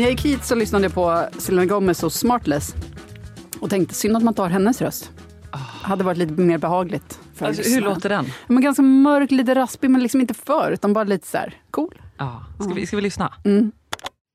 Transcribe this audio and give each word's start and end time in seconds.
När 0.00 0.06
jag 0.06 0.10
gick 0.10 0.24
hit 0.24 0.44
så 0.44 0.54
lyssnade 0.54 0.84
jag 0.84 0.94
på 0.94 1.26
Selena 1.38 1.66
Gomez 1.66 2.02
och 2.02 2.12
Smartless. 2.12 2.74
Och 3.60 3.70
tänkte, 3.70 3.94
synd 3.94 4.16
att 4.16 4.22
man 4.22 4.34
tar 4.34 4.48
hennes 4.48 4.82
röst. 4.82 5.10
Hade 5.82 6.04
varit 6.04 6.18
lite 6.18 6.32
mer 6.32 6.58
behagligt. 6.58 7.20
För 7.34 7.46
Alltså, 7.46 7.62
att 7.62 7.68
hur 7.68 7.80
låter 7.80 8.08
den? 8.08 8.26
Men 8.46 8.62
ganska 8.62 8.82
mörk, 8.82 9.30
lite 9.30 9.54
raspig, 9.54 9.90
men 9.90 10.02
liksom 10.02 10.20
inte 10.20 10.34
för. 10.34 10.72
Utan 10.72 10.92
bara 10.92 11.04
lite 11.04 11.26
så 11.26 11.38
här, 11.38 11.54
cool. 11.70 12.00
Ja. 12.18 12.44
Ska, 12.60 12.74
vi, 12.74 12.86
ska 12.86 12.96
vi 12.96 13.02
lyssna? 13.02 13.32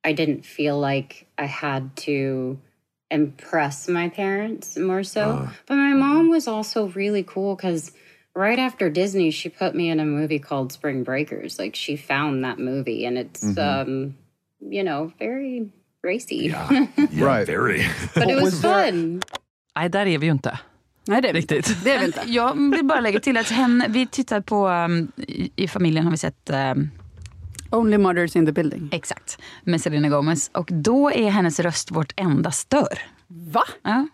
I 0.08 0.14
didn't 0.14 0.42
feel 0.42 0.82
like 0.82 1.16
I 1.42 1.48
had 1.48 1.96
to 1.96 2.12
impress 3.14 3.88
my 3.88 4.10
parents 4.10 4.78
more 4.78 5.04
so. 5.04 5.48
But 5.68 5.78
my 5.78 5.94
mom 5.94 6.30
was 6.30 6.48
also 6.48 6.88
really 6.88 7.24
cool 7.24 7.56
because 7.56 7.92
right 8.40 8.60
after 8.60 8.90
Disney, 8.90 9.32
she 9.32 9.50
put 9.50 9.74
me 9.74 9.92
in 9.92 10.00
a 10.00 10.06
movie 10.06 10.40
called 10.40 10.72
Spring 10.72 11.04
Breakers. 11.04 11.60
Like 11.60 11.76
she 11.76 11.98
found 11.98 12.44
that 12.44 12.60
movie, 12.60 13.08
and 13.08 13.18
it's 13.18 13.58
um, 13.58 14.16
you 14.72 14.84
know 14.84 15.12
very 15.20 15.72
racy, 16.08 16.50
right. 17.12 17.50
Very. 17.50 17.86
but 18.14 18.30
it 18.30 18.42
was 18.42 18.62
fun. 18.62 19.22
Nej, 19.76 19.90
där 19.90 20.06
är 20.06 20.18
vi 20.18 20.26
ju 20.26 20.32
inte 20.32 20.60
Nej, 21.08 21.22
det 21.22 21.30
är 21.30 21.34
riktigt. 21.34 21.84
Det 21.84 21.92
är 21.92 22.00
vi 22.00 22.06
inte. 22.06 22.22
Jag 22.26 22.72
vill 22.72 22.86
bara 22.86 23.00
lägga 23.00 23.20
till 23.20 23.38
att 23.38 23.50
henne, 23.50 23.86
vi 23.90 24.08
tittar 24.08 24.42
på, 24.42 24.68
um, 24.68 25.12
i, 25.18 25.52
i 25.56 25.68
familjen 25.68 26.04
har 26.04 26.12
vi 26.12 26.18
sett 26.18 26.50
um, 26.50 26.90
Only 27.70 27.98
mothers 27.98 28.36
in 28.36 28.46
the 28.46 28.52
building. 28.52 28.90
Exakt, 28.92 29.42
med 29.64 29.82
Selena 29.82 30.10
Gomez. 30.10 30.50
Och 30.54 30.70
då 30.72 31.12
är 31.12 31.30
hennes 31.30 31.60
röst 31.60 31.92
vårt 31.92 32.14
enda 32.16 32.52
stör. 32.52 33.00
Va? 33.28 33.64
Ja. 33.84 34.08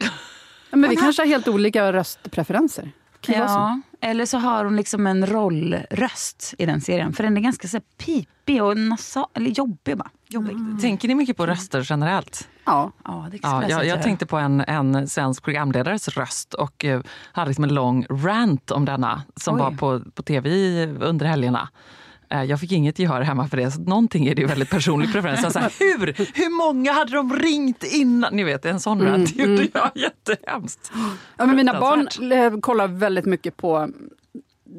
Ja, 0.69 0.77
men 0.77 0.89
vi 0.89 0.95
kanske 0.95 1.21
har 1.21 1.27
helt 1.27 1.47
olika 1.47 1.93
röstpreferenser. 1.93 2.91
Kan. 3.21 3.35
Ja, 3.35 3.81
eller 4.01 4.25
så 4.25 4.37
har 4.37 4.65
hon 4.65 4.75
liksom 4.75 5.07
en 5.07 5.25
rollröst 5.25 6.53
i 6.57 6.65
den 6.65 6.81
serien. 6.81 7.13
För 7.13 7.23
den 7.23 7.37
är 7.37 7.41
ganska 7.41 7.67
så 7.67 7.77
här, 7.77 7.83
pipig 7.97 8.63
och 8.63 8.77
nasal, 8.77 9.27
eller 9.33 9.49
jobbig 9.49 9.97
bara. 9.97 10.09
Jobbig. 10.33 10.57
Tänker 10.81 11.07
ni 11.07 11.15
mycket 11.15 11.37
på 11.37 11.45
röster 11.45 11.87
generellt? 11.89 12.49
Ja. 12.65 12.91
Ja, 13.05 13.27
det 13.31 13.39
Ja, 13.41 13.63
jag, 13.69 13.85
jag, 13.85 14.03
tänkte 14.03 14.25
på 14.25 14.37
en, 14.37 14.61
en 14.61 15.07
svensk 15.07 15.43
programledares 15.43 16.07
röst 16.07 16.53
och 16.53 16.85
eh, 16.85 17.01
hade 17.31 17.47
liksom 17.47 17.63
en 17.63 17.73
lång 17.73 18.05
rant 18.09 18.71
om 18.71 18.85
denna 18.85 19.21
som 19.35 19.55
Oj. 19.55 19.61
var 19.61 19.71
på, 19.71 20.11
på 20.11 20.23
tv 20.23 20.85
under 20.85 21.25
helgerna. 21.25 21.69
Eh, 22.29 22.43
Jag 22.43 22.59
fick 22.59 22.71
inget 22.71 22.99
gehör 22.99 23.21
hemma 23.21 23.47
för 23.47 23.57
det, 23.57 23.71
så 23.71 23.81
någonting 23.81 24.25
är 24.27 24.35
det 24.35 24.41
ju 24.41 24.47
väldigt 24.47 24.69
personlig 24.69 25.11
preferens. 25.13 25.43
Alltså, 25.45 25.59
hur, 25.83 26.13
hur 26.33 26.57
många 26.57 26.91
hade 26.93 27.11
de 27.11 27.33
ringt 27.33 27.83
innan? 27.83 28.35
Ni 28.35 28.43
vet, 28.43 28.65
en 28.65 28.79
sån 28.79 29.01
rant 29.01 29.35
gjorde 29.35 29.67
jag 29.73 29.91
jättehemskt. 29.95 30.91
Ja, 31.37 31.45
men 31.45 31.55
mina 31.55 31.79
barn 31.79 32.31
eh, 32.31 32.59
kollar 32.59 32.87
väldigt 32.87 33.25
mycket 33.25 33.57
på 33.57 33.89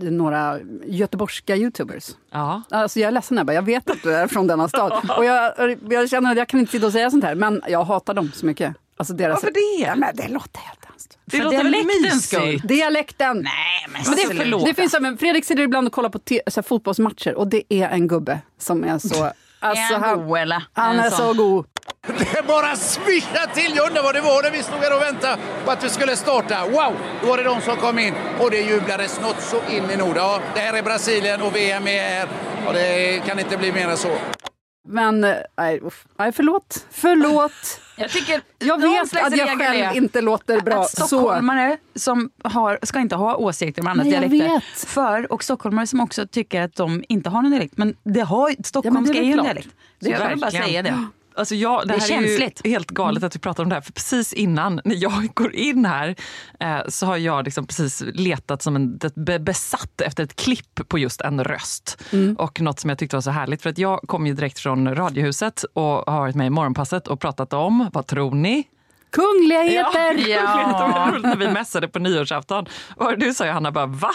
några 0.01 0.59
göteborgska 0.87 1.57
youtubers. 1.57 2.11
Ja. 2.31 2.63
Alltså 2.71 3.01
jag 3.01 3.09
är 3.09 3.13
ledsen 3.13 3.39
Ebba, 3.39 3.53
jag 3.53 3.63
vet 3.63 3.91
att 3.91 4.03
du 4.03 4.15
är 4.15 4.27
från 4.27 4.47
denna 4.47 4.69
stad. 4.69 5.11
Och 5.17 5.25
jag, 5.25 5.53
jag 5.91 6.11
känner 6.11 6.31
att 6.31 6.37
jag 6.37 6.49
kan 6.49 6.61
inte 6.61 6.73
sitta 6.73 6.87
och 6.87 6.93
säga 6.93 7.11
sånt 7.11 7.25
här, 7.25 7.35
men 7.35 7.63
jag 7.69 7.85
hatar 7.85 8.15
dem 8.15 8.33
så 8.35 8.47
mycket. 8.47 8.75
Alltså 8.97 9.15
deras... 9.15 9.43
Varför 9.43 9.79
det? 9.79 9.95
Men 9.97 10.17
det 10.17 10.29
låter 10.29 10.61
helt 10.61 10.85
hemskt. 10.85 11.19
Det 11.25 11.37
För 11.37 11.45
låter 11.45 11.65
väl 11.65 11.85
mysigt? 12.03 12.69
Dialekten! 12.69 13.37
Nej, 13.37 13.87
men, 13.89 14.03
Men 14.07 14.15
det, 14.17 14.43
förlåt. 14.43 14.65
det 14.65 14.75
finns, 14.75 14.97
men 15.01 15.19
Fredrik 15.19 15.45
sitter 15.45 15.63
ibland 15.63 15.87
och 15.87 15.93
kollar 15.93 16.09
på 16.09 16.19
te, 16.19 16.41
så 16.47 16.61
här, 16.61 16.63
fotbollsmatcher 16.63 17.35
och 17.35 17.49
det 17.49 17.63
är 17.69 17.89
en 17.89 18.09
gubbe 18.09 18.39
som 18.59 18.85
är 18.85 18.99
så... 18.99 19.31
Alltså, 19.65 19.95
han 19.95 20.27
han, 20.73 20.99
är 20.99 21.11
så 21.11 21.33
god. 21.33 21.67
Det 22.07 22.47
bara 22.47 22.77
svischade 22.77 23.55
till. 23.55 23.73
Jag 23.77 23.87
undrar 23.89 24.03
vad 24.03 24.15
det 24.15 24.21
var 24.21 24.43
när 24.43 24.51
vi 24.51 24.63
stod 24.63 24.79
här 24.79 24.97
och 24.97 25.03
väntade 25.03 25.37
på 25.65 25.71
att 25.71 25.85
vi 25.85 25.89
skulle 25.89 26.17
starta. 26.17 26.65
Wow! 26.65 26.97
Då 27.21 27.27
var 27.29 27.37
det 27.37 27.43
de 27.43 27.61
som 27.61 27.77
kom 27.77 27.99
in 27.99 28.15
och 28.41 28.51
det 28.51 28.61
jublades 28.61 29.21
något 29.21 29.41
så 29.41 29.57
in 29.71 29.91
i 29.91 29.97
Norden. 29.97 30.17
Ja, 30.17 30.41
det 30.55 30.61
här 30.61 30.75
är 30.79 30.83
Brasilien 30.83 31.43
och 31.43 31.57
VM 31.57 31.87
är 31.87 32.03
här. 32.03 32.29
Och 32.67 32.73
det 32.73 33.23
kan 33.27 33.39
inte 33.39 33.57
bli 33.57 33.73
mer 33.73 33.89
än 33.89 33.97
så. 33.97 34.17
Men 34.89 35.25
eh, 35.25 35.35
nej, 35.59 35.81
nej, 36.19 36.33
förlåt. 36.33 36.87
Förlåt. 36.91 37.53
Jag 37.97 38.11
tycker 38.11 38.41
Jag 38.59 38.81
vet 38.81 39.17
att 39.23 39.37
jag 39.37 39.59
själv 39.59 39.97
inte 39.97 40.21
låter 40.21 40.61
bra. 40.61 40.81
Att 40.81 40.91
Så. 40.91 41.07
stockholmare 41.07 41.77
som 41.95 42.31
har, 42.45 42.79
ska 42.83 43.01
inte 43.01 43.17
ha 43.17 43.37
åsikter 43.37 43.83
om 43.83 43.89
andras 43.89 44.05
Nej, 44.05 44.15
jag 44.15 44.31
dialekter. 44.31 44.55
vet. 44.55 44.89
För, 44.89 45.33
och 45.33 45.45
stockholmare 45.45 45.87
som 45.87 46.01
också 46.01 46.27
tycker 46.27 46.63
att 46.63 46.75
de 46.75 47.05
inte 47.09 47.31
har 47.31 47.43
någon 47.43 47.51
dialekt. 47.51 47.77
Men 47.77 47.97
det 48.03 48.21
har, 48.21 48.55
stockholmska 48.65 49.13
det 49.13 49.19
är 49.19 49.23
är 49.23 49.27
ju 49.27 49.33
en 49.33 49.45
dialekt. 49.45 49.69
Så 50.03 50.11
jag 50.11 50.29
vill 50.29 50.39
bara 50.41 50.51
säga 50.51 50.83
det. 50.83 51.07
Alltså 51.35 51.55
jag, 51.55 51.81
det, 51.81 51.87
Det 51.87 51.95
är 51.95 52.01
här 52.01 52.09
känsligt. 52.09 52.61
är 52.65 52.69
helt 52.69 52.91
galet 52.91 53.23
att 53.23 53.35
vi 53.37 53.41
pratar 53.41 53.63
om 53.63 53.69
det 53.69 53.75
här. 53.75 53.83
För 53.83 53.93
precis 53.93 54.33
innan, 54.33 54.81
när 54.85 54.95
jag 54.95 55.29
går 55.35 55.55
in 55.55 55.85
här, 55.85 56.15
eh, 56.61 56.79
så 56.89 57.07
har 57.07 57.17
jag 57.17 57.45
liksom 57.45 57.67
precis 57.67 58.03
letat 58.15 58.63
som 58.63 58.77
en 58.77 59.01
besatt 59.41 60.01
efter 60.01 60.25
ett 60.25 60.37
klipp 60.37 60.89
på 60.89 60.99
just 60.99 61.21
en 61.21 61.45
röst. 61.45 62.03
Och 62.39 62.61
något 62.61 62.81
som 62.81 62.91
jag 62.91 62.99
tyckte 62.99 63.17
var 63.17 63.21
så 63.21 63.31
härligt. 63.31 63.63
För 63.63 63.71
att 63.71 63.79
jag 63.79 64.01
kom 64.07 64.27
ju 64.27 64.35
direkt 64.35 64.59
från 64.59 64.95
Radiohuset 64.95 65.63
och 65.75 65.85
har 65.85 66.21
varit 66.21 66.35
med 66.35 66.47
i 66.47 66.51
Morgonpasset 66.51 67.09
och 67.09 67.21
pratat 67.21 67.53
om, 67.53 67.91
vad 67.93 68.07
tror 68.07 68.35
ni? 68.35 68.65
Kungligheter! 69.13 70.29
Ja. 70.29 70.79
Var 71.13 71.19
när 71.19 71.37
vi 71.37 71.49
mässade 71.49 71.89
på 71.89 71.99
nyårsafton. 71.99 72.67
Och 72.97 73.19
du 73.19 73.35
sa 73.35 73.45
ju 73.45 73.51
Hanna 73.51 73.73
bara 73.73 73.87
va? 73.87 74.11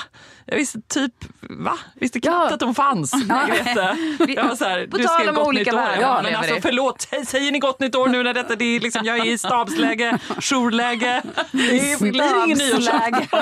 Jag 0.46 0.56
visste 0.58 0.82
typ 0.82 1.14
va? 1.42 1.78
Visste 1.96 2.20
knappt 2.20 2.48
Ja. 2.50 2.54
att 2.54 2.60
de 2.60 2.76
fanns 2.76 3.14
Margrethe. 3.28 3.96
Jag 4.34 4.44
var 4.48 4.56
så 4.56 4.66
här, 4.66 4.88
På 4.88 4.98
du 4.98 5.04
tal 5.04 5.16
skrev 5.20 5.30
om 5.30 5.36
gott 5.36 5.48
olika 5.48 5.72
nytt 5.72 5.80
år. 5.80 5.90
Ja, 6.02 6.20
men 6.24 6.36
alltså 6.36 6.56
förlåt, 6.62 7.08
säger, 7.28 7.52
ni 7.52 7.60
gott 7.60 7.80
nytt 7.80 7.96
år 7.96 8.08
nu 8.08 8.24
när 8.24 8.34
detta, 8.34 8.56
det 8.56 8.66
är 8.66 8.80
liksom, 8.80 9.06
jag 9.06 9.18
är 9.18 9.26
i 9.26 9.38
stabsläge, 9.38 10.18
jourläge. 10.42 11.22
Det 11.52 11.92
är- 11.92 12.00
blir 12.12 12.46
ingen 12.46 12.58
nyårsafton. 12.58 13.42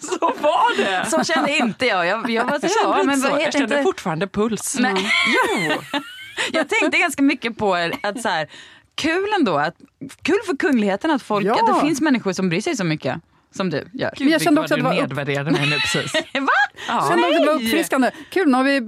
Så 0.00 0.34
var 0.40 0.76
det. 0.76 1.10
Så 1.10 1.24
kände 1.24 1.56
inte 1.56 1.86
jag. 1.86 2.06
Jag, 2.06 2.30
jag, 2.30 2.44
var, 2.44 2.52
Jag 2.52 2.60
kände, 2.60 2.98
ja, 2.98 3.02
men 3.04 3.16
så. 3.20 3.28
jag 3.28 3.52
kände 3.52 3.58
inte, 3.74 3.82
fortfarande 3.82 4.26
puls. 4.28 4.76
Nej. 4.80 5.10
Jo! 5.26 5.72
jag 6.52 6.68
tänkte 6.68 6.98
ganska 6.98 7.22
mycket 7.22 7.58
på 7.58 7.74
att 8.02 8.20
så 8.22 8.28
här, 8.28 8.48
kul 9.00 9.28
ändå. 9.38 9.56
Att, 9.58 9.74
kul 10.22 10.38
för 10.46 10.56
kungligheten 10.56 11.10
att, 11.10 11.22
folk, 11.22 11.46
Ja. 11.46 11.54
att 11.54 11.66
det 11.74 11.86
finns 11.86 12.00
människor 12.00 12.32
som 12.32 12.48
bryr 12.48 12.60
sig 12.60 12.76
så 12.76 12.84
mycket 12.84 13.20
som 13.54 13.70
du 13.70 13.76
gör. 13.92 14.14
Men 14.18 14.28
jag 14.28 14.40
kände 14.42 14.60
Gud, 14.60 14.64
också 14.64 14.64
att 14.64 14.68
det 14.70 14.76
du 14.76 14.82
var 14.82 14.94
upp- 14.94 15.00
nedvärderade 15.00 15.50
mig 15.50 15.66
nu 15.70 15.76
precis. 15.76 16.12
Va? 16.34 16.48
Ja. 16.88 17.06
kände 17.10 17.26
också 17.28 17.36
att 17.40 17.40
det 17.40 17.46
var 17.46 17.54
uppfriskande. 17.54 18.10
Kul, 18.30 18.48
nu 18.48 18.56
har 18.56 18.64
vi... 18.64 18.80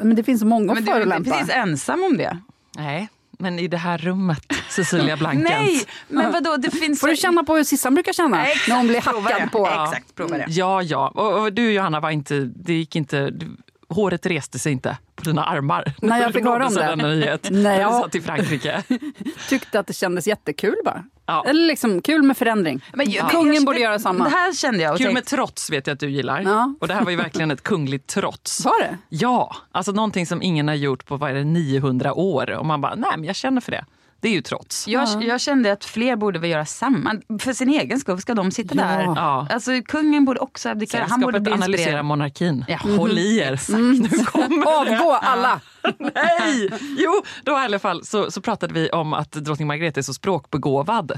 Men 0.00 0.16
det 0.16 0.22
finns 0.24 0.40
så 0.40 0.46
många 0.46 0.72
att 0.72 0.74
Men 0.78 0.84
du 0.84 0.90
är 0.90 0.96
inte 0.96 1.04
förolämpa. 1.10 1.30
precis 1.30 1.54
ensam 1.54 2.02
om 2.02 2.16
det. 2.16 2.38
Nej. 2.76 3.08
Men 3.38 3.58
i 3.58 3.68
det 3.68 3.76
här 3.76 3.98
rummet, 3.98 4.46
Cecilia 4.68 5.16
Blankens. 5.16 5.44
Nej, 5.48 5.84
men 6.08 6.32
vadå, 6.32 6.56
det 6.56 6.70
finns... 6.70 7.00
Får 7.00 7.08
du 7.08 7.16
känna 7.16 7.44
på 7.44 7.56
hur 7.56 7.64
Sissan 7.64 7.94
brukar 7.94 8.12
känna 8.12 8.46
Exakt, 8.46 8.68
när 8.68 8.76
hon 8.76 8.86
blir 8.88 9.00
prova 9.00 9.28
det. 9.28 9.34
hackad 9.34 9.52
på. 9.52 9.66
Exakt, 9.66 10.14
prova 10.14 10.38
det. 10.38 10.46
Ja, 10.48 10.82
ja. 10.82 11.08
Och, 11.08 11.42
och 11.42 11.52
du 11.52 11.72
Johanna 11.72 12.00
var 12.00 12.10
inte, 12.10 12.40
det 12.56 12.72
gick 12.74 12.96
inte, 12.96 13.30
du, 13.30 13.46
håret 13.92 14.26
reste 14.26 14.58
sig 14.58 14.72
inte 14.72 14.96
på 15.16 15.22
dina 15.22 15.44
armar. 15.44 15.92
När 16.02 16.20
jag 16.20 16.32
fick 16.32 16.44
höra 16.44 16.66
om 16.66 16.74
det. 16.74 16.96
nyhet. 16.96 17.48
När 17.50 17.80
jag- 17.80 18.02
satt 18.02 18.14
i 18.14 18.20
Frankrike. 18.20 18.82
Tyckte 19.48 19.78
att 19.80 19.86
det 19.86 19.92
kändes 19.92 20.26
jättekul 20.26 20.76
bara. 20.84 21.04
Ja. 21.26 21.44
Eller 21.46 21.66
liksom 21.66 22.02
kul 22.02 22.22
med 22.22 22.36
förändring. 22.36 22.84
Men 22.94 23.10
jag- 23.10 23.30
Kungen 23.30 23.54
jag- 23.54 23.64
borde 23.64 23.78
göra 23.80 23.98
samma. 23.98 24.24
Det 24.24 24.30
här 24.30 24.52
kände 24.52 24.82
jag 24.82 24.92
och 24.92 24.98
Kul 24.98 25.06
med 25.06 25.14
tänkte, 25.14 25.36
trots 25.36 25.70
vet 25.70 25.86
jag 25.86 25.94
att 25.94 26.00
du 26.00 26.10
gillar. 26.10 26.40
Ja. 26.40 26.74
Och 26.80 26.88
det 26.88 26.94
här 26.94 27.04
var 27.04 27.10
ju 27.10 27.16
verkligen 27.16 27.50
ett 27.50 27.62
kungligt 27.62 28.06
trots. 28.06 28.64
Var 28.64 28.80
det? 28.80 28.98
Ja, 29.08 29.56
alltså 29.72 29.92
någonting 29.92 30.26
som 30.26 30.42
ingen 30.42 30.68
har 30.68 30.74
gjort 30.74 31.06
på 31.06 31.16
vad 31.16 31.30
är 31.30 31.34
det, 31.34 31.44
900 31.44 32.14
år. 32.14 32.50
Och 32.50 32.66
man 32.66 32.80
bara, 32.80 32.94
nej 32.94 33.10
men 33.16 33.24
jag 33.24 33.36
känner 33.36 33.60
för 33.60 33.72
det. 33.72 33.84
Det 34.22 34.28
är 34.28 34.32
ju 34.32 34.42
trots. 34.42 34.88
jag, 34.88 35.24
jag 35.24 35.40
kände 35.40 35.72
att 35.72 35.84
fler 35.84 36.16
borde 36.16 36.38
väl 36.38 36.50
göra 36.50 36.64
samma. 36.66 37.14
För 37.40 37.52
sin 37.52 37.68
egen 37.68 38.00
skull 38.00 38.20
ska 38.20 38.34
de 38.34 38.50
sitta 38.50 38.74
Ja. 38.74 38.82
där. 38.82 39.02
Ja. 39.02 39.46
Alltså 39.50 39.70
kungen 39.86 40.24
borde 40.24 40.40
också 40.40 40.68
abdikera. 40.68 41.06
Han 41.10 41.20
borde 41.20 41.32
Sällskapet 41.32 41.42
bli 41.42 41.52
analyserar 41.52 41.78
inspirerad. 41.78 42.04
monarkin. 42.04 42.64
Ja. 42.68 42.78
Håll 42.96 43.18
i 43.18 43.38
er. 43.38 43.60
Nu 44.00 44.08
kommer 44.24 44.84
det. 44.84 44.98
Avgå 44.98 45.12
alla! 45.22 45.60
Nej! 45.98 46.70
Jo, 46.98 47.22
då 47.44 47.52
i 47.52 47.54
alla 47.54 47.78
fall 47.78 48.04
så, 48.04 48.30
så 48.30 48.40
pratade 48.40 48.74
vi 48.74 48.90
om 48.90 49.12
att 49.12 49.32
drottning 49.32 49.68
Margrethe 49.68 50.00
är 50.00 50.02
så 50.02 50.14
språkbegåvad. 50.14 51.12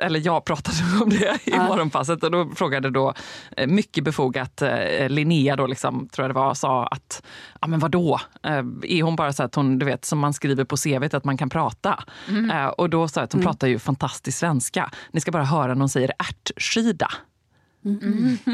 Eller 0.00 0.20
jag 0.26 0.44
pratade 0.44 0.76
om 1.02 1.10
det 1.10 1.38
i 1.44 1.58
morgonpasset 1.58 2.24
och 2.24 2.30
då 2.30 2.50
frågade 2.56 2.90
då 2.90 3.14
eh, 3.56 3.66
mycket 3.66 4.04
befogat 4.04 4.62
eh, 4.62 5.08
Linnea 5.08 5.56
då 5.56 5.66
liksom, 5.66 6.08
tror 6.08 6.24
jag 6.24 6.30
det 6.30 6.34
var, 6.40 6.54
sa 6.54 6.86
att 6.86 7.22
ja 7.60 7.66
men 7.68 7.80
vadå, 7.80 8.20
eh, 8.42 8.52
är 8.82 9.02
hon 9.02 9.16
bara 9.16 9.32
så 9.32 9.42
att 9.42 9.54
hon, 9.54 9.78
du 9.78 9.86
vet 9.86 10.04
som 10.04 10.18
man 10.18 10.34
skriver 10.34 10.64
på 10.64 10.76
CVt 10.76 11.14
att 11.14 11.24
man 11.24 11.36
kan 11.38 11.50
prata? 11.50 12.04
Eh, 12.50 12.66
och 12.66 12.90
då 12.90 13.08
sa 13.08 13.20
jag 13.20 13.24
att 13.24 13.32
hon 13.32 13.42
pratar 13.42 13.68
ju 13.68 13.78
fantastisk 13.78 14.38
svenska. 14.38 14.90
Ni 15.12 15.20
ska 15.20 15.30
bara 15.30 15.44
höra 15.44 15.66
när 15.66 15.80
hon 15.80 15.88
säger 15.88 16.12
ärtskida. 16.18 17.10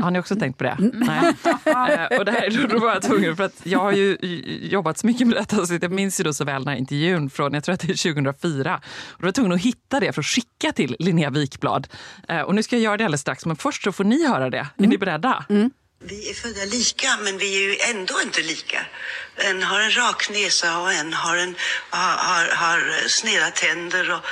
Har 0.03 0.11
ni 0.11 0.19
också 0.19 0.37
tänkt 0.37 0.59
på 0.59 0.65
det? 0.65 0.77
Nej. 0.95 1.35
Eh, 1.67 2.19
och 2.19 2.25
det 2.25 2.33
här, 2.33 2.69
då 2.69 2.79
var 2.79 2.93
jag 2.93 3.03
tvungen, 3.03 3.37
för 3.37 3.45
att 3.45 3.61
jag 3.63 3.79
har 3.79 3.93
ju 3.93 4.17
jobbat 4.63 4.99
så 4.99 5.07
mycket 5.07 5.27
med 5.27 5.37
detta 5.37 5.67
så 5.67 5.79
jag 5.81 5.91
minns 5.91 6.21
ju 6.21 6.25
då 6.25 6.33
så 6.33 6.45
väl 6.45 6.65
den 6.65 6.69
här 6.69 6.79
intervjun 6.79 7.31
från, 7.31 7.55
jag 7.55 7.65
tror 7.65 7.73
att 7.73 7.81
det 7.81 7.93
är 7.93 8.15
2004. 8.15 8.81
Och 9.07 9.19
då 9.19 9.23
var 9.23 9.29
jag 9.29 9.35
tvungen 9.35 9.53
att 9.53 9.61
hitta 9.61 10.01
det 10.01 10.13
för 10.13 10.21
att 10.21 10.27
skicka 10.27 10.73
till 10.73 10.97
Linnea 10.99 11.31
Wikblad. 11.31 11.89
Eh, 12.29 12.41
och 12.41 12.55
nu 12.55 12.63
ska 12.63 12.77
jag 12.77 12.83
göra 12.83 12.97
det 12.97 13.05
alldeles 13.05 13.21
strax, 13.21 13.47
men 13.47 13.57
först 13.57 13.83
så 13.85 13.93
får 13.93 14.05
ni 14.05 14.29
höra 14.29 14.51
det. 14.51 14.59
Är 14.77 14.87
ni 14.87 14.99
beredda? 14.99 15.45
Vi 16.07 16.31
är 16.31 16.35
födda 16.35 16.65
lika, 16.65 17.17
men 17.17 17.39
vi 17.39 17.57
är 17.57 17.61
ju 17.61 17.77
ändå 17.79 18.21
inte 18.23 18.43
lika. 18.43 18.87
En 19.37 19.63
har 19.63 19.81
en 19.81 19.97
rak 19.97 20.31
näsa 20.31 20.79
och 20.79 20.93
en 20.93 21.13
har, 21.13 21.37
en, 21.37 21.57
har, 21.91 22.17
har, 22.17 22.47
har 22.47 23.09
sneda 23.09 23.51
tänder. 23.51 24.11
Och 24.11 24.25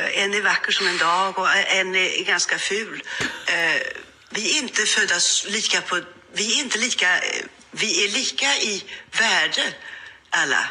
eh, 0.00 0.22
en 0.22 0.34
är 0.34 0.42
vacker 0.42 0.72
som 0.72 0.86
en 0.86 0.98
dag 0.98 1.38
och 1.38 1.48
en 1.56 1.94
är 1.94 2.24
ganska 2.24 2.58
ful. 2.58 3.02
Eh, 3.46 3.82
vi 4.30 4.58
är 4.58 4.62
inte 4.62 4.82
födda 4.82 5.14
lika 5.46 5.80
på... 5.80 6.00
Vi 6.32 6.58
är 6.58 6.64
inte 6.64 6.78
lika... 6.78 7.18
Eh, 7.18 7.44
vi 7.70 8.04
är 8.04 8.08
lika 8.08 8.56
i 8.56 8.84
värde, 9.18 9.72
alla. 10.30 10.70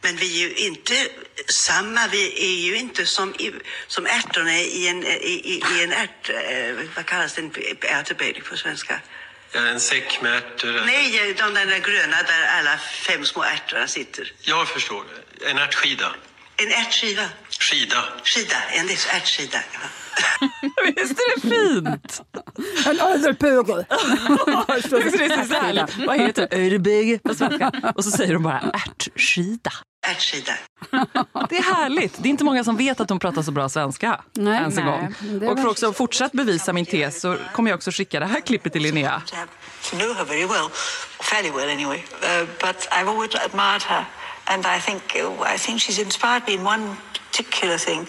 Men 0.00 0.16
vi 0.16 0.44
är 0.44 0.48
ju 0.48 0.54
inte 0.54 1.08
samma. 1.48 2.06
Vi 2.06 2.44
är 2.44 2.66
ju 2.66 2.76
inte 2.76 3.06
som, 3.06 3.34
i, 3.34 3.52
som 3.86 4.06
ärtorna 4.06 4.58
i 4.58 4.88
en, 4.88 5.04
i, 5.04 5.40
i, 5.44 5.62
i 5.76 5.82
en 5.82 5.92
ärt... 5.92 6.30
Vad 6.96 7.06
kallas 7.06 7.34
det? 7.34 7.40
En 7.40 8.40
på 8.44 8.56
svenska? 8.56 9.00
Ja, 9.52 9.60
en 9.60 9.80
säck 9.80 10.22
med 10.22 10.36
ärtor. 10.36 10.82
Nej, 10.86 11.34
de 11.38 11.54
där 11.54 11.78
gröna 11.78 12.16
där 12.16 12.46
alla 12.58 12.78
fem 12.78 13.24
små 13.24 13.42
ärtorna 13.42 13.86
sitter. 13.86 14.32
Jag 14.40 14.68
förstår. 14.68 15.04
En 15.50 15.58
ärtskida. 15.58 16.14
En 16.56 16.72
ärtskiva. 16.72 17.22
Skida. 17.50 18.04
Skida, 18.24 18.56
en 18.72 18.88
ärtskida. 19.16 19.58
Visst 20.84 21.12
är 21.12 21.34
det 21.34 21.40
fint? 21.40 22.22
En 22.86 23.00
överpögel. 23.00 23.84
Det 23.88 25.24
är 25.24 25.44
så 25.44 25.54
härligt. 25.54 25.96
Vad 26.06 26.20
heter 26.20 26.48
öreböge 26.50 27.18
på 27.18 27.34
svenska? 27.34 27.92
Och 27.96 28.04
så 28.04 28.10
säger 28.10 28.32
de 28.32 28.42
bara 28.42 28.60
ärtskida. 28.74 29.72
Det 31.48 31.56
är 31.56 31.74
härligt. 31.74 32.22
Det 32.22 32.28
är 32.28 32.30
inte 32.30 32.44
många 32.44 32.64
som 32.64 32.76
vet 32.76 33.00
att 33.00 33.08
hon 33.10 33.18
pratar 33.18 33.42
så 33.42 33.50
bra 33.50 33.68
svenska. 33.68 34.20
Nej, 34.32 34.54
ens 34.54 34.78
en 34.78 34.84
nej. 34.84 35.12
gång. 35.30 35.48
Och 35.48 35.58
för 35.58 35.68
också 35.68 35.92
fortsatt 35.92 36.32
bevisa 36.32 36.72
min 36.72 36.86
tes 36.86 37.20
så 37.20 37.36
kommer 37.52 37.70
jag 37.70 37.76
också 37.76 37.90
skicka 37.90 38.20
det 38.20 38.26
här 38.26 38.40
klippet 38.40 38.72
till 38.72 38.82
Linnea. 38.82 39.22
To 39.90 39.96
know 39.96 40.14
her 40.14 40.24
very 40.24 40.46
well, 40.46 40.68
fairly 41.20 41.50
well 41.50 41.70
anyway. 41.70 41.98
Uh, 41.98 42.46
but 42.60 42.88
I've 42.90 43.08
always 43.08 43.34
admired 43.34 43.82
her, 43.82 44.04
and 44.44 44.66
I 44.66 44.80
think 44.80 45.02
uh, 45.16 45.54
I 45.54 45.58
think 45.58 45.80
she's 45.80 46.02
inspired 46.02 46.42
me 46.46 46.52
in 46.54 46.66
one 46.66 46.96
particular 47.12 47.78
thing. 47.78 48.06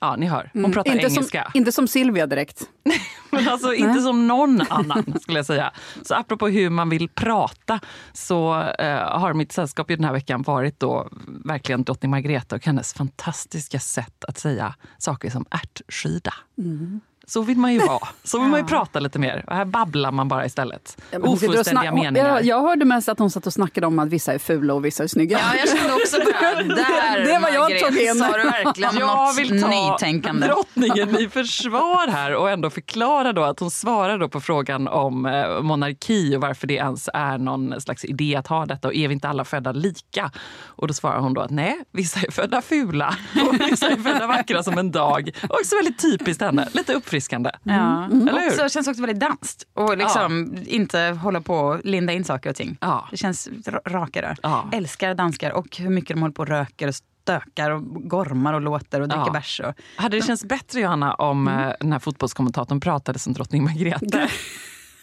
Ja, 0.00 0.16
ni 0.16 0.26
hör. 0.26 0.50
Hon 0.52 0.72
pratar 0.72 0.90
Mm. 0.90 0.98
Inte 1.00 1.10
som, 1.10 1.18
engelska. 1.18 1.50
inte 1.54 1.72
som 1.72 1.88
Silvia 1.88 2.26
direkt. 2.26 2.62
Men 3.30 3.48
alltså 3.48 3.74
inte 3.74 4.00
som 4.00 4.26
någon 4.28 4.60
annan 4.70 5.14
skulle 5.20 5.38
jag 5.38 5.46
säga. 5.46 5.72
Så 6.02 6.14
apropå 6.14 6.48
hur 6.48 6.70
man 6.70 6.88
vill 6.88 7.08
prata 7.08 7.80
så 8.12 8.60
eh, 8.62 9.18
har 9.18 9.34
mitt 9.34 9.52
sällskap 9.52 9.90
ju 9.90 9.96
den 9.96 10.04
här 10.04 10.12
veckan 10.12 10.42
varit 10.42 10.80
då 10.80 11.08
verkligen 11.44 11.84
drottning 11.84 12.10
Margrethe 12.10 12.56
och 12.56 12.66
hennes 12.66 12.94
fantastiska 12.94 13.78
sätt 13.80 14.24
att 14.24 14.38
säga 14.38 14.74
saker 14.98 15.30
som 15.30 15.44
ärtskida. 15.50 16.34
Mm. 16.58 17.00
Så 17.28 17.42
vill 17.42 17.56
man 17.58 17.72
ju 17.72 17.78
vara. 17.78 18.08
Så 18.24 18.40
vill 18.40 18.48
man 18.48 18.60
ju 18.60 18.66
prata 18.66 19.00
lite 19.00 19.18
mer. 19.18 19.44
Och 19.46 19.56
här 19.56 19.64
babblar 19.64 20.12
man 20.12 20.28
bara 20.28 20.46
istället. 20.46 21.02
Ja, 21.10 21.18
Ofullständiga 21.18 21.92
meningar. 21.92 22.28
Jag, 22.28 22.44
jag 22.44 22.60
hörde 22.62 22.84
mest 22.84 23.08
att 23.08 23.18
hon 23.18 23.30
satt 23.30 23.46
och 23.46 23.52
snackade 23.52 23.86
om 23.86 23.98
att 23.98 24.08
vissa 24.08 24.32
är 24.32 24.38
fula 24.38 24.74
och 24.74 24.84
vissa 24.84 25.02
är 25.02 25.06
snygga. 25.06 25.38
Ja, 25.38 25.58
jag 25.58 25.78
kände 25.78 25.94
också 25.94 26.16
det. 26.16 26.74
Där, 26.74 27.24
Det 27.32 27.38
var 27.38 27.48
jag 27.48 27.78
tog 27.80 27.98
in. 27.98 28.14
sa 28.14 28.36
du 28.36 28.44
verkligen 28.44 28.98
Jag 28.98 29.16
något 29.26 29.38
vill 29.38 29.62
ta 29.62 29.68
nytänkande. 29.68 30.46
drottningen 30.46 31.18
i 31.18 31.28
försvar 31.32 32.08
här 32.08 32.34
och 32.34 32.50
ändå 32.50 32.70
förklara 32.70 33.32
då 33.32 33.42
att 33.42 33.60
hon 33.60 33.70
svarar 33.70 34.18
då 34.18 34.28
på 34.28 34.40
frågan 34.40 34.88
om 34.88 35.26
eh, 35.26 35.60
monarki 35.62 36.36
och 36.36 36.40
varför 36.40 36.66
det 36.66 36.74
ens 36.74 37.08
är 37.14 37.38
någon 37.38 37.80
slags 37.80 38.04
idé 38.04 38.36
att 38.36 38.46
ha 38.46 38.66
detta 38.66 38.88
och 38.88 38.94
är 38.94 39.08
vi 39.08 39.14
inte 39.14 39.28
alla 39.28 39.44
födda 39.44 39.72
lika? 39.72 40.30
Och 40.64 40.88
då 40.88 40.94
svarar 40.94 41.18
hon 41.18 41.34
då 41.34 41.40
att 41.40 41.50
nej, 41.50 41.78
vissa 41.92 42.20
är 42.20 42.30
födda 42.30 42.62
fula 42.62 43.16
och 43.48 43.54
vissa 43.60 43.88
är 43.88 43.96
födda 43.96 44.26
vackra 44.26 44.62
som 44.62 44.78
en 44.78 44.90
dag. 44.90 45.30
Också 45.48 45.76
väldigt 45.76 46.02
typiskt 46.02 46.42
henne, 46.42 46.68
lite 46.72 46.94
uppfriskande. 46.94 47.15
Ja. 47.62 48.04
Eller 48.04 48.40
hur? 48.40 48.46
Också, 48.46 48.68
känns 48.68 48.88
också 48.88 49.02
väldigt 49.02 49.20
danskt. 49.20 49.64
Och 49.74 49.98
liksom 49.98 50.56
inte 50.66 51.00
hålla 51.00 51.40
på 51.40 51.54
och 51.54 51.80
linda 51.84 52.12
in 52.12 52.24
saker 52.24 52.50
och 52.50 52.56
ting. 52.56 52.78
Ja. 52.80 53.08
Det 53.10 53.16
känns 53.16 53.48
ra- 53.48 53.88
rakare. 53.88 54.36
Ja. 54.42 54.68
Älskar 54.72 55.14
danskar 55.14 55.50
och 55.50 55.76
hur 55.76 55.90
mycket 55.90 56.16
de 56.16 56.20
håller 56.22 56.34
på 56.34 56.42
och 56.42 56.48
röker 56.48 56.88
och 56.88 56.94
stökar 56.94 57.70
och 57.70 58.08
gormar 58.08 58.52
och 58.52 58.60
låter 58.60 59.00
och 59.00 59.08
dricker 59.08 59.26
Ja. 59.26 59.32
bärs. 59.32 59.60
Och... 59.60 59.74
Hade 59.96 60.16
det 60.16 60.22
känts 60.22 60.44
bättre 60.44 60.80
Johanna 60.80 61.14
om 61.14 61.48
mm. 61.48 61.74
den 61.80 61.92
här 61.92 61.98
fotbollskommentatorn 61.98 62.80
pratade 62.80 63.18
som 63.18 63.32
drottning 63.32 63.64
Margrethe? 63.64 64.28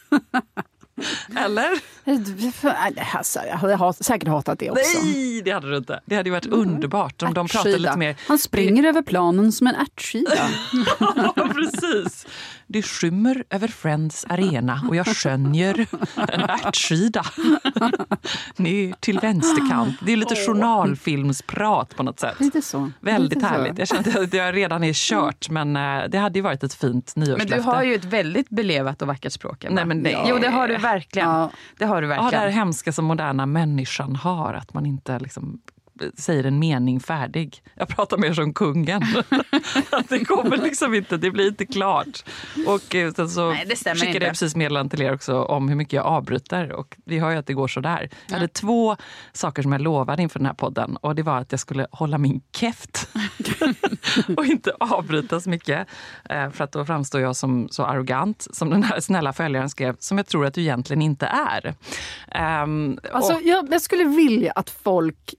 Eller? 1.37 1.69
Här, 3.01 3.45
jag 3.47 3.77
hade 3.77 3.93
säkert 4.03 4.27
hatat 4.27 4.59
det 4.59 4.71
också. 4.71 4.83
Nej, 5.03 5.41
det 5.45 5.51
hade 5.51 5.69
du 5.69 5.77
inte. 5.77 5.99
Det 6.05 6.15
hade 6.15 6.29
ju 6.29 6.33
varit 6.33 6.45
underbart 6.45 7.23
om 7.23 7.33
de 7.33 7.47
pratade 7.47 7.77
lite 7.77 7.97
mer. 7.97 8.15
Han 8.27 8.37
springer 8.39 8.83
över 8.83 9.01
planen 9.01 9.51
som 9.51 9.67
en 9.67 9.75
ärtskida. 9.75 10.31
Ja, 11.35 11.49
precis. 11.53 12.25
Det 12.73 12.81
skymmer 12.81 13.43
över 13.49 13.67
Friends 13.67 14.25
arena 14.29 14.81
och 14.89 14.95
jag 14.95 15.07
skönjer 15.07 15.85
en 16.15 16.41
ärtskida 16.41 17.23
ner 18.55 18.93
till 18.99 19.19
vänsterkant. 19.19 19.95
Det 20.05 20.13
är 20.13 20.17
lite 20.17 20.35
journalfilmsprat 20.35 21.95
på 21.95 22.03
något 22.03 22.19
sätt. 22.19 22.39
Lite 22.39 22.61
så. 22.61 22.91
Väldigt 22.99 23.33
Lite 23.35 23.47
så. 23.47 23.53
härligt. 23.53 23.77
Jag 23.79 23.87
kände 23.87 24.21
att 24.23 24.33
jag 24.33 24.55
redan 24.55 24.83
är 24.83 24.93
kört, 24.93 25.49
men 25.49 25.75
eh, 25.75 26.03
det 26.09 26.17
hade 26.17 26.39
ju 26.39 26.43
varit 26.43 26.63
ett 26.63 26.73
fint 26.73 27.13
Men 27.15 27.25
nyårslöfte. 27.27 27.55
du 27.55 27.61
har 27.61 27.83
ju 27.83 27.95
ett 27.95 28.05
väldigt 28.05 28.49
belevat 28.49 29.01
och 29.01 29.07
vackert 29.07 29.33
språk. 29.33 29.65
Nej, 29.69 29.85
men 29.85 30.03
det- 30.03 30.17
Jo, 30.27 30.37
det 30.37 30.49
har 30.49 30.67
du 30.67 30.77
verkligen. 30.77 31.29
Ja. 31.29 31.51
Det 31.77 31.85
har 31.85 32.01
du 32.01 32.07
Ja, 32.07 32.13
det 32.15 32.21
verkligen. 32.21 32.41
här 32.43 32.49
hemska 32.49 32.91
som 32.91 33.05
moderna 33.05 33.45
människan 33.45 34.15
har, 34.15 34.53
att 34.53 34.73
man 34.73 34.85
inte 34.85 35.19
liksom 35.19 35.59
säger 36.17 36.43
en 36.43 36.59
mening 36.59 36.99
färdig. 36.99 37.61
Jag 37.75 37.87
pratar 37.87 38.17
mer 38.17 38.33
som 38.33 38.53
kungen. 38.53 39.01
att 39.91 40.09
det 40.09 40.25
kommer 40.25 40.57
liksom 40.57 40.93
inte, 40.93 41.17
det 41.17 41.31
blir 41.31 41.47
inte 41.47 41.65
klart. 41.65 42.23
Och 42.67 42.95
eh, 42.95 43.13
sen 43.13 43.29
så 43.29 43.49
Nej, 43.49 43.65
det 43.69 43.75
stämmer 43.75 43.95
skickade 43.95 44.15
inte. 44.15 44.25
jag 44.25 44.31
precis 44.31 44.55
meddelande 44.55 44.95
till 44.95 45.05
er 45.05 45.13
också 45.13 45.43
om 45.43 45.69
hur 45.69 45.75
mycket 45.75 45.93
jag 45.93 46.05
avbryter. 46.05 46.71
Och 46.71 46.97
vi 47.05 47.19
hör 47.19 47.31
ju 47.31 47.37
att 47.37 47.47
det 47.47 47.53
går 47.53 47.67
så 47.67 47.79
där. 47.79 48.09
Jag 48.27 48.33
hade 48.33 48.47
två 48.47 48.95
saker 49.33 49.61
som 49.61 49.71
jag 49.71 49.81
lovade 49.81 50.21
inför 50.21 50.39
den 50.39 50.45
här 50.45 50.53
podden. 50.53 50.97
Och 51.01 51.15
det 51.15 51.23
var 51.23 51.37
att 51.37 51.51
jag 51.51 51.59
skulle 51.59 51.87
hålla 51.91 52.17
min 52.17 52.41
käft. 52.55 53.07
och 54.37 54.45
inte 54.45 54.71
avbryta 54.79 55.39
så 55.39 55.49
mycket. 55.49 55.87
Eh, 56.29 56.49
För 56.49 56.63
att 56.63 56.71
då 56.71 56.85
framstår 56.85 57.21
jag 57.21 57.35
som 57.35 57.67
så 57.71 57.83
arrogant 57.83 58.47
som 58.51 58.69
den 58.69 58.83
här 58.83 58.99
snälla 58.99 59.33
följaren 59.33 59.69
skrev, 59.69 59.95
som 59.99 60.17
jag 60.17 60.27
tror 60.27 60.45
att 60.45 60.53
du 60.53 60.61
egentligen 60.61 61.01
inte 61.01 61.25
är. 61.25 61.75
Ehm, 62.31 62.99
Alltså, 63.13 63.33
och- 63.33 63.41
jag, 63.43 63.67
jag 63.73 63.81
skulle 63.81 64.03
vilja 64.03 64.51
att 64.51 64.69
folk 64.69 65.33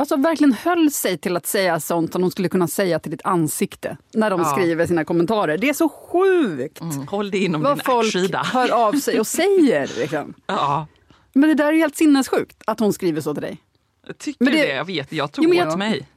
alltså, 0.00 0.16
verkligen 0.16 0.52
höll 0.52 0.90
sig 0.90 1.18
till 1.18 1.36
att 1.36 1.46
säga 1.46 1.80
sånt 1.80 2.12
som 2.12 2.22
de 2.22 2.30
skulle 2.30 2.48
kunna 2.48 2.68
säga 2.68 2.98
till 2.98 3.10
ditt 3.10 3.24
ansikte 3.24 3.96
när 4.14 4.30
de 4.30 4.40
Ja. 4.40 4.46
skriver 4.46 4.86
sina 4.86 5.04
kommentarer. 5.04 5.58
Det 5.58 5.68
är 5.68 5.72
så 5.74 5.88
sjukt 5.88 6.80
Mm, 6.80 7.06
håll 7.08 7.30
det 7.30 7.38
inom 7.38 7.62
vad 7.62 7.76
din 7.76 7.84
folk 7.84 8.06
ärtsida. 8.06 8.38
hör 8.52 8.70
av 8.86 8.92
sig 8.92 9.20
och 9.20 9.26
säger. 9.26 9.86
Liksom. 10.00 10.34
Ja, 10.46 10.86
Men 11.32 11.48
det 11.48 11.54
där 11.54 11.72
är 11.72 11.76
helt 11.76 11.96
sinnessjukt 11.96 12.62
att 12.66 12.80
hon 12.80 12.92
skriver 12.92 13.20
så 13.20 13.34
till 13.34 13.42
dig. 13.42 13.58
jag 14.06 14.18
tycker 14.18 14.44
Men 14.44 14.52
det... 14.52 14.62
det- 14.62 14.74
Jag 14.74 14.84
vet, 14.84 15.12
jag 15.12 15.32
tog 15.32 15.44
Jo, 15.44 15.50
men 15.50 15.58
åt 15.58 15.64
jag- 15.72 15.78
mig. 15.78 16.08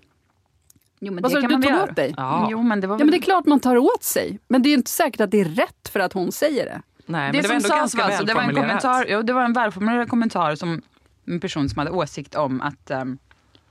Jo, 1.06 1.13
men 1.13 1.22
Vad 1.24 1.32
det 1.32 1.38
du, 1.38 1.42
kan 1.42 1.50
du 1.50 1.56
man 1.56 1.62
tog 1.62 1.72
väl 1.72 1.80
göra. 1.80 1.90
åt 1.90 1.96
dig? 1.96 2.13
Ja. 2.18 2.48
Jo, 2.52 2.63
men 2.63 2.82
det 2.82 2.88
var 2.88 2.96
Ja, 2.96 2.98
men 2.98 3.08
det 3.08 3.12
väl... 3.12 3.20
är 3.20 3.24
klart 3.24 3.46
man 3.46 3.60
tar 3.60 3.78
åt 3.78 4.04
sig. 4.04 4.40
Men 4.48 4.62
det 4.63 4.68
är 4.68 4.72
ju 4.72 4.78
inte 4.78 4.92
säkert 4.92 5.22
att 5.22 5.32
det 5.32 5.40
är 5.42 5.46
rätt 5.46 5.90
för 5.90 6.00
att 6.00 6.13
hon 6.13 6.32
säger 6.32 6.66
det. 6.66 6.82
Nej, 7.06 7.32
det, 7.32 7.38
men 7.38 7.42
det 7.44 7.48
var 7.48 7.48
som 7.48 7.56
ändå 7.56 7.68
sades 7.68 7.82
ganska 7.82 7.98
var 7.98 8.06
alltså, 8.06 8.25
det 8.25 8.34
var 8.34 8.42
en 8.42 8.56
kommentar, 8.56 9.06
jo, 9.10 9.22
det 9.22 9.34
var 9.34 9.42
en 9.44 9.54
välformulerad 9.54 10.10
kommentar 10.10 10.56
som 10.56 10.82
en 11.28 11.40
person 11.40 11.70
som 11.70 11.80
hade 11.80 11.92
åsikt 11.92 12.36
om 12.36 12.62
att 12.62 12.92
ehm, 12.92 13.18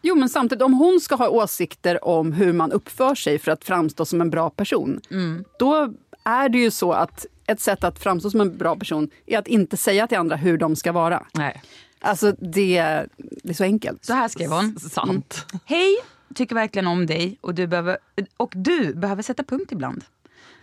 Jo, 0.03 0.15
men 0.15 0.29
samtidigt 0.29 0.63
om 0.63 0.73
hon 0.75 1.01
ska 1.01 1.15
ha 1.15 1.29
åsikter 1.29 2.05
om 2.05 2.33
hur 2.33 2.53
man 2.53 2.73
uppför 2.73 3.15
sig 3.15 3.39
för 3.39 3.53
att 3.53 3.65
framstå 3.65 4.05
som 4.05 4.21
en 4.21 4.31
bra 4.31 4.51
person, 4.51 5.01
Mm. 5.11 5.45
då 5.59 5.93
är 6.25 6.49
det 6.49 6.59
ju 6.59 6.71
så 6.71 6.93
att 6.93 7.27
ett 7.47 7.61
sätt 7.61 7.85
att 7.85 7.99
framstå 7.99 8.31
som 8.31 8.41
en 8.41 8.57
bra 8.59 8.77
person 8.77 9.11
är 9.27 9.39
att 9.39 9.47
inte 9.49 9.77
säga 9.77 10.07
till 10.07 10.19
andra 10.19 10.37
hur 10.37 10.59
de 10.59 10.77
ska 10.77 10.93
vara. 10.93 11.27
Nej, 11.35 11.63
Alltså 12.01 12.33
det, 12.39 13.07
det 13.43 13.51
är 13.51 13.55
så 13.55 13.65
enkelt. 13.65 14.05
så 14.05 14.13
här 14.13 14.29
skrev 14.29 14.51
hon. 14.51 14.75
s- 14.77 14.93
sant. 14.93 15.47
Hej, 15.65 15.97
tycker 16.35 16.55
verkligen 16.55 16.87
om 16.87 17.07
dig 17.07 17.39
och 17.41 17.55
du 17.55 17.67
behöver, 17.67 17.99
och 18.37 18.53
du 18.57 18.95
behöver 18.95 19.23
sätta 19.23 19.43
punkt 19.45 19.73
ibland. 19.73 20.05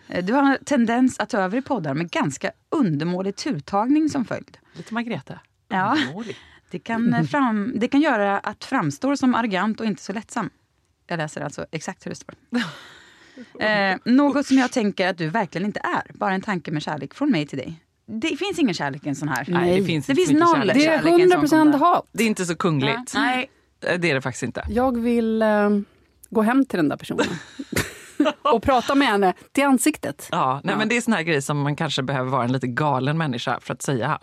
Eh, 0.07 0.25
Du 0.25 0.33
har 0.33 0.43
en 0.43 0.57
tendens 0.65 1.19
att 1.19 1.29
ta 1.29 1.37
över 1.37 1.57
i 1.57 1.61
poddar 1.61 1.93
med 1.93 2.09
ganska 2.11 2.51
undermålig 2.69 3.35
turtagning 3.35 4.09
som 4.09 4.25
följd. 4.25 4.57
Lite 4.73 4.93
Margrethe. 4.93 5.39
Ja. 5.67 5.97
Det 6.71 6.79
kan, 6.79 7.13
eh, 7.13 7.23
fram, 7.23 7.73
det 7.75 7.87
kan 7.87 8.01
göra 8.01 8.39
att 8.39 8.63
framstå 8.65 9.17
som 9.17 9.35
arrogant 9.35 9.79
och 9.79 9.85
inte 9.85 10.03
så 10.03 10.13
lättsam. 10.13 10.49
Jag 11.07 11.17
läser 11.17 11.41
alltså 11.41 11.65
exakt 11.71 12.05
hur 12.05 12.09
det 12.09 12.15
står. 12.15 12.35
Eh, 13.59 13.97
något 14.05 14.45
som 14.45 14.57
jag 14.57 14.71
tänker 14.71 15.07
att 15.07 15.17
du 15.17 15.27
verkligen 15.29 15.65
inte 15.65 15.79
är. 15.79 16.11
Bara 16.13 16.33
en 16.33 16.41
tanke 16.41 16.71
med 16.71 16.81
kärlek 16.83 17.13
från 17.13 17.31
mig 17.31 17.47
till 17.47 17.57
dig. 17.57 17.83
Det 18.05 18.27
finns 18.27 18.59
ingen 18.59 18.73
kärlek 18.73 19.05
i 19.05 19.09
en 19.09 19.15
sån 19.15 19.27
här. 19.29 19.45
Nej, 19.47 19.79
det 19.79 19.85
finns 19.85 20.05
det 20.05 20.15
finns 20.15 20.31
noll 20.31 20.55
kärlek. 20.55 20.75
Det 20.75 20.85
är 20.85 20.97
kärlek 20.97 21.19
i 21.19 21.21
en 21.23 21.29
sån 21.29 21.31
100 21.31 21.39
procent 21.39 21.61
kommentar. 21.71 21.79
hat. 21.87 22.07
Det 22.11 22.23
är 22.23 22.27
inte 22.27 22.45
så 22.45 22.55
kungligt. 22.55 23.13
Nej, 23.15 23.49
Eh, 23.85 23.99
Det 23.99 24.09
är 24.09 24.15
det 24.15 24.21
faktiskt 24.21 24.43
inte. 24.43 24.65
Jag 24.69 24.97
vill 24.99 25.41
eh, 25.41 25.69
gå 26.29 26.41
hem 26.41 26.65
till 26.65 26.77
den 26.77 26.89
där 26.89 26.97
personen 26.97 27.25
och 28.41 28.63
prata 28.63 28.95
med 28.95 29.07
henne 29.07 29.33
till 29.51 29.63
ansiktet. 29.63 30.27
Ja, 30.31 30.61
nej, 30.63 30.73
Ja. 30.73 30.77
Men 30.77 30.89
det 30.89 30.97
är 30.97 31.01
sån 31.01 31.13
här 31.13 31.21
grej 31.23 31.41
som 31.41 31.59
man 31.61 31.75
kanske 31.75 32.03
behöver 32.03 32.31
vara 32.31 32.43
en 32.43 32.51
lite 32.51 32.67
galen 32.67 33.17
människa 33.17 33.59
för 33.61 33.73
att 33.73 33.81
säga 33.81 34.19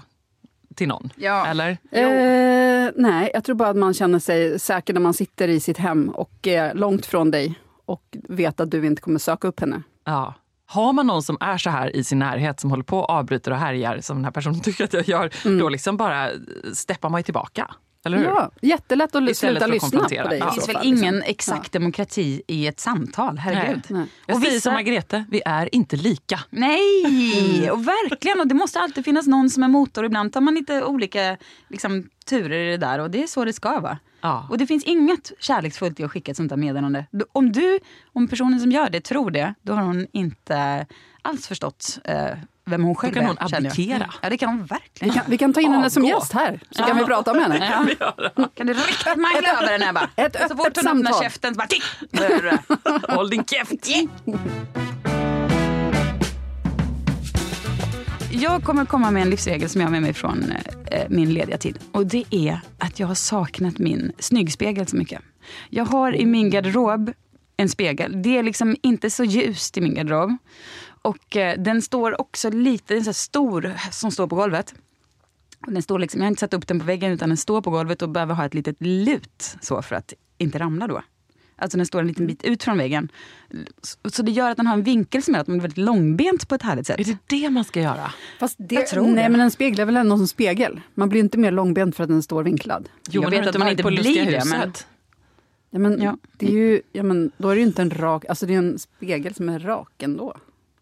till 0.76 0.88
någon. 0.88 1.12
Ja. 1.16 1.46
Eller? 1.46 1.70
Eh, 1.90 2.90
nej, 2.96 3.30
jag 3.34 3.44
tror 3.44 3.56
bara 3.56 3.68
att 3.68 3.76
man 3.76 3.94
känner 3.94 4.18
sig 4.18 4.58
säker 4.58 4.94
när 4.94 5.00
man 5.00 5.14
sitter 5.14 5.48
i 5.48 5.60
sitt 5.60 5.78
hem 5.78 6.08
och 6.08 6.46
är 6.46 6.74
långt 6.74 7.06
från 7.06 7.30
dig 7.30 7.54
och 7.86 8.02
vet 8.28 8.60
att 8.60 8.70
du 8.70 8.86
inte 8.86 9.02
kommer 9.02 9.18
söka 9.18 9.48
upp 9.48 9.60
henne. 9.60 9.82
Ja. 10.04 10.34
Har 10.68 10.92
man 10.92 11.06
någon 11.06 11.22
som 11.22 11.36
är 11.40 11.58
så 11.58 11.70
här 11.70 11.96
i 11.96 12.04
sin 12.04 12.18
närhet, 12.18 12.60
som 12.60 12.70
håller 12.70 12.82
på 12.84 12.98
och 12.98 13.10
avbryter 13.10 13.50
och 13.50 13.56
härjar 13.56 14.00
som 14.00 14.16
den 14.16 14.24
här 14.24 14.32
personen 14.32 14.60
tycker 14.62 14.84
att 14.84 14.92
jag 14.92 15.08
gör, 15.08 15.58
då 15.58 15.68
liksom 15.68 15.96
bara 15.96 16.30
steppar 16.72 17.08
man 17.08 17.18
ju 17.18 17.22
tillbaka. 17.22 17.74
Eller 18.06 18.18
hur? 18.18 18.24
Ja, 18.24 18.50
jättelätt 18.62 19.14
att 19.14 19.30
Istället 19.30 19.36
sluta 19.36 19.64
att 19.64 19.70
lyssna 19.70 20.00
på 20.02 20.08
dig. 20.08 20.38
Ja. 20.38 20.46
det 20.46 20.52
finns 20.52 20.68
väl 20.68 20.76
fall, 20.76 20.86
ingen 20.86 21.14
liksom. 21.14 21.30
exakt 21.30 21.72
demokrati 21.72 22.42
i 22.46 22.66
ett 22.66 22.80
samtal, 22.80 23.38
herregud. 23.38 23.82
Nej. 23.88 24.06
Jag 24.26 24.36
Och 24.36 24.42
säger 24.42 24.54
vissa- 24.54 24.62
som 24.64 24.74
Margrethe, 24.74 25.24
vi 25.30 25.42
är 25.46 25.74
inte 25.74 25.96
lika. 25.96 26.40
Nej, 26.50 27.70
och 27.70 27.86
verkligen. 27.88 28.40
Och 28.40 28.46
det 28.46 28.54
måste 28.54 28.80
alltid 28.80 29.04
finnas 29.04 29.26
någon 29.26 29.50
som 29.50 29.62
är 29.62 29.68
motor. 29.68 30.04
Ibland 30.04 30.32
tar 30.32 30.40
man 30.40 30.54
lite 30.54 30.84
olika 30.84 31.36
liksom, 31.68 32.08
turer 32.28 32.58
i 32.58 32.70
det 32.70 32.76
där 32.76 32.98
och 32.98 33.10
det 33.10 33.22
är 33.22 33.26
så 33.26 33.44
det 33.44 33.52
ska 33.52 33.80
vara. 33.80 33.98
Ja. 34.20 34.46
Och 34.50 34.58
det 34.58 34.66
finns 34.66 34.84
inget 34.84 35.32
kärleksfullt 35.40 36.00
i 36.00 36.04
att 36.04 36.10
skicka 36.10 36.30
ett 36.30 36.36
sånt 36.36 36.48
där 36.50 36.56
meddelande. 36.56 37.06
Om 37.32 37.52
du, 37.52 37.78
om 38.12 38.28
personen 38.28 38.60
som 38.60 38.72
gör 38.72 38.90
det 38.90 39.00
tror 39.00 39.30
det, 39.30 39.54
då 39.62 39.72
har 39.72 39.82
hon 39.82 40.06
inte 40.12 40.86
alls 41.22 41.46
förstått 41.48 41.98
eh, 42.04 42.28
vem 42.70 42.84
hon 42.84 42.94
själv 42.94 43.12
kan 43.14 43.22
är. 43.22 43.26
hon 43.26 43.36
abdikera. 43.40 44.10
Ja, 44.22 44.30
det 44.30 44.38
kan 44.38 44.48
hon 44.48 44.58
Vi 44.62 44.66
verkligen. 44.66 45.14
kan, 45.14 45.24
vi 45.28 45.38
kan 45.38 45.52
ta 45.52 45.60
in 45.60 45.72
henne 45.72 45.90
som 45.90 46.04
gäst 46.04 46.32
här, 46.32 46.60
så 46.70 46.82
kan 46.82 46.96
vi 46.98 47.04
prata 47.04 47.34
med 47.34 47.42
henne. 47.42 47.56
Ja. 48.00 48.48
Kan 48.54 48.66
du 48.66 48.72
riktigt 48.72 49.06
mangla 49.16 49.48
över 49.62 49.78
henne 49.78 49.92
bara? 49.92 50.10
Ett 50.16 50.36
så 50.48 50.56
fort 50.56 50.66
öppet 50.66 50.76
hon 50.86 50.96
öppnar 50.96 51.12
samtal. 51.12 51.22
käften 51.22 51.54
så 51.54 51.58
bara 51.58 51.66
tick! 51.66 51.82
Då. 52.10 53.08
Håll 53.14 53.30
din 53.30 53.44
käft! 53.44 53.72
Jag 58.30 58.64
kommer 58.64 58.84
komma 58.84 59.10
med 59.10 59.22
en 59.22 59.30
livsregel 59.30 59.68
som 59.68 59.80
jag 59.80 59.88
har 59.88 59.92
med 59.92 60.02
mig 60.02 60.12
från 60.14 60.52
eh, 60.90 61.06
min 61.08 61.34
lediga 61.34 61.58
tid. 61.58 61.78
Och 61.92 62.06
det 62.06 62.24
är 62.30 62.60
att 62.78 63.00
jag 63.00 63.06
har 63.06 63.14
saknat 63.14 63.78
min 63.78 64.12
snyggspegel 64.18 64.86
så 64.86 64.96
mycket. 64.96 65.22
Jag 65.70 65.84
har 65.84 66.16
i 66.16 66.26
min 66.26 66.50
garderob 66.50 67.12
en 67.56 67.68
spegel. 67.68 68.22
Det 68.22 68.38
är 68.38 68.42
liksom 68.42 68.76
inte 68.82 69.10
så 69.10 69.24
ljust 69.24 69.78
i 69.78 69.80
min 69.80 69.94
garderob. 69.94 70.36
Och 71.06 71.36
eh, 71.36 71.58
den 71.58 71.82
står 71.82 72.20
också 72.20 72.50
lite, 72.50 72.84
den 72.94 72.98
är 72.98 73.02
så 73.02 73.08
här 73.08 73.12
stor 73.12 73.72
som 73.90 74.10
står 74.10 74.26
på 74.26 74.36
golvet. 74.36 74.74
Och 75.66 75.72
den 75.72 75.82
står 75.82 75.98
liksom, 75.98 76.20
jag 76.20 76.24
har 76.26 76.28
inte 76.30 76.40
satt 76.40 76.54
upp 76.54 76.66
den 76.66 76.80
på 76.80 76.86
väggen 76.86 77.12
utan 77.12 77.28
den 77.28 77.36
står 77.36 77.62
på 77.62 77.70
golvet 77.70 78.02
och 78.02 78.08
behöver 78.08 78.34
ha 78.34 78.44
ett 78.46 78.54
litet 78.54 78.76
lut 78.80 79.56
så 79.60 79.82
för 79.82 79.96
att 79.96 80.12
inte 80.38 80.58
ramla 80.58 80.86
då. 80.86 81.02
Alltså 81.58 81.76
den 81.78 81.86
står 81.86 82.00
en 82.00 82.06
liten 82.06 82.26
bit 82.26 82.44
ut 82.44 82.62
från 82.62 82.78
väggen. 82.78 83.08
Så- 84.10 84.22
det 84.22 84.30
gör 84.32 84.50
att 84.50 84.56
den 84.56 84.66
har 84.66 84.74
en 84.74 84.82
vinkel 84.82 85.22
som 85.22 85.34
gör 85.34 85.40
att 85.40 85.46
man 85.46 85.56
är 85.56 85.60
väldigt 85.60 85.78
långbent 85.78 86.48
på 86.48 86.54
ett 86.54 86.62
härligt 86.62 86.86
sätt. 86.86 87.00
Är 87.00 87.04
det 87.04 87.16
det 87.26 87.50
man 87.50 87.64
ska 87.64 87.80
göra? 87.80 88.12
Fast 88.40 88.56
det, 88.58 88.74
Jag 88.74 88.86
tror 88.86 89.06
nej, 89.06 89.14
det. 89.24 89.28
men 89.28 89.40
en 89.40 89.50
spegel 89.50 89.80
är 89.80 89.84
väl 89.84 89.96
ändå 89.96 90.16
som 90.16 90.28
spegel? 90.28 90.80
Man 90.94 91.08
blir 91.08 91.20
inte 91.20 91.38
mer 91.38 91.50
långbent 91.50 91.96
för 91.96 92.02
att 92.04 92.08
den 92.10 92.22
står 92.22 92.42
vinklad. 92.42 92.88
Jo, 93.10 93.22
Jag 93.22 93.30
vet 93.30 93.46
att 93.46 93.58
man 93.58 93.68
inte 93.68 93.82
blir 93.82 94.26
det, 94.26 94.44
men- 94.44 94.72
Ja, 95.70 95.78
men, 95.78 96.02
Ja. 96.02 96.16
Det 96.38 96.46
är 96.46 96.50
ju, 96.50 96.82
ja, 96.92 97.02
men 97.02 97.30
då 97.38 97.48
är 97.48 97.54
det 97.54 97.60
ju 97.60 97.66
inte 97.66 97.82
en 97.82 97.90
rak, 97.90 98.24
alltså 98.28 98.46
det 98.46 98.54
är 98.54 98.58
en 98.58 98.78
spegel 98.78 99.34
som 99.34 99.48
är 99.48 99.58
rak 99.58 100.02
ändå. 100.02 100.36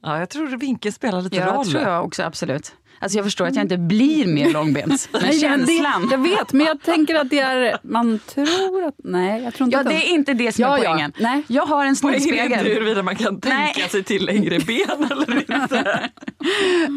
Ja, 0.05 0.19
jag 0.19 0.31
tror 0.31 0.47
vinkeln 0.57 0.93
spelar 0.93 1.23
lite 1.23 1.37
Ja, 1.37 1.47
roll. 1.47 1.65
tror 1.71 1.83
jag 1.83 2.05
också 2.05 2.23
absolut. 2.23 2.73
Alltså 2.99 3.19
jag 3.19 3.25
förstår 3.25 3.47
att 3.47 3.55
jag 3.57 3.65
inte 3.65 3.79
blir 3.79 4.27
mer 4.27 4.51
långbent. 4.53 5.09
Men 5.13 5.23
Nej, 5.23 5.41
känslan. 5.41 6.07
Det, 6.09 6.15
jag 6.15 6.23
vet, 6.23 6.53
men 6.53 6.67
jag 6.67 6.83
tänker 6.83 7.15
att 7.15 7.31
det 7.31 7.39
är, 7.39 7.79
man 7.83 8.19
tror 8.19 8.85
att, 8.85 8.95
nej 9.05 9.43
jag 9.43 9.55
tror 9.55 9.65
inte 9.67 9.77
Ja, 9.77 9.81
att 9.81 9.87
det 9.89 9.95
är 10.11 10.15
inte 10.15 10.35
det 10.35 10.53
som 10.53 10.63
Ja, 10.63 10.79
är 10.79 10.85
ja. 10.85 10.91
poängen. 10.91 11.13
Nej. 11.19 11.43
Jag 11.47 11.67
har 11.67 11.85
en 11.85 11.97
Poängen 12.03 12.35
är 12.39 12.45
inte 12.45 12.57
huruvida 12.57 13.03
man 13.03 13.17
kan 13.17 13.41
tänka 13.41 13.57
Nej. 13.77 13.89
sig 13.91 14.03
till 14.05 14.25
längre 14.27 14.59
ben 14.59 15.11
eller 15.13 15.63
inte. 15.63 16.11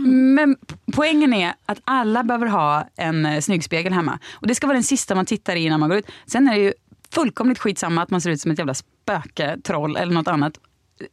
Men 0.06 0.56
poängen 0.94 1.34
är 1.34 1.54
att 1.66 1.78
alla 1.84 2.24
behöver 2.24 2.48
ha 2.48 2.90
en 2.98 3.26
eh, 3.26 3.40
snyggspegel 3.40 3.94
hemma. 3.94 4.20
Och 4.34 4.48
det 4.48 4.56
ska 4.56 4.68
vara 4.68 4.76
den 4.76 4.84
sista 4.84 5.16
man 5.16 5.26
tittar 5.26 5.56
i 5.56 5.60
innan 5.66 5.80
man 5.80 5.90
går 5.90 5.98
ut. 6.00 6.08
Sen 6.26 6.48
är 6.48 6.54
det 6.56 6.60
ju 6.62 6.74
fullkomligt 7.14 7.60
skitsamma 7.60 8.02
att 8.02 8.10
man 8.10 8.22
ser 8.22 8.30
ut 8.30 8.42
som 8.42 8.52
ett 8.52 8.58
jävla 8.58 8.74
spöke, 8.74 9.58
troll 9.64 9.98
eller 9.98 10.14
något 10.14 10.28
annat 10.28 10.54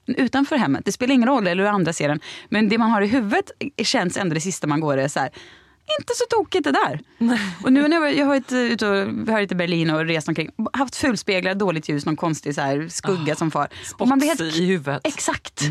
utanför 0.06 0.56
hemmet. 0.56 0.84
Det 0.84 0.92
spelar 0.92 1.14
ingen 1.14 1.28
roll 1.28 1.46
eller 1.46 1.62
hur 1.62 1.70
andra 1.70 1.92
ser 1.92 2.08
den. 2.08 2.20
Men 2.48 2.68
det 2.68 2.78
man 2.78 2.90
har 2.90 3.02
i 3.02 3.06
huvudet 3.06 3.50
känns 3.82 4.16
ändå 4.16 4.34
det 4.34 4.40
sista 4.40 4.66
man 4.66 4.80
går 4.80 4.96
är 4.98 5.08
så 5.08 5.20
här. 5.20 5.30
Inte 6.00 6.12
så 6.14 6.24
tokigt 6.30 6.64
det 6.64 6.72
där. 6.72 7.00
Och 7.64 7.72
nu 7.72 7.88
när 7.88 7.96
jag, 7.96 8.16
jag 8.16 8.26
har 8.26 8.28
varit 8.28 8.52
ute 8.52 8.88
och 8.88 9.08
varit 9.12 9.52
i 9.52 9.54
Berlin 9.54 9.90
och 9.90 10.04
rest 10.04 10.28
omkring. 10.28 10.50
Haft 10.72 10.96
fulspeglar, 10.96 11.54
dåligt 11.54 11.88
ljus, 11.88 12.06
någon 12.06 12.16
konstig 12.16 12.54
så 12.54 12.60
här 12.60 12.88
skugga 12.88 13.34
som 13.36 13.50
far. 13.50 13.68
Och 13.98 14.08
man 14.08 14.18
blir 14.18 14.28
helt 14.28 14.40
i 14.40 14.66
huvudet. 14.66 15.00
Exakt. 15.04 15.62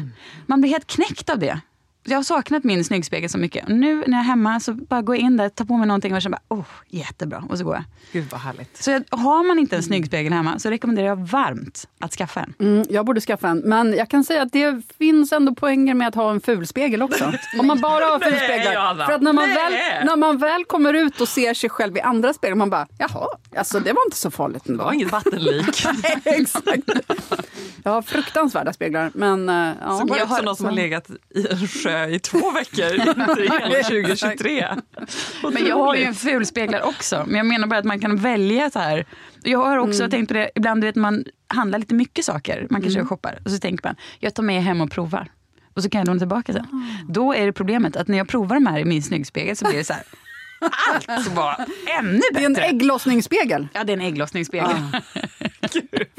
Man 0.46 0.62
blir 0.62 0.72
helt 0.72 0.88
knäckt 0.88 1.30
av 1.30 1.40
det. 1.40 1.60
Jag 2.06 2.18
har 2.18 2.24
saknat 2.24 2.64
min 2.64 2.84
snyggspegel 2.84 3.30
så 3.30 3.38
mycket. 3.38 3.66
Och 3.66 3.72
nu 3.72 3.96
när 3.96 4.18
jag 4.18 4.20
är 4.20 4.24
hemma 4.24 4.60
så 4.60 4.74
bara 4.74 5.02
går 5.02 5.16
jag 5.16 5.22
in 5.24 5.38
där, 5.38 5.50
tar 5.50 5.66
på 5.66 5.78
mig 5.78 5.88
någonting 5.88 6.16
och 6.16 6.22
känner 6.22 6.38
bara, 6.50 6.60
oh, 6.60 6.66
jättebra. 6.90 7.44
Och 7.50 7.58
så 7.58 7.64
går 7.64 7.76
jag. 7.76 7.84
Gud 8.12 8.26
vad 8.32 8.42
härligt. 8.42 8.78
Så 8.84 8.92
jag, 8.92 9.04
har 9.10 9.44
man 9.48 9.60
inte 9.60 9.76
en 9.76 9.84
snyggspegel 9.84 10.34
hemma 10.34 10.60
så 10.60 10.70
rekommenderar 10.70 11.08
jag 11.08 11.16
varmt 11.28 11.88
att 12.00 12.12
skaffa 12.14 12.40
en. 12.42 12.54
Mm, 12.60 12.86
jag 12.90 13.06
borde 13.06 13.22
skaffa 13.22 13.48
en, 13.50 13.58
men 13.58 13.94
jag 13.94 14.10
kan 14.10 14.24
säga 14.24 14.42
att 14.42 14.52
det 14.52 14.82
finns 14.98 15.32
ändå 15.32 15.56
poänger 15.56 15.94
med 15.94 16.08
att 16.08 16.16
ha 16.16 16.32
en 16.32 16.42
fulspegel 16.42 17.02
också. 17.02 17.34
Om 17.60 17.68
man 17.68 17.82
bara 17.82 18.06
har 18.06 18.20
fulspeglar. 18.20 18.96
För 19.06 19.14
att 19.14 19.22
när 19.22 19.34
man, 19.34 19.50
Nej. 19.50 19.56
väl, 19.56 20.06
när 20.06 20.16
man 20.16 20.38
väl 20.38 20.66
kommer 20.66 20.94
ut 20.94 21.22
och 21.22 21.28
ser 21.28 21.54
sig 21.54 21.70
själv 21.70 21.98
i 21.98 22.02
andra 22.02 22.34
speglar, 22.34 22.56
man 22.56 22.70
bara, 22.70 22.88
jaha, 22.98 23.28
alltså 23.58 23.80
det 23.80 23.94
var 23.94 24.06
inte 24.08 24.18
så 24.18 24.32
farligt 24.32 24.68
ändå. 24.70 24.78
Det 24.84 24.86
var 24.86 24.94
inget 24.94 25.12
vattenlik. 25.12 25.86
Exakt. 26.26 26.90
Jag 27.84 27.92
har 27.92 28.02
fruktansvärda 28.02 28.74
speglar, 28.74 29.12
men 29.14 29.50
uh, 29.50 29.72
ja. 29.82 30.00
Så 30.00 30.06
bara 30.06 30.18
Jag 30.20 30.24
ut 30.24 30.28
som 30.28 30.36
har- 30.36 30.44
någon 30.44 30.56
som 30.56 30.66
har 30.66 30.74
legat 30.74 31.10
i 31.36 31.48
en 31.52 31.68
sjö 31.68 31.93
i 32.10 32.20
två 32.20 32.52
veckor 32.52 32.94
under 33.10 33.60
hela 33.60 33.84
2023. 33.84 34.68
Men 35.54 35.66
jag 35.68 35.76
har 35.76 35.96
ju 35.96 36.04
en 36.04 36.16
fulspeglar 36.16 36.82
också. 36.82 37.24
Men 37.28 37.36
jag 37.38 37.46
menar 37.46 37.68
bara 37.68 37.80
att 37.80 37.86
man 37.86 38.00
kan 38.00 38.16
välja 38.18 38.70
så 38.70 38.80
här. 38.80 39.06
Jag 39.44 39.60
har 39.60 39.78
också 39.78 40.10
tänkt 40.10 40.28
på 40.28 40.34
det, 40.34 40.52
ibland 40.56 40.82
du 40.82 40.88
vet 40.88 40.96
man 40.96 41.24
handlar 41.48 41.80
lite 41.80 41.94
mycket 41.96 42.26
saker. 42.26 42.68
Man 42.70 42.82
kanske 42.82 43.06
shoppar 43.06 43.40
och 43.46 43.52
så 43.52 43.58
tänker 43.58 43.88
man, 43.88 43.96
jag 44.20 44.34
tar 44.36 44.44
med 44.44 44.64
hem 44.64 44.82
och 44.82 44.92
provar. 44.92 45.28
Och 45.76 45.84
så 45.84 45.90
kan 45.90 46.00
jag 46.00 46.08
låna 46.08 46.20
tillbaka 46.20 46.54
sen. 46.54 46.68
Då 47.10 47.34
är 47.34 47.46
det 47.46 47.54
problemet 47.54 47.96
att 47.96 48.08
när 48.08 48.18
jag 48.18 48.28
provar 48.28 48.56
de 48.56 48.66
här 48.68 48.80
i 48.80 48.86
min 48.86 49.04
snyggspegel 49.04 49.56
så 49.58 49.66
blir 49.66 49.78
det 49.78 49.84
så 49.84 49.94
här. 49.94 50.04
Allt 51.16 51.28
var 51.28 51.66
ännu 52.00 52.22
Det 52.34 52.40
är 52.42 52.46
en 52.46 52.54
bättre. 52.54 52.68
ägglossningsspegel. 52.68 53.68
Ja, 53.74 53.84
det 53.84 53.94
är 53.94 53.98
en 53.98 54.04
ägglossningsspegel. 54.04 54.76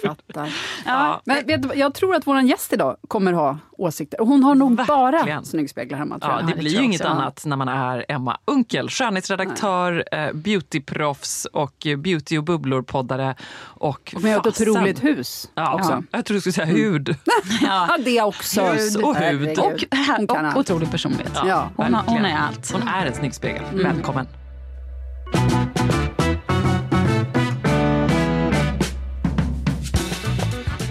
Fattar. 0.04 0.54
Ja. 0.86 1.20
Men 1.24 1.46
vet, 1.46 1.76
jag 1.76 1.94
tror 1.94 2.14
att 2.14 2.26
vår 2.26 2.40
gäst 2.40 2.72
idag 2.72 2.96
kommer 3.08 3.32
ha 3.32 3.58
åsikter. 3.72 4.20
Och 4.20 4.26
hon 4.26 4.44
har 4.44 4.54
nog 4.54 4.72
bara 4.86 5.10
Verkligen. 5.10 5.44
snyggspeglar 5.44 5.98
hemma. 5.98 6.18
Tror 6.18 6.32
Ja, 6.32 6.38
jag. 6.40 6.48
det 6.48 6.52
det 6.52 6.58
blir 6.58 6.70
ju 6.70 6.76
jag 6.76 6.84
inget 6.84 7.00
också. 7.00 7.10
annat 7.12 7.42
när 7.46 7.56
man 7.56 7.68
är 7.68 8.04
Emma 8.08 8.38
Unkel, 8.44 8.88
skönhetsredaktör, 8.90 10.04
eh, 10.12 10.32
beautyproffs 10.32 11.44
och 11.52 11.86
beauty 11.98 12.38
och 12.38 12.44
bubblor-poddare. 12.44 13.34
Och, 13.62 14.12
Och 14.16 14.22
med 14.22 14.36
ett 14.36 14.42
fasen. 14.44 14.68
otroligt 14.68 15.04
hus 15.04 15.50
Ja, 15.54 15.74
också. 15.74 16.02
Jag 16.10 16.24
tror 16.24 16.34
du 16.34 16.40
skulle 16.40 16.52
säga 16.52 16.66
hud. 16.66 17.16
Ja, 17.62 17.96
det 18.04 18.22
också. 18.22 18.60
Hud 18.62 19.04
och 19.04 19.16
hud. 19.16 19.58
Och, 19.58 19.84
och 20.28 20.38
allt. 20.38 20.56
otrolig 20.56 20.90
personlighet. 20.90 21.32
Ja, 21.46 21.70
hon, 21.76 21.94
har, 21.94 22.02
hon 22.06 22.24
är 22.24 22.36
allt. 22.38 22.72
Hon 22.72 22.88
är 22.88 23.06
en 23.06 23.14
snygg 23.14 23.34
spegel. 23.34 23.62
Välkommen. 23.72 24.26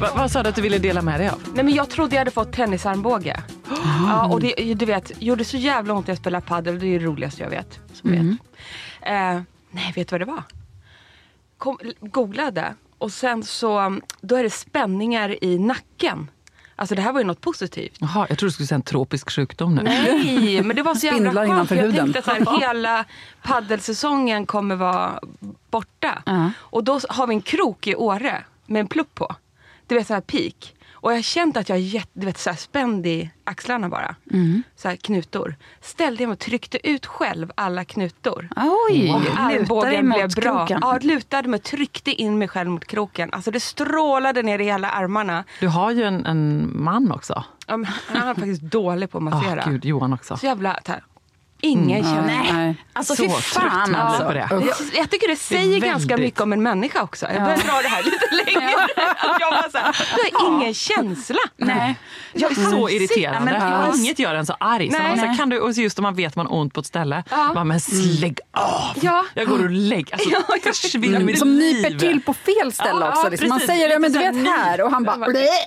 Va, 0.04 0.10
vad 0.16 0.32
sa 0.32 0.44
du 0.44 0.50
att 0.50 0.56
du 0.56 0.62
ville 0.62 0.78
dela 0.78 1.02
med 1.02 1.20
dig 1.20 1.30
av? 1.30 1.42
Nej 1.54 1.64
men 1.64 1.74
jag 1.74 1.90
trodde 1.90 2.16
jag 2.16 2.20
hade 2.20 2.32
fått 2.32 2.54
tennisarmbåge. 2.54 3.44
Ja, 4.08 4.28
och 4.28 4.40
det, 4.42 4.74
du 4.74 4.86
vet, 4.86 5.12
gjorde 5.22 5.46
så 5.46 5.58
jävla 5.58 5.94
ont 5.94 6.08
när 6.08 6.12
jag 6.12 6.18
spelade 6.20 6.46
padel. 6.46 6.80
Det 6.80 6.88
är 6.88 7.00
det 7.00 7.06
roligaste 7.06 7.44
jag 7.44 7.50
vet. 7.50 7.80
Som 7.94 8.12
vet. 8.12 8.22
Eh, 9.02 9.42
nej, 9.72 9.94
vet 9.96 10.08
du 10.08 10.14
vad 10.14 10.22
det 10.22 10.26
var? 10.26 10.44
Kom, 11.58 11.78
googlade 12.02 12.74
och 12.98 13.12
sen 13.12 13.44
så, 13.44 14.00
då 14.22 14.36
är 14.36 14.44
det 14.44 14.50
spänningar 14.50 15.44
i 15.44 15.60
nacken. 15.60 16.30
Alltså 16.76 16.96
det 16.96 17.02
här 17.02 17.12
var 17.14 17.20
ju 17.20 17.26
något 17.26 17.42
positivt. 17.42 17.98
Jaha, 18.00 18.26
jag 18.30 18.38
trodde 18.38 18.50
du 18.50 18.52
skulle 18.52 18.68
säga 18.68 18.76
en 18.76 18.82
tropisk 18.82 19.32
sjukdom 19.32 19.76
nu. 19.76 19.82
Nej, 19.84 20.62
men 20.64 20.76
det 20.76 20.82
var 20.82 20.96
så 20.96 21.06
jävla 21.08 21.32
skönt. 21.34 21.48
innanför 21.50 21.76
Jag 21.76 21.84
huden. 21.84 22.14
tänkte 22.14 22.32
att 22.32 22.62
hela 22.62 23.06
paddelsäsongen 23.44 24.46
kommer 24.46 24.76
vara 24.76 25.20
borta. 25.72 26.24
Och 26.56 26.84
då 26.84 27.00
har 27.10 27.28
vi 27.28 27.34
en 27.36 27.42
krok 27.42 27.88
i 27.88 27.96
Åre 27.96 28.44
med 28.66 28.80
en 28.80 28.88
plupp 28.88 29.16
på. 29.16 29.36
Du 29.88 29.96
vet 29.96 30.08
så 30.08 30.13
här 30.13 30.22
peak. 30.22 30.75
Och 30.92 31.12
jag 31.12 31.18
har 31.18 31.22
känt 31.22 31.58
att 31.58 31.70
jag 31.70 31.78
är 31.78 31.82
jätte, 31.82 32.10
du 32.13 32.25
vet, 32.25 32.38
så 32.38 32.50
här 32.50 32.58
spänd 32.58 33.06
i 33.08 33.30
axlarna 33.44 33.90
bara. 33.90 34.16
Så 34.75 34.88
här 34.88 34.96
knutor. 34.96 35.56
Ställde 35.82 36.24
jag 36.24 36.28
mig 36.28 36.34
och 36.34 36.40
tryckte 36.40 36.90
ut 36.90 37.06
själv 37.06 37.52
alla 37.56 37.86
knutor. 37.86 38.50
Oj, 38.90 39.12
Och 39.13 39.40
armbågen 39.40 40.10
blev 40.10 40.30
bra. 40.36 40.58
kroken. 40.58 40.80
Ja, 40.82 41.00
lutade 41.02 41.48
mig 41.48 41.58
och 41.58 41.63
tryckte 41.63 42.12
in 42.12 42.38
mig 42.38 42.48
själv 42.48 42.70
mot 42.70 42.86
kroken. 42.86 43.30
Alltså 43.34 43.52
det 43.52 43.60
strålade 43.60 44.42
ner 44.42 44.60
i 44.60 44.63
hela 44.63 44.90
armarna. 44.90 45.44
Du 45.60 45.68
har 45.68 45.92
ju 45.92 46.04
en, 46.04 46.25
en 46.25 46.72
man 46.84 47.12
också. 47.12 47.44
Ja, 47.68 47.78
men 47.78 47.92
Han 48.08 48.28
är 48.28 48.34
faktiskt 48.34 48.62
dålig 48.62 49.12
på 49.12 49.18
att 49.18 49.24
massera. 49.24 49.63
Ah, 49.66 49.70
gud, 49.70 49.86
Johan 49.86 50.13
också. 50.13 50.38
Så 50.38 50.46
jävla... 50.46 50.80
Så 50.86 50.92
här, 50.92 51.04
ingen 51.63 52.03
känner... 52.03 52.53
Nej. 52.53 52.75
Alltså 52.93 53.15
Så 53.15 53.24
fy 53.24 53.29
fan 53.29 53.91
man 53.91 54.01
alltså. 54.01 54.25
på 54.25 54.34
det. 54.34 54.48
Jag, 54.51 54.63
jag 54.93 55.10
tycker 55.10 55.27
det 55.27 55.36
säger 55.36 55.79
ganska 55.79 56.08
väldigt- 56.10 56.20
mycket 56.27 56.41
om 56.41 56.53
en 56.53 56.63
människa 56.63 57.01
också. 57.03 57.25
Jag 57.34 57.41
börjar 57.43 57.58
dra 57.58 57.82
det 57.82 57.88
här 57.88 58.03
lite 58.03 58.27
längre. 58.46 58.74
Jag 59.39 59.72
så 59.72 59.77
här, 59.77 59.96
du 60.15 60.38
har 60.38 60.48
ingen 60.62 60.74
känsla. 60.74 61.38
Nej. 61.58 61.96
Jag 62.34 62.51
är 62.51 62.55
så 62.72 62.89
irriterande. 62.89 63.51
Ja, 63.51 63.60
men- 63.60 63.72
Ja, 63.72 63.96
Inget 63.96 64.20
gör 64.20 64.36
en 64.36 64.46
så 64.46 64.55
arg. 64.60 64.91
Så 64.91 64.98
Nej. 64.98 65.08
man, 65.08 65.17
så 65.17 65.22
här, 65.22 65.27
Nej. 65.27 65.38
kan 65.38 65.50
du, 65.50 65.60
och 65.60 65.72
just 65.74 66.00
om 66.00 66.03
man 66.03 66.15
vet 66.15 66.27
att 66.27 66.36
man 66.36 66.46
har 66.46 66.55
ont 66.58 66.74
på 66.74 66.79
ett 66.79 66.86
ställe. 66.86 67.24
Ja. 67.29 67.53
Man, 67.53 67.67
men 67.67 67.79
lägg 68.22 68.39
av! 68.51 68.98
Ja. 69.01 69.25
Jag 69.34 69.48
går 69.48 69.63
och 69.63 69.70
lägger 69.70 70.13
alltså, 70.13 70.29
Ja, 70.29 70.39
jag 70.65 70.75
försvinner 70.75 71.20
mitt 71.20 71.39
Som 71.39 71.48
liv. 71.48 71.75
nyper 71.84 72.00
till 72.00 72.22
på 72.22 72.34
fel 72.34 72.72
ställe 72.72 73.05
Ja, 73.05 73.10
också. 73.10 73.29
liksom. 73.29 73.50
Man 73.50 73.60
säger 73.60 73.89
ja, 73.89 74.00
men 74.00 74.13
du 74.13 74.20
vet 74.20 74.36
så 74.46 74.51
här 74.51 74.82
och 74.82 74.91
han 74.91 75.03
bara... 75.03 75.17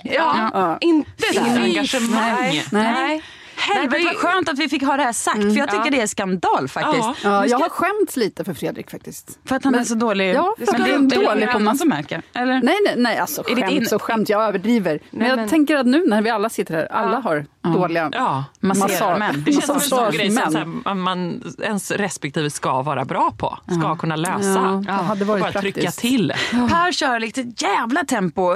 Ja, 0.03 0.49
Ja. 0.53 0.77
inte 0.81 1.11
Ingen 1.33 1.55
där. 1.55 1.61
engagemang. 1.63 2.61
Nej. 2.71 3.21
Nej. 3.57 3.67
Nej. 3.69 3.77
Helvete 3.77 4.03
vad 4.05 4.31
skönt 4.33 4.49
att 4.49 4.59
vi 4.59 4.69
fick 4.69 4.83
ha 4.83 4.97
det 4.97 5.03
här 5.03 5.13
sagt, 5.13 5.41
för 5.41 5.57
jag 5.57 5.71
tycker 5.71 5.91
det 5.91 6.01
är 6.01 6.07
skandal 6.07 6.67
faktiskt. 6.67 7.03
Ja. 7.03 7.15
Ja, 7.23 7.45
jag 7.45 7.59
har 7.59 7.69
skämts 7.69 8.17
lite 8.17 8.43
för 8.43 8.53
Fredrik 8.53 8.91
faktiskt. 8.91 9.39
För 9.45 9.55
att 9.55 9.63
han 9.63 9.75
är 9.75 9.83
så 9.83 9.95
dålig. 9.95 10.33
Ja, 10.35 10.55
för 10.57 10.71
men 10.71 10.83
det 10.83 10.89
är 10.89 10.97
inte 10.97 11.15
dålig 11.15 11.51
på 11.51 11.59
någon 11.59 11.77
som 11.77 11.89
märker. 11.89 12.21
Eller? 12.33 12.61
Nej, 12.61 12.77
nej, 12.85 12.93
nej 12.97 13.17
alltså 13.17 13.43
Är 13.49 13.55
det 13.55 13.61
skämt 13.61 13.89
så 13.89 13.99
skämt, 13.99 14.29
jag 14.29 14.43
överdriver. 14.43 14.99
Men 15.11 15.27
jag 15.27 15.35
men- 15.35 15.49
tänker 15.49 15.75
att 15.77 15.85
nu 15.85 16.05
när 16.07 16.21
vi 16.21 16.29
alla 16.29 16.49
sitter 16.49 16.73
här, 16.73 16.85
alla 16.91 17.19
har 17.19 17.45
dåliga 17.73 18.09
Ja. 18.13 18.43
Masserarmän. 18.59 19.43
Det 19.45 19.51
känns 19.51 19.65
som 19.65 19.75
en 19.75 19.81
sån 19.81 20.11
grej 20.11 20.31
som 20.31 20.35
Massagemän. 20.35 20.81
så 20.83 20.89
här, 20.89 20.95
man, 20.95 21.43
ens 21.63 21.91
respektive 21.91 22.49
ska 22.49 22.81
vara 22.81 23.05
bra 23.05 23.31
på. 23.37 23.57
Ska 23.79 23.95
kunna 23.95 24.15
lösa. 24.15 24.83
Ja, 24.87 24.93
hade 24.93 25.25
varit 25.25 25.41
Bara 25.43 25.51
trycka 25.51 25.79
praktiskt. 25.81 25.99
till. 25.99 26.33
Per 26.51 26.91
kör 26.91 27.19
lite 27.19 27.41
jävla 27.57 28.03
tempo, 28.03 28.55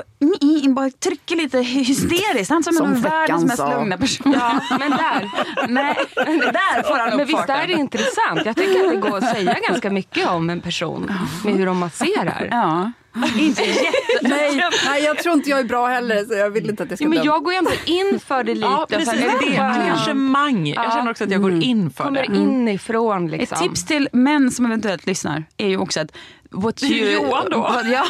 bara 0.75 0.89
trycker 0.89 1.35
lite 1.35 1.57
hysteriskt. 1.59 2.49
Han 2.51 2.63
som, 2.63 2.73
Som 2.73 2.91
är 2.93 2.95
världens 2.97 3.43
mest 3.43 3.57
sa. 3.57 3.69
lugna 3.79 3.97
person. 3.97 4.35
Ja, 4.39 4.59
men 4.79 4.91
där. 4.91 5.29
Nej, 5.67 5.95
där 6.53 6.83
får 6.83 6.97
han 6.99 7.09
Men 7.09 7.19
upp 7.19 7.27
visst 7.27 7.39
farten. 7.39 7.55
är 7.55 7.67
det 7.67 7.73
intressant? 7.73 8.41
Jag 8.45 8.55
tycker 8.55 8.85
att 8.85 8.91
det 8.91 9.09
går 9.09 9.17
att 9.17 9.29
säga 9.35 9.55
ganska 9.69 9.89
mycket 9.89 10.29
om 10.29 10.49
en 10.49 10.61
person 10.61 11.11
med 11.45 11.53
hur 11.53 11.65
de 11.65 11.77
masserar. 11.77 12.47
Ja. 12.51 12.91
Inte 13.37 13.61
jätte... 13.61 13.91
Nej, 14.21 14.63
nej, 14.85 15.03
jag 15.03 15.17
tror 15.17 15.35
inte 15.35 15.49
jag 15.49 15.59
är 15.59 15.63
bra 15.63 15.87
heller 15.87 16.25
så 16.25 16.33
jag 16.33 16.49
vill 16.49 16.69
inte 16.69 16.83
att 16.83 16.89
det 16.89 16.97
ska 16.97 17.05
Ja, 17.05 17.09
men 17.09 17.23
jag 17.23 17.43
går 17.43 17.53
ändå 17.53 17.71
in 17.85 18.19
för 18.19 18.43
det 18.43 18.53
lite. 18.53 18.67
Ja, 18.67 18.85
precis. 18.89 19.13
Det 19.13 19.55
är 19.55 19.61
Engagemang. 19.61 20.67
Jag 20.67 20.93
känner 20.93 21.11
också 21.11 21.23
att 21.23 21.31
jag 21.31 21.41
går 21.41 21.63
in 21.63 21.91
för 21.91 22.03
kommer 22.03 22.27
det. 22.27 22.35
inifrån 22.35 23.25
Ett 23.25 23.31
liksom. 23.31 23.57
tips 23.57 23.85
till 23.85 24.09
män 24.11 24.51
som 24.51 24.65
eventuellt 24.65 25.05
lyssnar 25.05 25.43
är 25.57 25.67
ju 25.67 25.77
också 25.77 25.99
att 25.99 26.11
What 26.53 26.77
Det 26.77 26.85
är 26.85 26.89
ju 26.89 27.11
Johan 27.11 27.47
då. 27.51 27.57
Vad, 27.57 27.87
ja. 27.87 28.05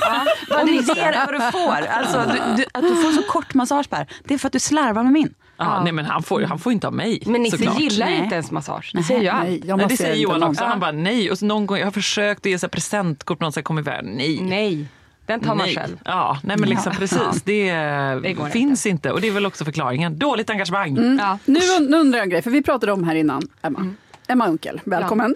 vad, 0.48 0.66
du 0.66 0.72
ger, 0.72 1.26
vad 1.26 1.34
du 1.34 1.52
får. 1.52 1.86
Alltså, 1.86 2.24
du, 2.32 2.56
du, 2.56 2.64
att 2.72 2.82
du 2.82 3.02
får 3.02 3.12
så 3.12 3.22
kort 3.22 3.54
massage 3.54 3.90
Per, 3.90 4.06
det 4.24 4.34
är 4.34 4.38
för 4.38 4.46
att 4.46 4.52
du 4.52 4.60
slarvar 4.60 5.02
med 5.02 5.12
min. 5.12 5.34
Ja, 5.64 5.82
nej, 5.82 5.92
men 5.92 6.04
han, 6.04 6.22
får, 6.22 6.42
han 6.42 6.58
får 6.58 6.72
inte 6.72 6.86
av 6.86 6.92
mig. 6.92 7.22
Men 7.26 7.42
Nisse 7.42 7.58
såklart. 7.58 7.80
gillar 7.80 8.06
Nej. 8.06 8.18
inte 8.18 8.34
ens 8.34 8.50
massage. 8.50 8.90
Det 8.94 9.02
säger 9.02 9.22
jag. 9.22 9.36
Nej, 9.44 9.62
jag 9.66 9.78
Nej, 9.78 9.86
det 9.88 9.96
säger 9.96 10.14
Johan 10.14 10.42
också. 10.42 10.64
Han 10.64 10.80
bara 10.80 10.92
nej. 10.92 11.30
Och 11.30 11.38
så 11.38 11.46
någon 11.46 11.66
gång, 11.66 11.78
jag 11.78 11.86
har 11.86 11.92
försökt 11.92 12.40
att 12.46 12.50
ge 12.50 12.58
så 12.58 12.66
här 12.66 12.70
presentkort 12.70 13.38
på 13.38 13.44
någon 13.44 13.52
som 13.52 13.62
kommer 13.62 13.82
iväg. 13.82 14.04
Nej. 14.04 14.40
Nej, 14.42 14.86
den 15.26 15.40
tar 15.40 15.54
man 15.54 15.66
Nej. 15.66 15.74
själv. 15.74 15.96
Ja, 16.04 16.38
nej 16.42 16.56
men 16.56 16.68
liksom 16.68 16.92
precis. 16.92 17.42
Det, 17.44 18.34
går 18.36 18.48
finns 18.48 18.86
inte. 18.86 19.10
Och 19.10 19.20
det 19.20 19.28
är 19.28 19.32
väl 19.32 19.46
också 19.46 19.64
förklaringen. 19.64 20.18
Dåligt 20.18 20.50
engagemang. 20.50 21.16
Ja. 21.18 21.38
Nu, 21.44 21.60
nu 21.88 21.96
undrar 21.96 22.18
jag 22.18 22.24
en 22.24 22.30
grej, 22.30 22.42
för 22.42 22.50
vi 22.50 22.62
pratade 22.62 22.92
om 22.92 23.04
här 23.04 23.14
innan, 23.14 23.42
Emma. 23.62 23.78
Mm. 23.78 23.96
Emma 24.28 24.48
Unkel, 24.48 24.80
välkommen. 24.84 25.34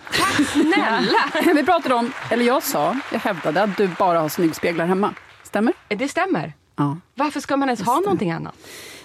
Snälla! 0.53 1.53
vi 1.55 1.65
pratade 1.65 1.95
om, 1.95 2.13
eller 2.31 2.45
jag 2.45 2.63
sa, 2.63 2.97
jag 3.13 3.21
hävdade 3.21 3.63
att 3.63 3.77
du 3.77 3.89
bara 3.99 4.21
har 4.21 4.29
snyggspeglar 4.29 4.87
hemma. 4.87 5.15
Stämmer? 5.43 5.73
Det 5.89 6.09
stämmer. 6.09 6.53
Ja. 6.77 6.97
Varför 7.15 7.41
ska 7.41 7.57
man 7.57 7.69
ens 7.69 7.83
ha 7.83 8.01
någonting 8.01 8.31
annat? 8.31 8.55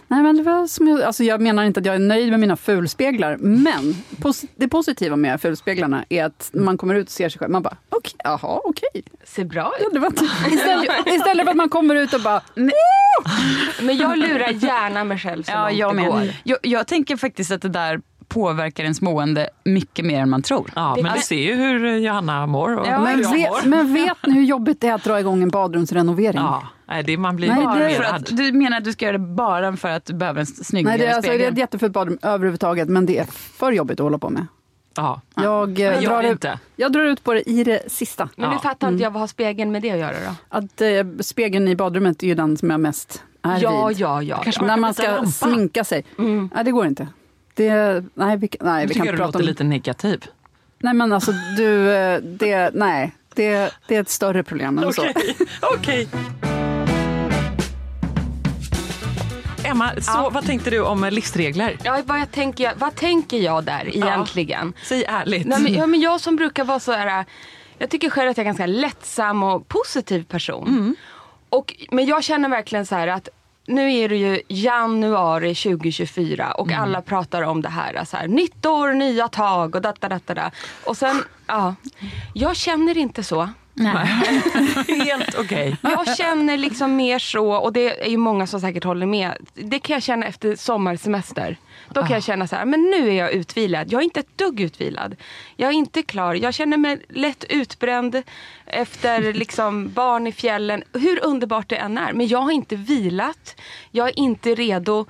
Nej, 0.08 0.24
men 0.24 0.38
det 0.38 0.44
var 0.44 0.68
som 0.68 0.88
jag, 0.88 1.02
alltså 1.02 1.24
jag 1.24 1.42
menar 1.42 1.63
inte 1.63 1.80
att 1.80 1.86
jag 1.86 1.96
är 1.96 2.00
nöjd 2.00 2.30
med 2.30 2.39
mina 2.39 2.56
fulspeglar, 2.58 3.38
men 3.38 3.96
pos, 4.22 4.42
det 4.56 4.68
positiva 4.68 5.16
med 5.16 5.42
fulspeglarna 5.42 6.06
är 6.10 6.26
att 6.26 6.50
man 6.54 6.78
kommer 6.78 6.96
ut 6.96 7.06
och 7.08 7.12
ser 7.12 7.30
sig 7.30 7.39
själv, 7.39 7.52
man 7.52 7.62
bara 7.62 7.78
okej, 7.89 8.13
jaha, 8.24 8.60
okej. 8.63 9.04
Ser 9.24 9.44
bra 9.46 9.74
Ja, 9.80 9.88
ut. 9.88 10.04
inte- 10.06 10.26
istället, 10.56 10.89
istället 11.08 11.44
för 11.46 11.52
att 11.52 11.58
man 11.58 11.70
kommer 11.70 11.96
ut 11.96 12.13
och 12.13 12.22
bara, 12.22 12.42
Men 13.82 13.98
jag 13.98 14.18
lurar 14.18 14.50
gärna 14.50 15.04
mig 15.04 15.18
själv 15.20 15.44
så 15.44 15.52
Ja, 15.52 15.63
långt 15.68 15.78
jag 15.80 15.96
det 15.98 16.04
går. 16.04 16.30
Jag, 16.44 16.58
jag 16.62 16.88
tänker 16.88 17.18
faktiskt 17.18 17.52
att 17.52 17.62
det 17.62 17.70
där 17.70 18.02
påverkar 18.34 18.84
ens 18.84 19.02
mående 19.02 19.50
mycket 19.63 20.06
mer 20.06 20.19
än 20.19 20.30
man 20.30 20.41
tror. 20.41 20.72
Ja, 20.76 20.98
men 21.04 21.13
du 21.13 21.19
ser 21.19 21.36
ju 21.36 21.54
hur 21.54 21.98
Johanna 21.98 22.48
mår 22.48 22.78
och 22.80 22.88
Ja, 22.88 23.00
men, 23.00 23.22
jag 23.22 23.32
vet, 23.32 23.50
mår. 23.50 23.69
men 23.69 23.93
vet 23.93 24.17
ni 24.28 24.34
hur 24.34 24.43
jobbigt 24.43 24.82
det 24.82 24.88
är 24.88 24.93
att 24.93 25.04
dra 25.04 25.19
igång 25.19 25.43
en 25.43 25.50
badrumsrenovering? 25.50 26.41
Ja, 26.41 26.63
nej, 26.88 27.04
det, 27.04 27.17
man 27.17 27.36
blir 27.36 27.48
Nej, 27.48 27.63
bara 27.63 27.80
det 27.80 27.93
För 27.93 28.04
att, 28.04 28.26
du 28.38 28.52
menar 28.52 28.78
att 28.78 28.84
du 28.84 28.91
ska 28.91 29.06
göra 29.06 29.17
det 29.17 29.24
bara 29.28 29.76
för 29.78 29.89
att 29.89 30.06
du 30.06 30.13
behöver 30.13 30.39
en 30.39 30.46
snyggare 30.46 30.98
Nej, 30.98 31.06
det 31.08 31.12
är, 31.12 31.15
alltså, 31.15 31.32
det 31.32 31.46
är 31.46 31.52
ett 31.52 31.58
jättefult 31.58 31.93
badrum 31.93 32.17
överhuvudtaget, 32.22 32.89
men 32.89 33.06
det 33.06 33.17
är 33.17 33.26
för 33.32 33.72
jobbigt 33.72 34.00
att 34.00 34.04
hålla 34.04 34.17
på 34.17 34.30
med. 34.30 34.48
Ja. 34.96 35.22
Jag, 35.36 35.80
eh, 35.80 35.86
gör 35.86 36.02
drar, 36.02 36.22
det 36.22 36.28
ut, 36.28 36.32
inte. 36.32 36.60
jag 36.76 36.91
drar 36.91 37.02
ut 37.04 37.24
på 37.24 37.34
det 37.34 37.50
i 37.50 37.63
det 37.63 37.91
sista. 37.91 38.30
Men 38.36 38.50
nu 38.50 38.56
Ja. 38.56 38.60
fattar 38.62 38.88
inte 38.88 39.04
jag 39.04 39.12
vad 39.12 39.19
har 39.19 39.28
spegeln 39.28 39.72
med 39.72 39.82
det 39.82 39.91
att 39.91 40.00
göra 40.00 40.12
då? 40.28 40.36
Att 40.50 40.82
eh, 40.82 40.89
spegeln 41.24 41.67
i 41.67 41.76
badrummet 41.76 42.24
är 42.24 42.28
ju 42.28 42.36
den 42.36 42.58
som 42.58 42.69
jag 42.69 42.80
mest 42.80 43.24
är 43.41 43.60
Ja, 43.62 43.88
vid. 43.88 44.00
ja, 44.00 44.22
ja. 44.22 44.41
Kanske 44.43 44.62
ja. 44.62 44.67
När 44.67 44.78
man 44.78 44.93
ska 44.93 45.12
lampa. 45.12 45.26
sminka 45.32 45.84
sig. 45.84 46.06
Nej, 46.56 46.63
det 46.65 46.72
går 46.72 46.86
inte. 46.88 47.08
Det, 47.54 48.04
nej, 48.13 48.38
vi, 48.38 48.50
nej, 48.60 48.88
vi 48.88 48.94
kan 48.94 49.06
inte 49.06 49.12
du 49.12 49.18
prata 49.18 49.28
låter 49.28 49.39
om... 49.39 49.46
lite 49.46 49.63
negativ. 49.63 50.26
Nej, 50.80 50.94
men 50.94 51.13
alltså 51.13 51.32
du, 51.58 51.92
eh, 51.92 52.22
det, 52.22 52.72
nej. 52.74 53.12
Det, 53.36 53.74
det 53.88 53.96
är 53.96 54.02
ett 54.02 54.10
större 54.10 54.44
problem 54.44 54.78
än 54.78 54.94
så. 54.94 55.02
Okej, 55.10 55.36
okej. 55.62 56.08
Emma, 59.63 59.92
så, 60.02 60.30
vad 60.30 60.46
tänkte 60.46 60.70
du 60.70 60.80
om 60.80 61.08
livsregler? 61.12 61.78
Ja, 61.84 62.02
vad, 62.06 62.20
jag 62.20 62.32
tänker, 62.32 62.74
vad 62.78 62.96
tänker 62.96 63.38
jag 63.38 63.63
där 63.63 63.96
egentligen? 63.98 64.74
Säg 64.84 65.04
ärligt. 65.04 65.48
Nej, 65.48 65.62
men, 65.62 65.74
ja, 65.74 65.88
men 65.88 66.02
jag 66.02 66.22
som 66.22 66.36
brukar 66.36 66.63
vara 66.63 66.80
så 66.80 66.92
här, 66.92 67.26
jag 67.78 67.89
tycker 67.89 68.10
själv 68.10 68.30
att 68.30 68.38
jag 68.38 68.46
är 68.46 68.50
en 68.50 68.56
ganska 68.56 68.66
lättsam 68.66 69.44
och 69.44 69.68
positiv 69.68 70.24
person. 70.24 70.96
Och, 71.50 71.74
men 71.92 72.06
jag 72.06 72.24
känner 72.24 72.50
verkligen 72.50 72.86
så 72.86 72.96
här 72.96 73.08
att 73.08 73.30
nu 73.65 73.93
är 73.93 74.10
det 74.10 74.17
ju 74.17 74.41
januari 74.47 75.56
2024 75.56 76.52
och 76.52 76.71
alla 76.71 77.02
pratar 77.02 77.41
om 77.41 77.62
det 77.62 77.69
här. 77.69 78.06
Så 78.06 78.17
här 78.17 78.28
nytt 78.28 78.65
år, 78.65 78.93
nya 78.93 79.28
tag 79.28 79.76
och 79.76 79.82
datta, 79.82 80.10
datta, 80.10 80.34
datta. 80.34 80.52
Och 80.84 80.97
sen, 80.97 81.23
ja. 81.47 81.76
Jag 82.34 82.56
känner 82.56 82.97
inte 82.97 83.23
så. 83.23 83.49
Helt 85.06 85.36
okej. 85.39 85.78
Jag 85.82 86.17
känner 86.17 86.58
liksom 86.58 86.95
mer 86.95 87.19
så, 87.19 87.54
och 87.54 87.73
det 87.73 88.06
är 88.06 88.10
ju 88.10 88.17
många 88.17 88.47
som 88.47 88.62
säkert 88.62 88.84
håller 88.84 89.06
med. 89.06 89.38
Det 89.54 89.80
kan 89.80 89.93
jag 89.93 90.04
känna 90.04 90.26
efter 90.26 90.56
sommarsemester. 90.56 91.58
Då 91.94 92.02
kan 92.02 92.12
jag 92.12 92.24
känna 92.24 92.48
så 92.48 92.56
här, 92.56 92.66
men 92.66 92.82
nu 92.82 93.10
är 93.10 93.14
jag 93.14 93.32
utvilad. 93.32 93.92
Jag 93.92 94.00
är 94.00 94.04
inte 94.04 94.20
ett 94.20 94.38
dugg 94.38 94.60
utvilad. 94.60 95.16
Jag 95.56 95.70
är 95.70 95.74
inte 95.74 96.04
klar. 96.04 96.34
Jag 96.36 96.54
känner 96.54 96.78
mig 96.78 97.06
lätt 97.10 97.44
utbränd 97.50 98.22
efter 98.66 99.34
liksom 99.44 99.92
barn 99.92 100.28
i 100.28 100.32
fjällen. 100.32 100.84
Hur 100.94 101.26
underbart 101.26 101.70
det 101.70 101.76
än 101.76 101.98
är. 101.98 102.14
Men 102.14 102.28
jag 102.28 102.40
har 102.42 102.52
inte 102.52 102.76
vilat. 102.76 103.56
Jag 103.92 104.08
är 104.08 104.20
inte 104.20 104.56
redo. 104.56 105.06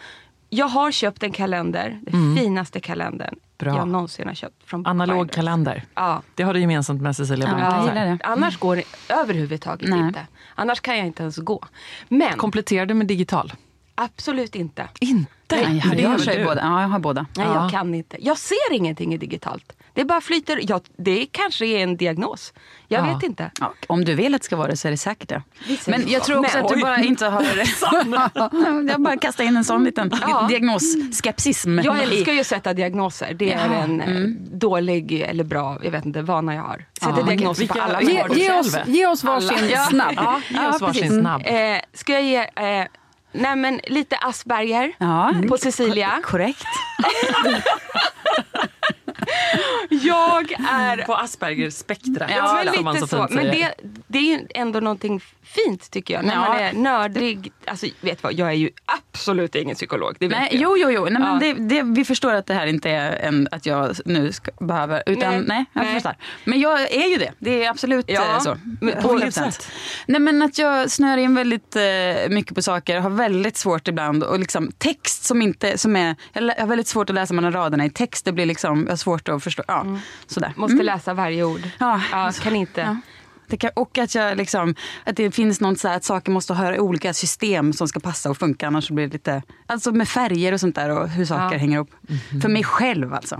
Jag 0.50 0.68
har 0.68 0.92
köpt 0.92 1.24
en 1.24 1.32
kalender. 1.32 2.00
Den 2.02 2.36
finaste 2.38 2.80
kalendern 2.80 3.36
Bra. 3.58 3.76
jag 3.76 3.88
någonsin 3.88 4.28
har 4.28 4.36
köpt. 4.36 4.64
Från 4.66 4.88
Analog 4.88 5.18
Binders. 5.18 5.36
kalender. 5.36 5.84
Ja. 5.96 6.22
Det 6.36 6.44
har 6.44 6.54
du 6.54 6.60
gemensamt 6.60 7.02
med 7.02 7.16
Cecilia 7.16 7.50
Ja, 7.60 7.76
jag 7.76 7.86
gillar 7.90 8.06
det. 8.06 8.18
Annars 8.24 8.58
går 8.58 8.76
det 8.76 8.84
överhuvudtaget 9.10 9.90
Nej. 9.90 10.00
inte. 10.00 10.28
Annars 10.56 10.80
kan 10.82 10.98
jag 10.98 11.08
inte 11.08 11.24
ens 11.24 11.38
gå. 11.38 11.66
Men 12.08 12.38
Kompletterar 12.38 12.86
du 12.86 12.94
med 12.94 13.08
digital? 13.08 13.54
Absolut 13.96 14.56
inte. 14.56 14.88
Inte? 15.00 15.30
Nej, 15.52 15.82
Men 15.88 15.98
det 15.98 16.04
jag, 16.04 16.20
gör 16.20 16.38
du. 16.38 16.44
båda. 16.46 16.62
Ja, 16.62 16.82
jag 16.82 16.88
har 16.90 17.00
båda. 17.00 17.26
Nej, 17.38 17.46
Ja. 17.48 17.62
jag 17.62 17.72
kan 17.72 17.94
inte. 17.96 18.18
Jag 18.20 18.38
ser 18.38 18.74
ingenting 18.74 19.14
i 19.14 19.18
digitalt. 19.18 19.74
Det 19.94 20.06
bara 20.06 20.22
flyter. 20.22 20.60
Ja, 20.62 20.82
det 20.98 21.26
kanske 21.32 21.66
är 21.66 21.84
en 21.84 21.98
diagnos. 21.98 22.54
Jag 22.88 23.08
Ja. 23.08 23.14
vet 23.14 23.24
inte. 23.24 23.52
Ja, 23.60 23.74
om 23.88 24.06
du 24.06 24.16
vill 24.16 24.36
att 24.36 24.42
det 24.42 24.46
ska 24.46 24.56
vara 24.56 24.68
det 24.68 24.78
så 24.78 24.88
är 24.88 24.92
det 24.92 24.98
säkert 24.98 25.30
det. 25.30 25.42
Men 25.88 26.04
jag 26.10 26.22
så. 26.22 26.26
tror 26.26 26.40
också 26.40 26.58
Men- 26.58 26.66
att 26.66 26.70
du 26.72 26.76
oj. 26.76 26.82
bara 26.82 27.00
inte 27.04 27.26
har... 27.26 27.44
jag 28.90 29.02
bara 29.02 29.18
kastar 29.18 29.44
in 29.44 29.58
en 29.58 29.64
sån 29.64 29.84
liten 29.84 30.12
Ja. 30.22 30.46
diagnosskepsism. 30.50 31.80
Jag 31.80 32.04
älskar 32.04 32.32
ju 32.34 32.40
att 32.40 32.48
sätta 32.48 32.74
diagnoser. 32.74 33.34
Det 33.34 33.54
är 33.54 33.70
en 33.70 34.02
eh, 34.02 34.28
dålig 34.58 35.22
eller 35.22 35.44
bra, 35.44 35.78
jag 35.84 35.92
vet 35.92 36.06
inte, 36.06 36.22
vana 36.22 36.56
jag 36.56 36.62
har. 36.62 36.86
Sätter 37.00 37.18
Ja. 37.18 37.24
diagnoser 37.26 37.68
på 37.68 37.82
alla 37.82 38.02
Ge, 38.02 38.24
ge, 38.36 38.52
oss, 38.60 38.76
ge 38.86 39.06
oss 39.08 39.24
varsin 39.24 39.78
snabb. 39.90 40.14
Ja. 40.16 40.42
Ge 40.50 40.68
oss 40.68 40.82
varsin 40.82 41.10
snabb. 41.22 41.42
Eh, 41.46 41.78
ska 41.94 42.14
jag 42.14 42.24
ge 42.24 42.38
eh, 42.38 42.88
nej 43.34 43.56
men, 43.56 43.80
lite 43.88 44.18
Asperger 44.18 44.92
Ja. 45.00 45.34
på 45.50 45.58
Cecilia? 45.58 46.20
Korrekt. 46.24 46.66
Jag 49.90 50.52
är... 50.70 51.06
På 51.06 51.16
Aspergers 51.16 51.74
spektra. 51.74 52.28
Ja, 52.30 52.62
men 52.66 52.74
som 52.74 52.84
man 52.84 52.96
lite 52.96 53.08
så 53.08 53.28
så. 53.28 53.34
Men 53.34 53.46
det, 53.46 53.74
det 54.08 54.34
är 54.34 54.48
ändå 54.56 54.80
någonting 54.80 55.22
fint 55.44 55.92
tycker 55.92 56.14
jag. 56.14 56.26
När 56.26 56.34
Ja. 56.34 56.40
man 56.40 56.58
är 56.58 56.74
nördig. 56.74 57.52
Alltså, 57.66 57.88
vet 58.02 58.24
vad, 58.24 58.34
jag 58.34 58.48
är 58.48 58.54
ju 58.54 58.70
absolut 58.86 59.56
ingen 59.56 59.76
psykolog. 59.76 60.16
Det 60.20 60.28
vet 60.28 60.38
Nej, 60.38 60.50
jag. 60.52 60.62
jo, 60.62 60.78
jo, 60.78 60.92
jo. 60.92 61.04
Nej, 61.04 61.14
men 61.14 61.34
Ja. 61.34 61.40
det, 61.40 61.54
det, 61.54 61.82
vi 61.82 62.06
förstår 62.06 62.34
att 62.34 62.46
det 62.46 62.54
här 62.54 62.66
inte 62.66 62.90
är 62.90 63.12
en, 63.28 63.48
att 63.52 63.66
jag 63.66 63.96
nu 64.06 64.32
ska, 64.32 64.52
behöver... 64.60 65.04
Utan, 65.06 65.34
nej, 65.34 65.44
Nej, 65.48 65.66
jag 65.74 65.84
nej. 65.84 65.94
förstår. 65.94 66.16
Men 66.46 66.60
jag 66.60 66.82
är 66.82 67.10
ju 67.10 67.18
det. 67.18 67.32
Det 67.40 67.64
är 67.64 67.70
absolut 67.70 68.06
Ja, 68.08 68.22
eh, 68.36 68.40
så. 68.40 68.58
men 68.82 69.02
på 69.02 69.14
vilket 69.14 69.38
100%. 69.38 69.52
sätt? 69.52 69.68
Nej, 70.06 70.20
men 70.22 70.42
att 70.42 70.58
jag 70.58 70.92
snör 70.92 71.18
in 71.18 71.36
väldigt 71.36 71.76
eh, 71.76 71.82
mycket 72.30 72.56
på 72.56 72.62
saker. 72.62 73.00
Har 73.00 73.10
väldigt 73.10 73.58
svårt 73.58 73.88
ibland. 73.88 74.24
Och 74.24 74.40
liksom, 74.40 74.72
text 74.78 75.24
som 75.24 75.42
inte... 75.42 75.78
Som 75.78 75.96
är, 75.96 76.16
jag 76.34 76.42
har 76.42 76.68
väldigt 76.68 76.88
svårt 76.88 77.10
att 77.10 77.14
läsa 77.16 77.34
mellan 77.34 77.52
raderna 77.54 77.86
i 77.86 77.90
text. 77.90 78.26
Det 78.26 78.32
blir 78.32 78.46
liksom, 78.46 78.86
jag 78.90 79.00
svårt 79.04 79.30
att 79.30 79.44
förstå. 79.44 79.64
Ja, 79.68 79.86
sådär. 80.28 80.48
Mm. 80.48 80.62
Måste 80.62 80.84
läsa 80.84 81.14
varje 81.14 81.44
ord. 81.44 81.62
Ja. 81.80 82.02
Ja, 82.12 82.32
kan 82.42 82.56
inte. 82.56 82.82
Ja. 82.82 82.98
Det 83.48 83.58
kan, 83.58 83.72
och 83.76 83.98
att, 83.98 84.16
jag 84.16 84.38
liksom, 84.38 84.76
att 85.04 85.16
det 85.16 85.32
finns 85.32 85.62
något 85.62 85.80
så 85.80 85.88
här 85.88 85.96
att 85.98 86.04
saker 86.04 86.32
måste 86.32 86.54
höra 86.54 86.82
olika 86.82 87.14
system 87.14 87.74
som 87.74 87.88
ska 87.88 88.00
passa 88.00 88.30
och 88.30 88.38
funka. 88.38 88.68
Annars 88.68 88.88
så 88.88 88.94
blir 88.94 89.08
det 89.08 89.14
lite... 89.14 89.44
Alltså 89.68 89.92
med 89.92 90.08
färger 90.10 90.54
och 90.54 90.60
sånt 90.60 90.76
där 90.76 90.90
och 90.90 91.10
hur 91.10 91.26
saker 91.26 91.56
Ja. 91.56 91.60
hänger 91.60 91.76
ihop. 91.76 91.92
För 92.42 92.50
mig 92.50 92.64
själv 92.64 93.14
alltså. 93.14 93.40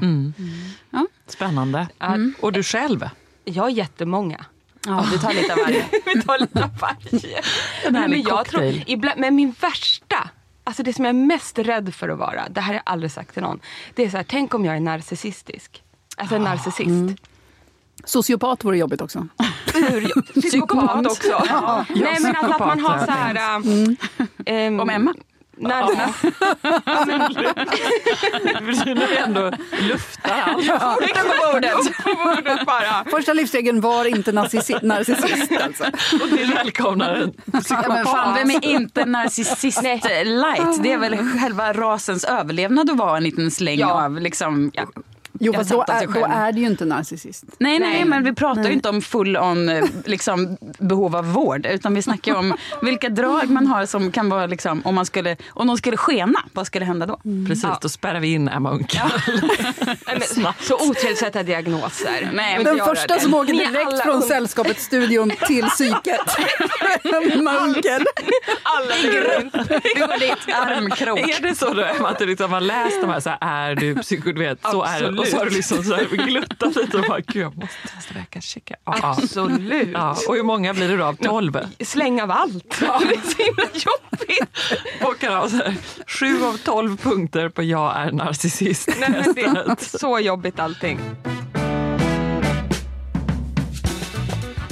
Ja. 0.90 1.08
Spännande. 1.28 1.88
Mm. 2.00 2.34
Och 2.42 2.52
du 2.54 2.64
själv? 2.64 3.10
Jag 3.46 3.64
har 3.64 3.70
jättemånga. 3.70 4.46
Ja, 4.86 5.06
du 5.12 5.18
tar 5.18 5.34
lite 5.34 5.54
av 5.54 5.60
varje. 5.60 5.86
Vi 6.06 6.22
tar 6.22 6.40
lite 6.40 6.64
av 6.64 6.70
varje. 6.80 7.42
Men 8.10 8.22
jag 8.22 8.46
tror, 8.46 8.84
ibland, 8.88 9.20
men 9.20 9.36
min 9.36 9.56
värsta, 9.62 10.30
alltså 10.64 10.84
det 10.84 10.94
som 10.94 11.06
jag 11.06 11.10
är 11.16 11.26
mest 11.26 11.60
rädd 11.60 11.94
för 11.96 12.10
att 12.10 12.20
vara, 12.20 12.50
det 12.50 12.62
här 12.62 12.68
har 12.68 12.74
jag 12.74 12.84
aldrig 12.86 13.12
sagt 13.12 13.34
till 13.34 13.42
någon. 13.44 13.60
Det 13.96 14.04
är 14.06 14.10
så 14.10 14.18
här, 14.18 14.24
tänk 14.24 14.54
om 14.54 14.66
jag 14.66 14.76
är 14.76 14.80
narcissistisk. 14.80 15.84
Alltså 16.18 16.36
en 16.36 16.44
narcissist. 16.44 17.22
Sociopat 18.06 18.64
vore 18.64 18.78
jobbigt 18.78 19.02
också. 19.02 19.28
Psykopat 20.42 21.06
också. 21.06 21.28
Ja, 21.50 21.86
Nej 21.96 22.18
men 22.22 22.36
alltså 22.36 22.54
att 22.54 22.60
man 22.60 22.80
har 22.80 23.06
så 23.06 23.12
här... 23.12 23.62
ähm, 24.46 24.80
Om 24.80 24.90
Emma? 24.90 25.14
När, 25.58 25.82
När 28.96 29.08
vi 29.08 29.18
ändå 29.18 29.52
luftar 29.82 30.32
allt. 30.46 30.70
Upp 30.70 31.14
på 31.14 31.52
bordet. 31.54 31.74
Upp 31.74 32.04
på 32.04 32.16
bordet 32.26 32.66
bara. 32.66 33.06
Första 33.12 33.34
livsregeln 33.34 33.82
var 33.82 34.06
inte 34.06 34.32
narcissi- 34.32 34.80
narcissist. 34.86 35.52
Alltså. 35.62 35.84
Och 36.24 36.30
du 36.38 36.46
välkomnar 36.46 37.16
en 37.16 37.34
Ja, 37.70 37.84
men 37.88 38.06
fan, 38.06 38.34
vem 38.36 38.50
är 38.52 38.66
inte 38.66 39.06
narcissist 39.06 39.84
light? 39.84 40.84
Det 40.84 40.92
är 40.92 40.98
väl 40.98 41.18
själva 41.18 41.74
rasens 41.74 42.24
överlevnad 42.24 42.90
att 42.90 42.98
vara 42.98 43.18
en 43.18 43.24
liten 43.24 43.52
släng 43.52 43.80
Ja. 43.80 44.06
av 44.06 44.20
liksom... 44.22 44.72
Jo, 45.46 45.54
Jag 45.54 45.60
fast 45.62 45.70
då 45.72 45.86
är, 45.88 46.08
då 46.08 46.26
är 46.26 46.52
det 46.52 46.60
ju 46.60 46.66
inte 46.66 46.86
narcissist. 46.86 47.44
Nej, 47.58 47.80
nej, 47.80 47.90
Nej. 47.94 48.06
men 48.06 48.24
vi 48.24 48.34
pratar 48.34 48.62
Nej. 48.62 48.68
ju 48.68 48.74
inte 48.74 48.90
om 48.90 49.02
full 49.02 49.38
on 49.38 49.70
eh, 49.70 49.84
liksom, 50.06 50.58
behov 50.80 51.16
av 51.16 51.34
vård. 51.34 51.66
Utan 51.66 51.94
vi 51.94 52.02
snackar 52.02 52.36
om 52.36 52.58
vilka 52.82 53.10
drag 53.10 53.50
man 53.50 53.68
har 53.68 53.86
som 53.86 54.12
kan 54.12 54.30
vara, 54.30 54.46
liksom, 54.46 54.82
om, 54.86 54.96
man 54.96 55.06
skulle, 55.06 55.38
om 55.50 55.68
de 55.68 55.78
skulle 55.78 55.98
skena, 55.98 56.40
vad 56.54 56.68
skulle 56.68 56.86
hända 56.86 57.06
då? 57.06 57.20
Precis, 57.48 57.70
då 57.82 57.90
spärrar 57.90 58.20
vi 58.20 58.34
in 58.34 58.48
Emma 58.50 58.72
Unkel. 58.72 59.02
Nej, 60.08 60.22
men, 60.38 60.54
så 60.62 60.76
otrevligt 60.76 61.12
att 61.12 61.18
sätta 61.18 61.44
diagnoser. 61.44 62.30
Nej, 62.34 62.64
Den 62.64 62.78
första 62.80 63.14
det. 63.16 63.20
som 63.22 63.34
åker 63.34 63.54
direkt 63.54 63.88
alla 63.88 64.04
från 64.04 64.22
un- 64.22 64.28
Sällskapet-studion 64.28 65.32
till 65.48 65.66
psyket. 65.66 66.38
Munkel. 67.38 68.06
Alla 68.64 68.96
ligger 69.04 69.22
runt. 69.22 69.54
Vi 69.84 70.00
går 70.00 70.20
dit, 70.20 70.56
armkrok. 70.56 71.20
Är 71.20 71.42
det 71.42 71.56
så 71.56 71.74
då 71.74 71.84
Emma, 71.84 72.10
att 72.10 72.20
du 72.20 72.26
liksom 72.26 72.54
har 72.54 72.62
läst 72.62 73.02
de 73.02 73.10
här, 73.10 73.20
så 73.20 73.30
här 73.42 73.72
är 73.72 73.76
du 73.76 73.96
psyko, 73.96 74.32
du 74.32 74.40
vet, 74.40 74.60
så 74.72 74.84
är 74.84 75.02
det. 75.02 75.12
Har 75.38 75.46
du 75.46 75.52
liksom 75.52 75.84
så 75.84 75.96
här 75.96 76.26
gluttat 76.28 76.76
lite 76.76 76.98
och 76.98 77.04
bara, 77.08 77.20
gud 77.20 77.44
jag 77.44 77.58
måste 77.58 77.78
nästa 77.96 78.14
vecka 78.14 78.42
checka. 78.42 78.76
Ja, 78.86 78.98
ja. 79.02 79.16
Absolut. 79.18 79.90
Ja, 79.94 80.18
och 80.28 80.36
hur 80.36 80.44
många 80.44 80.74
blir 80.74 80.88
det 80.90 80.98
då 80.98 81.04
av 81.04 81.14
tolv? 81.14 81.60
Släng 81.80 82.22
av 82.22 82.32
allt. 82.32 82.80
Det 82.80 82.86
är 82.86 83.30
så 83.30 83.44
himla 83.44 83.64
jobbigt. 83.64 85.20
Kan 85.20 85.34
ha 85.34 85.50
så 85.50 85.56
här, 85.56 85.76
sju 86.08 86.44
av 86.44 86.58
tolv 86.58 86.98
punkter 86.98 87.50
på 87.50 87.64
jag 87.64 87.98
är 87.98 88.12
narcissist. 88.12 88.90
Nej, 89.00 89.10
men 89.10 89.34
det 89.34 89.42
är 89.42 89.98
så 89.98 90.20
jobbigt 90.20 90.60
allting. 90.60 91.00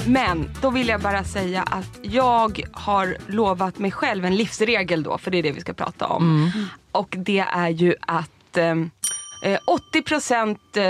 Men 0.06 0.50
då 0.60 0.70
vill 0.70 0.88
jag 0.88 1.00
bara 1.00 1.24
säga 1.24 1.62
att 1.62 1.98
jag 2.02 2.60
har 2.72 3.16
lovat 3.26 3.78
mig 3.78 3.90
själv 3.90 4.24
en 4.24 4.36
livsregel 4.36 5.02
då, 5.02 5.18
för 5.18 5.30
det 5.30 5.38
är 5.38 5.42
det 5.42 5.52
vi 5.52 5.60
ska 5.60 5.72
prata 5.72 6.06
om. 6.06 6.52
Och 6.92 7.14
det 7.18 7.38
är 7.38 7.68
ju 7.68 7.94
att 8.00 8.56
ehm, 8.56 8.90
eh, 9.42 9.58
80 9.64 10.02
procent 10.02 10.76
eh, 10.76 10.82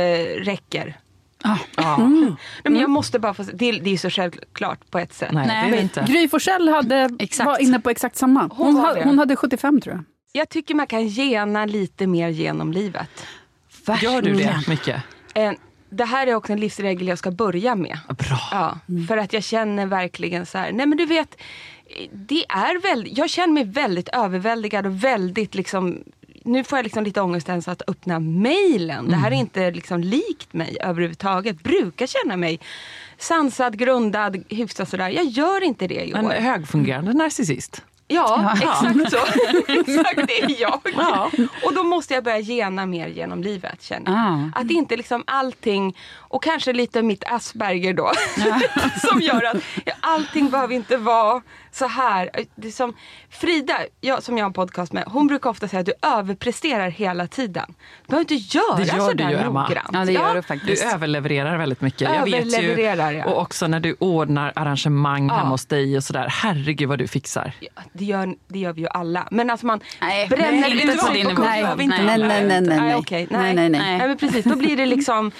räcker. 0.45 0.99
Ja. 1.45 1.59
Nej, 1.97 2.37
men 2.65 2.77
jag 2.77 2.91
måste 2.91 3.19
bara 3.19 3.35
få, 3.35 3.43
det, 3.43 3.69
är- 3.69 3.81
det 3.81 3.91
är 3.91 3.97
så 3.97 4.11
självklart 4.11 4.91
på 4.91 4.99
ett 4.99 5.13
sätt. 5.15 5.33
Nej, 5.33 5.47
Nej, 5.47 5.71
det 5.71 5.77
är 5.77 5.83
inte. 5.83 6.05
Gry 6.09 6.29
Forssell 6.29 6.69
hade, 6.69 7.11
Exakt. 7.19 7.47
var 7.47 7.63
inne 7.63 7.81
på 7.81 7.91
exakt 7.91 8.17
samma. 8.17 8.41
Hon, 8.41 8.51
Hon 8.51 8.75
var 8.75 8.83
ha, 8.83 8.95
det. 8.95 9.05
hon 9.05 9.19
hade 9.19 9.37
75 9.37 9.81
tror 9.81 9.95
jag. 9.95 10.05
Jag 10.33 10.49
tycker 10.49 10.75
man 10.75 10.87
kan 10.87 11.07
gena 11.09 11.67
lite 11.67 12.07
mer 12.07 12.29
genom 12.29 12.73
livet. 12.73 13.27
Gör 14.03 14.23
du 14.23 14.33
det 14.35 14.57
mycket? 14.69 15.03
Eh, 15.35 15.53
det 15.91 16.05
här 16.05 16.27
är 16.27 16.35
också 16.35 16.53
en 16.53 16.61
livsregel 16.61 17.09
jag 17.09 17.19
ska 17.19 17.31
börja 17.31 17.75
med. 17.75 17.99
Bra. 18.09 18.39
Ja, 18.51 18.79
för 19.09 19.17
att 19.17 19.33
jag 19.33 19.45
känner 19.45 19.87
verkligen 19.87 20.47
så 20.47 20.59
här, 20.59 20.73
nej 20.73 20.87
men 20.87 20.99
du 20.99 21.07
vet, 21.07 21.37
det 22.13 22.45
är 22.49 22.83
väldigt, 22.83 23.19
jag 23.19 23.31
känner 23.31 23.53
mig 23.55 23.65
väldigt 23.65 24.09
överväldigad 24.09 24.87
och 24.87 25.05
väldigt 25.05 25.55
liksom 25.55 25.99
nu 26.45 26.65
får 26.65 26.79
jag 26.79 26.85
liksom 26.85 27.05
lite 27.05 27.21
ångest 27.21 27.49
ens 27.49 27.69
att 27.69 27.83
öppna 27.87 28.19
mejlen. 28.19 29.09
Det 29.09 29.17
här 29.17 29.31
är 29.31 29.35
inte 29.35 29.71
liksom 29.71 30.01
likt 30.01 30.53
mig 30.53 30.77
överhuvudtaget. 30.81 31.63
Brukar 31.63 32.07
känna 32.07 32.37
mig 32.37 32.61
sansad, 33.19 33.79
grundad, 33.79 34.45
hyfsat 34.49 34.89
sådär. 34.89 35.09
Jag 35.09 35.25
gör 35.25 35.65
inte 35.65 35.87
det 35.87 35.95
i 35.95 36.11
En 36.13 36.27
år. 36.27 36.31
högfungerande 36.31 37.13
narcissist. 37.13 37.83
Ja, 38.15 38.53
exakt 38.57 39.11
så. 39.11 39.19
exakt, 39.73 40.27
det 40.29 40.41
är 40.43 40.61
jag. 40.61 40.81
Ja. 40.97 41.31
Och 41.65 41.75
då 41.75 41.83
måste 41.83 42.15
jag 42.15 42.25
börja 42.25 42.41
gena 42.41 42.87
mer 42.87 43.07
genom 43.09 43.43
livet 43.43 43.83
känner 43.83 44.11
jag. 44.13 44.21
Ah. 44.21 44.61
Att 44.61 44.71
inte 44.71 44.97
liksom 44.97 45.25
allting, 45.27 45.97
och 46.19 46.43
kanske 46.43 46.73
lite 46.73 47.03
mitt 47.03 47.25
Asperger 47.27 47.95
då, 47.95 48.13
som 49.11 49.21
gör 49.21 49.45
att 49.45 49.57
allting 50.01 50.51
behöver 50.51 50.75
inte 50.75 50.97
vara 50.97 51.43
så 51.73 51.87
här. 51.87 52.31
Det 52.55 52.73
som 52.73 52.95
Frida, 53.31 53.79
jag, 54.01 54.23
som 54.23 54.39
jag 54.39 54.45
har 54.45 54.49
en 54.49 54.53
podcast 54.53 54.93
med, 54.93 55.05
hon 55.07 55.27
brukar 55.27 55.51
ofta 55.51 55.69
säga 55.69 55.81
att 55.81 55.87
du 55.87 55.93
överpresterar 56.03 56.89
hela 56.91 57.27
tiden. 57.27 57.65
Du 57.69 57.75
behöver 58.11 58.33
inte 58.33 58.57
göra 58.59 58.77
Det 58.77 58.85
gör 58.85 58.95
du 58.95 59.01
sådär 59.01 59.45
noggrant. 59.45 59.89
Ja, 59.93 60.05
det 60.05 60.13
gör 60.13 60.29
du 60.35 60.41
Du 60.41 60.43
faktiskt. 60.43 60.85
överlevererar 60.85 61.57
väldigt 61.59 61.81
mycket. 61.81 62.01
Jag 62.01 62.25
vet 62.25 62.35
ju, 62.35 62.39
Överlevererar, 62.59 63.13
ja. 63.13 63.25
och 63.25 63.41
också 63.43 63.67
när 63.67 63.81
du 63.81 63.97
ordnar 63.99 64.53
arrangemang 64.57 65.29
Ja. 65.29 65.35
hemma 65.35 65.49
hos 65.49 65.67
dig 65.67 65.97
och 65.97 66.05
sådär. 66.05 66.27
Herregud 66.31 66.89
vad 66.89 66.99
du 66.99 67.09
fixar. 67.09 67.53
Ja, 67.61 67.83
det, 68.03 68.07
gör, 68.07 68.35
det 68.49 68.59
gör 68.59 68.73
vi 68.73 68.81
ju 68.81 68.89
alla. 68.89 69.29
Men 69.31 69.51
alltså 69.51 69.67
man 69.67 69.81
Nej, 70.01 70.29
bränner 70.29 70.61
nej, 70.61 70.81
inte 70.81 70.97
på 70.97 71.13
din 71.13 71.27
nivå. 71.27 71.43
Nej, 71.43 71.63
nej, 71.77 71.89
nej, 71.89 72.19
nej, 72.19 72.61
nej, 72.61 72.81
nej. 72.81 72.95
okej, 72.95 73.27
Nej, 73.31 73.55
nej, 73.55 73.69
nej. 73.69 73.99
Nej, 73.99 74.09
men 74.09 74.17
precis, 74.17 74.45
då 74.45 74.57
blir 74.57 74.77
det 74.77 74.87
liksom 74.87 75.33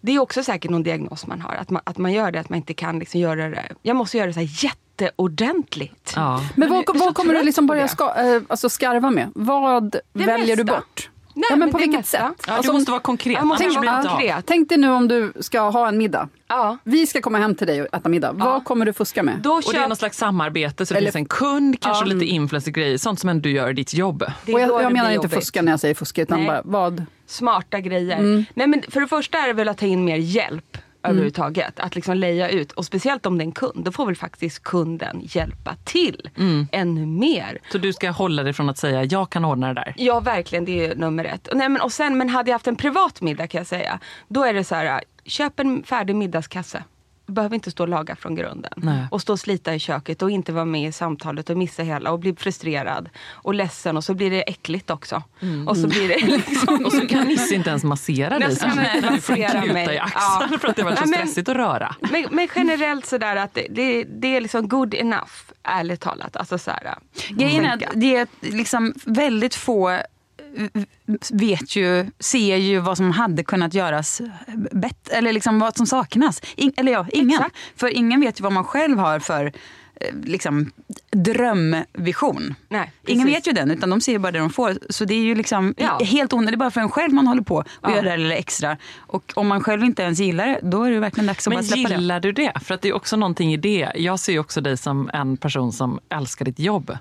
det 0.00 0.12
är 0.12 0.18
också 0.18 0.42
säkert 0.42 0.70
någon 0.70 0.82
diagnos 0.82 1.26
man 1.26 1.40
har, 1.40 1.54
att 1.54 1.70
man, 1.70 1.82
att 1.84 1.98
man 1.98 2.12
gör 2.12 2.32
det, 2.32 2.40
att 2.40 2.48
man 2.48 2.56
inte 2.56 2.74
kan 2.74 2.98
liksom 2.98 3.20
göra 3.20 3.48
det. 3.48 3.68
Jag 3.82 3.96
måste 3.96 4.16
göra 4.16 4.26
det 4.26 4.32
så 4.32 4.40
här 4.40 4.64
jätteordentligt. 4.64 6.12
Ja. 6.16 6.40
Men 6.56 6.70
vad, 6.70 6.96
vad 6.98 7.14
kommer 7.14 7.34
du 7.34 7.42
liksom 7.42 7.66
börja 7.66 7.82
det. 7.82 7.88
ska, 7.88 8.04
eh, 8.04 8.42
alltså 8.48 8.68
skarva 8.68 9.10
med? 9.10 9.30
Vad 9.34 9.96
väljer 10.12 10.56
du 10.56 10.64
mesta. 10.64 10.76
bort? 10.76 11.09
Nej, 11.34 11.44
ja, 11.50 11.56
men 11.56 11.58
men 11.58 11.70
på 11.72 11.78
det 11.78 11.84
vilket 11.84 12.00
mesta. 12.00 12.18
sätt? 12.18 12.44
Ja, 12.46 12.52
Alltså, 12.52 12.72
du 12.72 12.78
måste 12.78 12.90
vara 12.90 13.00
konkret, 13.02 13.44
måste 13.44 13.64
annars 13.64 13.76
vara 13.76 14.02
konkret. 14.02 14.44
Tänk 14.46 14.68
dig 14.68 14.78
nu 14.78 14.90
om 14.90 15.08
du 15.08 15.32
ska 15.40 15.60
ha 15.60 15.88
en 15.88 15.98
middag. 15.98 16.28
Ja. 16.48 16.78
Vi 16.84 17.06
ska 17.06 17.20
komma 17.20 17.38
hem 17.38 17.54
till 17.54 17.66
dig 17.66 17.82
och 17.82 17.94
äta 17.94 18.08
middag. 18.08 18.32
Vad 18.32 18.64
kommer 18.64 18.86
du 18.86 18.92
fuska 18.92 19.22
med? 19.22 19.38
Då 19.42 19.50
Och 19.52 19.62
det 19.62 19.68
är 19.68 19.72
köp, 19.72 19.88
någon 19.88 19.96
slags 19.96 20.18
samarbete, 20.18 20.86
så 20.86 20.94
det 20.94 20.98
Eller- 20.98 21.06
finns 21.06 21.16
en 21.16 21.24
kund, 21.24 21.80
kanske 21.80 22.04
lite 22.04 22.24
influencer-grejer, 22.24 22.98
sånt 22.98 23.20
som 23.20 23.42
du 23.42 23.50
gör 23.50 23.70
i 23.70 23.72
ditt 23.72 23.94
jobb. 23.94 24.22
och 24.22 24.60
jag, 24.60 24.60
jag 24.82 24.92
menar 24.92 25.10
inte 25.10 25.14
jobbigt. 25.14 25.34
fuska 25.34 25.62
när 25.62 25.72
jag 25.72 25.80
säger 25.80 25.94
fuska, 25.94 26.22
utan 26.22 26.38
Nej. 26.38 26.46
bara 26.46 26.62
vad? 26.64 27.04
Smarta 27.26 27.80
grejer. 27.80 28.18
Mm. 28.18 28.44
Nej, 28.54 28.66
men 28.66 28.82
för 28.88 29.00
det 29.00 29.06
första 29.06 29.38
är 29.38 29.46
det 29.46 29.52
väl 29.52 29.68
att 29.68 29.78
ta 29.78 29.86
in 29.86 30.04
mer 30.04 30.16
hjälp. 30.16 30.78
Överhuvudtaget. 31.02 31.80
Att 31.80 31.94
liksom 31.94 32.16
leja 32.16 32.48
ut. 32.48 32.72
Och 32.72 32.84
speciellt 32.84 33.26
om 33.26 33.38
det 33.38 33.42
är 33.42 33.46
en 33.46 33.52
kund. 33.52 33.84
Då 33.84 33.92
får 33.92 34.06
väl 34.06 34.16
faktiskt 34.16 34.62
kunden 34.62 35.20
hjälpa 35.22 35.76
till 35.84 36.30
ännu 36.72 37.06
mer. 37.06 37.58
Så 37.72 37.78
du 37.78 37.92
ska 37.92 38.10
hålla 38.10 38.42
dig 38.42 38.52
från 38.52 38.70
att 38.70 38.78
säga 38.78 39.04
jag 39.04 39.30
kan 39.30 39.44
ordna 39.44 39.68
det 39.68 39.74
där? 39.74 39.94
Ja, 39.96 40.20
verkligen. 40.20 40.64
Det 40.64 40.86
är 40.86 40.94
nummer 40.94 41.24
ett. 41.24 41.48
Och 41.48 41.56
Nej, 41.56 41.68
men, 41.68 41.82
och 41.82 41.92
sen, 41.92 42.18
men 42.18 42.28
hade 42.28 42.50
jag 42.50 42.54
haft 42.54 42.66
en 42.66 42.76
privat 42.76 43.20
middag 43.20 43.46
kan 43.46 43.58
jag 43.58 43.66
säga. 43.66 44.00
Då 44.28 44.44
är 44.44 44.54
det 44.54 44.64
så 44.64 44.74
här, 44.74 45.00
köp 45.24 45.60
en 45.60 45.82
färdig 45.82 46.16
middagskasse. 46.16 46.84
Behöver 47.30 47.54
inte 47.54 47.70
stå 47.70 47.82
och 47.82 47.88
laga 47.88 48.16
från 48.16 48.34
grunden. 48.34 48.72
Nej. 48.76 49.06
Och 49.10 49.20
stå 49.22 49.32
och 49.32 49.40
slita 49.40 49.74
i 49.74 49.78
köket 49.78 50.22
och 50.22 50.30
inte 50.30 50.52
vara 50.52 50.64
med 50.64 50.88
i 50.88 50.92
samtalet 50.92 51.50
och 51.50 51.56
missa 51.56 51.82
hela 51.82 52.12
och 52.12 52.18
bli 52.18 52.34
frustrerad 52.36 53.08
och 53.32 53.54
ledsen 53.54 53.96
och 53.96 54.04
så 54.04 54.14
blir 54.14 54.30
det 54.30 54.42
äckligt 54.42 54.90
också. 54.90 55.22
Och 55.66 55.76
så 55.76 55.88
blir 55.88 56.08
det 56.08 56.26
liksom... 56.26 56.84
Och 56.84 56.92
så 56.92 57.06
kan 57.06 57.26
Nisse 57.26 57.54
inte 57.54 57.70
ens 57.70 57.84
massera 57.84 58.38
dig. 58.38 58.56
Så 58.56 58.66
han 58.66 58.78
inte 58.78 59.00
Du 59.10 59.20
får 59.20 59.32
massera 59.36 59.60
kuta 59.62 59.72
mig. 59.72 59.94
i 59.94 59.98
axlarna 59.98 60.48
Ja. 60.52 60.58
för 60.58 60.68
att 60.68 60.76
det 60.76 60.82
var 60.82 60.94
så 60.96 61.00
men- 61.00 61.08
stressigt 61.08 61.48
att 61.48 61.56
röra. 61.56 61.94
Men, 62.00 62.26
men 62.30 62.48
generellt 62.56 63.06
sådär 63.06 63.36
att 63.36 63.54
det, 63.54 63.66
det, 63.70 64.04
det 64.04 64.36
är 64.36 64.40
liksom 64.40 64.68
good 64.68 64.94
enough, 64.94 65.32
ärligt 65.62 66.00
talat. 66.00 66.36
Alltså 66.36 66.58
så 66.58 66.70
här, 66.70 66.94
Grejen 67.30 67.64
är 67.64 67.74
att 67.74 67.82
det 67.94 68.16
är 68.16 68.26
liksom 68.40 68.94
väldigt 69.04 69.54
få 69.54 69.98
vet 71.30 71.76
ju, 71.76 72.06
ser 72.18 72.56
ju 72.56 72.78
vad 72.78 72.96
som 72.96 73.10
hade 73.10 73.44
kunnat 73.44 73.74
göras 73.74 74.20
bättre, 74.72 75.14
eller 75.16 75.32
liksom 75.32 75.58
vad 75.58 75.76
som 75.76 75.86
saknas. 75.86 76.42
In, 76.56 76.72
eller 76.76 76.92
ja, 76.92 77.06
ingen. 77.12 77.30
Exakt. 77.30 77.56
För 77.76 77.88
ingen 77.88 78.20
vet 78.20 78.40
ju 78.40 78.42
vad 78.42 78.52
man 78.52 78.64
själv 78.64 78.98
har 78.98 79.18
för 79.18 79.46
eh, 80.00 80.14
liksom, 80.24 80.70
drömvision. 81.10 82.54
Nej, 82.68 82.92
Ingen 83.06 83.26
vet 83.26 83.48
ju 83.48 83.52
den, 83.52 83.70
utan 83.70 83.90
de 83.90 84.00
ser 84.00 84.12
ju 84.12 84.18
bara 84.18 84.32
det 84.32 84.38
de 84.38 84.50
får. 84.50 84.78
Så 84.88 85.04
det 85.04 85.14
är 85.14 85.18
ju 85.22 85.34
liksom 85.34 85.74
Ja. 85.76 85.98
helt 86.04 86.32
onödigt. 86.32 86.52
Det 86.52 86.54
är 86.54 86.58
bara 86.58 86.70
för 86.70 86.80
en 86.80 86.90
själv 86.90 87.12
man 87.14 87.26
håller 87.26 87.42
på 87.42 87.54
och 87.56 87.64
Ja. 87.82 87.90
gör 87.96 88.02
det 88.02 88.10
där 88.10 88.16
lilla 88.16 88.34
extra. 88.34 88.76
Och 88.96 89.32
om 89.36 89.48
man 89.48 89.60
själv 89.64 89.84
inte 89.84 90.02
ens 90.02 90.18
gillar 90.20 90.46
det, 90.46 90.60
då 90.62 90.82
är 90.82 90.90
det 90.90 91.00
verkligen 91.00 91.26
dags 91.26 91.46
att 91.46 91.50
Men 91.50 91.56
bara 91.58 91.62
släppa 91.66 91.88
det. 91.88 91.94
gillar 91.94 92.20
du 92.20 92.32
det? 92.32 92.52
För 92.64 92.74
att 92.74 92.82
det 92.82 92.88
är 92.88 92.92
också 92.94 93.16
någonting 93.16 93.52
i 93.52 93.56
det. 93.56 93.92
Jag 93.94 94.20
ser 94.20 94.32
ju 94.32 94.38
också 94.38 94.60
dig 94.60 94.76
som 94.76 95.10
en 95.12 95.36
person 95.36 95.72
som 95.72 96.00
älskar 96.08 96.44
ditt 96.44 96.58
jobb. 96.58 96.96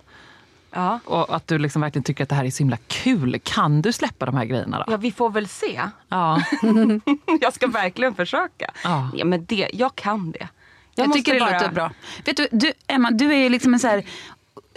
Ja. 0.72 1.00
Och 1.06 1.36
att 1.36 1.48
du 1.48 1.58
liksom 1.58 1.82
verkligen 1.82 2.04
tycker 2.04 2.24
att 2.24 2.30
det 2.30 2.36
här 2.36 2.46
är 2.46 2.52
så 2.52 2.58
himla 2.64 2.78
kul. 2.88 3.40
Kan 3.44 3.82
du 3.82 3.92
släppa 3.94 4.26
de 4.26 4.36
här 4.38 4.46
grejerna 4.46 4.78
då? 4.88 4.94
ja, 4.94 4.98
vi 4.98 5.12
får 5.12 5.30
väl 5.30 5.48
se. 5.48 5.82
Ja. 6.10 6.42
jag 7.42 7.54
ska 7.54 7.68
verkligen 7.68 8.16
försöka. 8.16 8.72
Ja. 8.84 9.10
Ja, 9.14 9.26
men 9.26 9.46
det, 9.46 9.70
jag 9.74 9.96
kan 9.96 10.32
det. 10.32 10.48
Jag, 10.96 11.08
måste 11.08 11.20
tycker 11.20 11.34
det 11.34 11.40
bara- 11.40 11.52
låter 11.54 11.72
bra. 11.72 11.92
Vet 12.26 12.38
du, 12.38 12.48
du, 12.52 12.74
Emma, 12.88 13.12
du 13.12 13.34
är 13.34 13.50
liksom 13.50 13.74
en 13.74 13.80
så 13.80 13.88
här, 13.88 14.04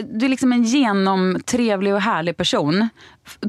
du 0.02 0.24
är 0.24 0.28
liksom 0.28 0.52
en 0.52 0.62
genomtrevlig 0.62 1.94
och 1.94 2.00
härlig 2.00 2.36
person. 2.36 2.88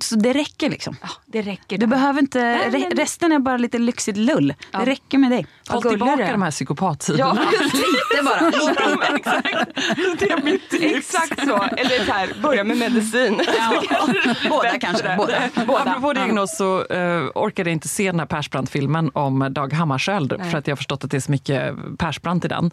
Så 0.01 0.15
det 0.15 0.33
räcker 0.33 0.69
liksom. 0.69 0.95
Ja, 1.01 1.09
det 1.25 1.41
räcker. 1.41 1.77
Du 1.77 1.85
där. 1.85 1.87
behöver 1.87 2.19
inte, 2.19 2.39
Nej, 2.39 2.69
re- 2.69 2.95
resten 2.95 3.31
är 3.31 3.39
bara 3.39 3.57
lite 3.57 3.77
lyxigt 3.79 4.17
lull. 4.17 4.53
Ja. 4.71 4.79
Det 4.79 4.85
räcker 4.85 5.17
med 5.17 5.31
dig. 5.31 5.47
Håll 5.69 5.81
tillbaka 5.81 6.31
de 6.31 6.41
här 6.41 6.51
psykopatsidorna. 6.51 7.41
Ja, 7.51 7.59
Lite 7.63 8.23
bara. 8.23 8.39
det 10.19 10.31
är 10.31 10.43
mitt 10.43 10.69
tips. 10.69 10.83
exakt 11.15 11.39
så. 11.47 11.63
Eller 11.77 12.05
så 12.05 12.11
här, 12.11 12.41
börja 12.41 12.63
med 12.63 12.77
medicin. 12.77 13.41
Båda 14.49 14.79
kanske. 14.79 15.15
Båda. 15.17 15.81
Apropå 15.91 16.13
diagnos 16.13 16.57
så 16.57 16.79
uh, 16.93 17.31
orkade 17.35 17.69
jag 17.69 17.75
inte 17.75 17.87
se 17.87 18.11
den 18.11 18.19
här 18.19 18.27
Persbrandt-filmen 18.27 19.11
om 19.13 19.47
Dag 19.51 19.73
Hammarskjöld 19.73 20.33
för 20.51 20.57
att 20.57 20.67
jag 20.67 20.71
har 20.71 20.77
förstått 20.77 21.03
att 21.03 21.11
det 21.11 21.17
är 21.17 21.21
så 21.21 21.31
mycket 21.31 21.75
Persbrandt 21.97 22.45
i 22.45 22.47
den. 22.47 22.71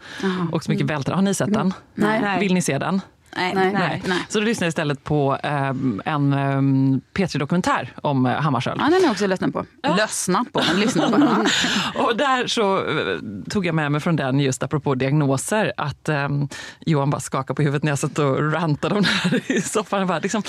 Och 0.52 0.64
så 0.64 0.70
mycket 0.70 0.86
vältrar. 0.86 1.14
Har 1.14 1.22
ni 1.22 1.34
sett 1.34 1.52
den? 1.52 1.74
Nej. 1.94 2.40
Vill 2.40 2.54
ni 2.54 2.62
se 2.62 2.78
den? 2.78 3.00
Nej, 3.36 3.54
Nej. 3.54 3.72
nej. 3.72 4.02
nej. 4.06 4.26
Så 4.28 4.38
då 4.38 4.44
lyssnar 4.44 4.68
istället 4.68 5.04
på 5.04 5.38
ehm, 5.42 6.02
en 6.04 6.32
um, 6.32 7.00
P3-dokumentär 7.14 7.92
om 8.02 8.26
uh, 8.26 8.32
Hammarskjöld. 8.32 8.80
Ja, 8.80 8.84
den 8.84 8.92
har 8.92 9.00
jag 9.00 9.10
också 9.10 9.26
lyssnat 9.26 9.52
på. 9.52 9.66
Lyssnat 9.98 10.52
på, 10.52 10.62
men 10.68 10.80
lyssnat 10.80 11.10
på. 11.12 11.20
Ja. 11.94 12.02
Och 12.02 12.16
där 12.16 12.46
så 12.46 12.76
eh, 12.76 13.18
tog 13.50 13.66
jag 13.66 13.74
med 13.74 13.92
mig 13.92 14.00
från 14.00 14.16
den 14.16 14.40
just 14.40 14.62
apropå 14.62 14.94
diagnoser 14.94 15.72
att 15.76 16.08
um, 16.08 16.48
Johan 16.80 17.10
bara 17.10 17.20
skakade 17.20 17.54
på 17.54 17.62
huvudet 17.62 17.82
när 17.82 17.92
jag 17.92 17.98
satt 17.98 18.18
och 18.18 18.52
rantade 18.52 18.94
om 18.94 19.02
det 19.02 19.08
här 19.08 19.52
i 19.52 19.60
soffan. 19.60 20.06
Bara, 20.06 20.18
liksom, 20.18 20.42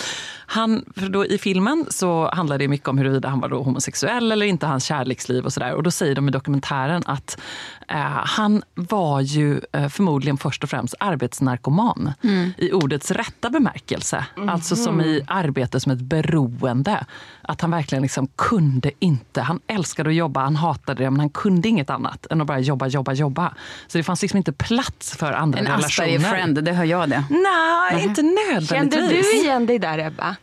han, 0.46 0.86
för 0.96 1.10
då 1.10 1.26
I 1.26 1.38
filmen 1.38 1.86
så 1.90 2.32
handlar 2.34 2.58
det 2.58 2.68
mycket 2.68 2.88
om 2.88 2.98
huruvida 2.98 3.30
han 3.30 3.40
var 3.40 3.50
då 3.50 3.64
homosexuell 3.64 4.32
eller 4.32 4.46
inte, 4.46 4.66
hans 4.66 4.84
kärleksliv 4.84 5.46
och 5.46 5.54
sådär. 5.54 5.74
Och 5.74 5.84
då 5.84 5.92
säger 5.92 6.16
de 6.16 6.28
i 6.28 6.32
dokumentären 6.32 7.04
att 7.06 7.38
eh, 7.80 7.81
han 8.26 8.64
var 8.76 9.22
ju 9.22 9.62
eh, 9.74 9.88
förmodligen 9.90 10.38
först 10.38 10.64
och 10.64 10.70
främst 10.70 10.96
arbetsnarkoman 11.00 12.14
i 12.58 12.72
ordets 12.72 13.12
rätta 13.12 13.50
bemärkelse. 13.50 14.26
Alltså 14.48 14.76
som 14.76 15.02
i 15.02 15.22
arbete 15.28 15.80
som 15.80 15.92
ett 15.92 16.02
beroende. 16.02 17.06
Att 17.52 17.62
han 17.62 17.72
verkligen 17.72 18.02
liksom 18.02 18.28
kunde 18.36 18.92
inte, 19.00 19.42
han 19.42 19.60
älskade 19.68 20.10
att 20.10 20.16
jobba, 20.16 20.42
han 20.42 20.56
hatade 20.56 21.04
det 21.04 21.10
men 21.10 21.20
han 21.20 21.30
kunde 21.30 21.68
inget 21.68 21.90
annat 21.90 22.26
än 22.30 22.42
att 22.42 22.48
bara 22.48 22.60
jobba, 22.60 22.88
jobba, 22.88 23.14
jobba. 23.14 23.54
Så 23.88 23.98
det 23.98 24.04
fanns 24.04 24.22
liksom 24.22 24.38
inte 24.38 24.52
plats 24.52 25.16
för 25.18 25.34
andra 25.34 25.60
En 25.60 25.66
relationer. 25.66 25.86
Asperger-friend, 25.86 26.64
det 26.64 26.72
hör 26.72 26.84
jag 26.84 27.10
det. 27.10 27.24
Nej, 27.30 28.04
inte 28.04 28.22
nödvändigtvis. 28.22 28.70
Kände 28.70 29.08
du 29.08 29.34
igen 29.38 29.66
dig 29.66 29.80
där 29.80 29.98
Ebba? 30.00 30.36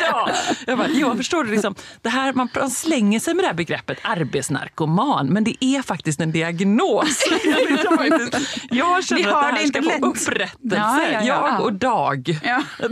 ja. 0.00 0.28
Jag 0.66 0.78
bara, 0.78 0.88
Johan, 0.88 1.16
förstår 1.16 1.44
du? 1.44 1.50
Liksom, 1.50 1.74
det 2.02 2.08
här, 2.08 2.32
man, 2.32 2.48
man 2.54 2.70
slänger 2.70 3.20
sig 3.20 3.34
med 3.34 3.44
det 3.44 3.48
här 3.48 3.54
begreppet 3.54 3.98
arbetsnarkoman, 4.02 5.26
men 5.26 5.44
det 5.44 5.64
är 5.64 5.82
faktiskt 5.82 6.20
en 6.20 6.32
diagnos. 6.32 7.24
jag, 8.70 9.04
känner 9.04 9.22
Vi 9.22 9.28
att 9.28 9.32
har 9.34 9.40
det 9.42 9.46
här 9.46 9.52
det 9.52 9.62
inte 9.62 9.82
ska 9.82 9.90
få 9.90 10.06
lätt. 10.06 10.22
upprättelse. 10.28 10.76
Ja, 10.76 11.02
ja, 11.12 11.20
ja. 11.22 11.24
Jag 11.24 11.60
och 11.60 11.72
Dag. 11.72 12.38
Ja. 12.44 12.62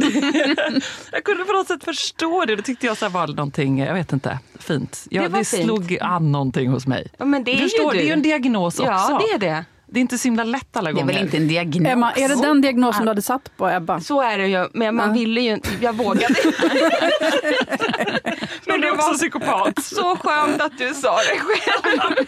jag 1.13 1.25
kunde 1.25 1.45
på 1.51 1.57
något 1.57 1.67
sätt 1.69 1.85
förstå 1.85 2.45
det. 2.45 2.57
Det 2.57 2.63
tyckte 2.63 2.87
jag 2.87 2.97
så 2.97 3.05
här 3.05 3.13
var 3.13 3.27
någonting, 3.27 3.79
jag 3.79 3.95
vet 3.95 4.13
inte, 4.13 4.39
fint. 4.59 5.07
Ja, 5.11 5.23
Det 5.23 5.29
det 5.29 5.33
var 5.35 5.45
fint. 5.45 5.65
slog 5.65 5.99
an 6.01 6.33
någonting 6.33 6.69
hos 6.71 6.87
mig. 6.87 7.09
Ja, 7.19 7.25
men 7.25 7.45
det 7.45 7.51
är 7.51 7.57
du 7.57 7.63
ju 7.63 7.69
förstår, 7.69 7.91
du. 7.93 7.97
det 7.99 8.03
är 8.05 8.07
ju 8.07 8.13
en 8.13 8.23
diagnos 8.23 8.79
också. 8.81 8.93
Ja, 8.93 9.23
det 9.29 9.35
är 9.35 9.39
det. 9.39 9.65
Det 9.93 9.99
är 9.99 10.01
inte 10.01 10.19
så 10.19 10.25
himla 10.29 10.45
lätt 10.45 10.77
alla 10.77 10.93
Det 10.93 10.99
är 10.99 11.01
gånger. 11.01 11.15
väl 11.15 11.23
inte 11.23 11.37
en 11.37 11.49
diagnos? 11.49 11.89
Emma, 11.93 12.13
är 12.13 12.29
det 12.29 12.43
den 12.43 12.61
diagnosen 12.61 13.03
du 13.03 13.09
hade 13.09 13.23
satt 13.23 13.57
på 13.57 13.69
Ebba? 13.71 14.01
Så 14.01 14.21
är 14.23 14.39
det 14.39 14.47
ju. 14.47 14.69
Men 14.73 14.95
man 14.95 15.13
ville 15.13 15.41
ju 15.41 15.53
inte. 15.53 15.69
Jag 15.81 15.93
vågade 15.97 16.27
inte. 16.47 16.71
Men 18.67 18.81
du 18.81 18.89
är 18.89 18.93
också 18.95 19.13
psykopat. 19.15 19.83
Så 19.85 20.17
skönt 20.17 20.61
att 20.63 20.79
du 20.79 20.95
sa 20.95 21.17
det 21.17 21.39
själv. 21.41 22.27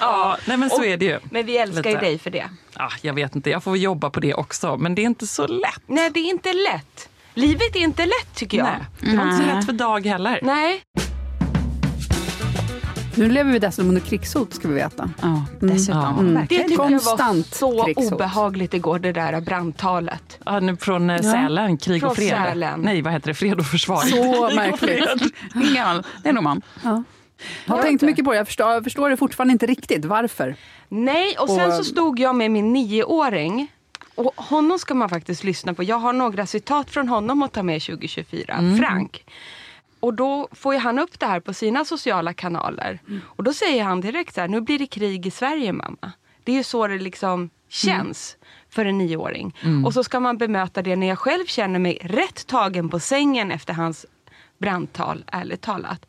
Ja, 0.00 0.36
nej 0.44 0.56
men 0.56 0.70
så 0.70 0.84
är 0.84 0.96
det 0.96 1.04
ju. 1.04 1.18
Men 1.30 1.46
vi 1.46 1.56
älskar 1.58 1.90
ju 1.90 1.96
dig 1.96 2.18
för 2.18 2.30
det. 2.30 2.48
Ah, 2.74 2.90
jag 3.02 3.14
vet 3.14 3.34
inte, 3.36 3.50
jag 3.50 3.64
får 3.64 3.76
jobba 3.76 4.10
på 4.10 4.20
det 4.20 4.34
också. 4.34 4.76
Men 4.76 4.94
det 4.94 5.02
är 5.02 5.06
inte 5.06 5.26
så 5.26 5.46
lätt. 5.46 5.82
Nej, 5.86 6.10
det 6.14 6.20
är 6.20 6.30
inte 6.30 6.52
lätt. 6.52 7.08
Livet 7.34 7.76
är 7.76 7.80
inte 7.80 8.02
lätt 8.06 8.34
tycker 8.34 8.58
jag. 8.58 8.66
Nej, 8.66 8.80
det 9.10 9.16
var 9.16 9.24
inte 9.24 9.36
så 9.48 9.54
lätt 9.56 9.66
för 9.66 9.72
Dag 9.72 10.06
heller. 10.06 10.38
Nej. 10.42 10.80
Nu 13.14 13.30
lever 13.30 13.52
vi 13.52 13.58
dessutom 13.58 13.88
under 13.88 14.00
krigshot 14.02 14.54
ska 14.54 14.68
vi 14.68 14.74
veta. 14.74 15.10
Ja, 15.22 15.44
dessutom. 15.60 16.18
Mm. 16.18 16.46
Det 16.48 16.58
tycker 16.58 16.70
jag 16.72 16.78
var 16.78 16.88
Konstant 16.88 17.54
så 17.54 17.84
krigshot. 17.84 18.12
obehagligt 18.12 18.74
igår, 18.74 18.98
det 18.98 19.12
där 19.12 19.40
brandtalet. 19.40 20.38
Ja, 20.44 20.60
nu 20.60 20.76
från 20.76 21.10
eh, 21.10 21.20
Sälen, 21.22 21.78
Krig 21.78 22.00
Från 22.00 22.10
och 22.10 22.16
fred. 22.16 22.28
Sälen. 22.28 22.80
Nej, 22.80 23.02
vad 23.02 23.12
heter 23.12 23.28
det? 23.28 23.34
Fred 23.34 23.58
och 23.58 23.66
försvar. 23.66 24.00
Så 24.00 24.50
märkligt. 24.56 25.34
Ingen. 25.70 26.02
Det 26.22 26.28
är 26.28 26.32
nog 26.32 26.42
man. 26.44 26.62
Jag 27.64 27.74
har 27.74 27.82
tänkt 27.82 28.02
mycket 28.02 28.24
på 28.24 28.30
det. 28.30 28.36
Jag 28.36 28.46
förstår, 28.46 28.70
jag 28.72 28.84
förstår 28.84 29.10
det 29.10 29.16
fortfarande 29.16 29.52
inte 29.52 29.66
riktigt. 29.66 30.04
Varför? 30.04 30.56
Nej, 30.88 31.36
och 31.38 31.48
sen 31.48 31.66
Och- 31.68 31.72
så 31.76 31.84
stod 31.84 32.20
jag 32.20 32.34
med 32.34 32.50
min 32.50 32.72
nioåring. 32.72 33.68
Och 34.20 34.44
honom 34.44 34.78
ska 34.78 34.94
man 34.94 35.08
faktiskt 35.08 35.44
lyssna 35.44 35.74
på. 35.74 35.82
Jag 35.82 35.98
har 35.98 36.12
några 36.12 36.46
citat 36.46 36.90
från 36.90 37.08
honom 37.08 37.42
att 37.42 37.52
ta 37.52 37.62
med 37.62 37.82
2024. 37.82 38.54
Mm. 38.54 38.76
Frank. 38.76 39.24
Och 40.00 40.14
då 40.14 40.48
får 40.52 40.74
ju 40.74 40.80
han 40.80 40.98
upp 40.98 41.18
det 41.18 41.26
här 41.26 41.40
på 41.40 41.54
sina 41.54 41.84
sociala 41.84 42.32
kanaler. 42.32 43.00
Mm. 43.08 43.20
Och 43.26 43.44
då 43.44 43.52
säger 43.52 43.84
han 43.84 44.00
direkt 44.00 44.34
så 44.34 44.40
här, 44.40 44.48
nu 44.48 44.60
blir 44.60 44.78
det 44.78 44.86
krig 44.86 45.26
i 45.26 45.30
Sverige 45.30 45.72
mamma. 45.72 46.12
Det 46.44 46.52
är 46.52 46.56
ju 46.56 46.62
så 46.62 46.86
det 46.86 46.98
liksom 46.98 47.50
känns 47.68 48.36
för 48.68 48.84
en 48.84 48.98
nioåring. 48.98 49.54
Och 49.86 49.94
så 49.94 50.04
ska 50.04 50.20
man 50.20 50.38
bemöta 50.38 50.82
det 50.82 50.96
när 50.96 51.06
jag 51.06 51.18
själv 51.18 51.46
känner 51.46 51.78
mig 51.78 51.98
rätt 52.02 52.46
tagen 52.46 52.88
på 52.88 53.00
sängen 53.00 53.50
efter 53.50 53.74
hans 53.74 54.06
brandtal, 54.58 55.24
ärligt 55.26 55.60
talat. 55.60 56.06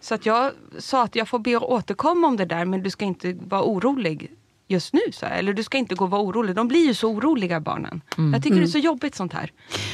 Så 0.00 0.14
att 0.14 0.26
jag 0.26 0.52
sa 0.78 1.02
att 1.02 1.16
jag 1.16 1.28
får 1.28 1.38
be 1.38 1.56
att 1.56 1.62
återkomma 1.62 2.26
om 2.26 2.36
det 2.36 2.44
där 2.44 2.64
men 2.64 2.82
du 2.82 2.90
ska 2.90 3.04
inte 3.04 3.32
vara 3.32 3.62
orolig 3.62 4.30
just 4.68 4.92
nu. 4.92 5.00
Så 5.12 5.26
här. 5.26 5.38
Eller 5.38 5.52
du 5.52 5.62
ska 5.62 5.78
inte 5.78 5.94
gå 5.94 6.04
och 6.04 6.10
vara 6.10 6.22
orolig. 6.22 6.56
De 6.56 6.68
blir 6.68 6.86
ju 6.86 6.94
så 6.94 7.08
oroliga 7.10 7.60
barnen. 7.60 8.00
Jag 8.32 8.42
tycker 8.42 8.56
det 8.56 8.62
är 8.62 8.66
så 8.66 8.78
jobbigt 8.78 9.14
sånt 9.14 9.32
här. 9.32 9.52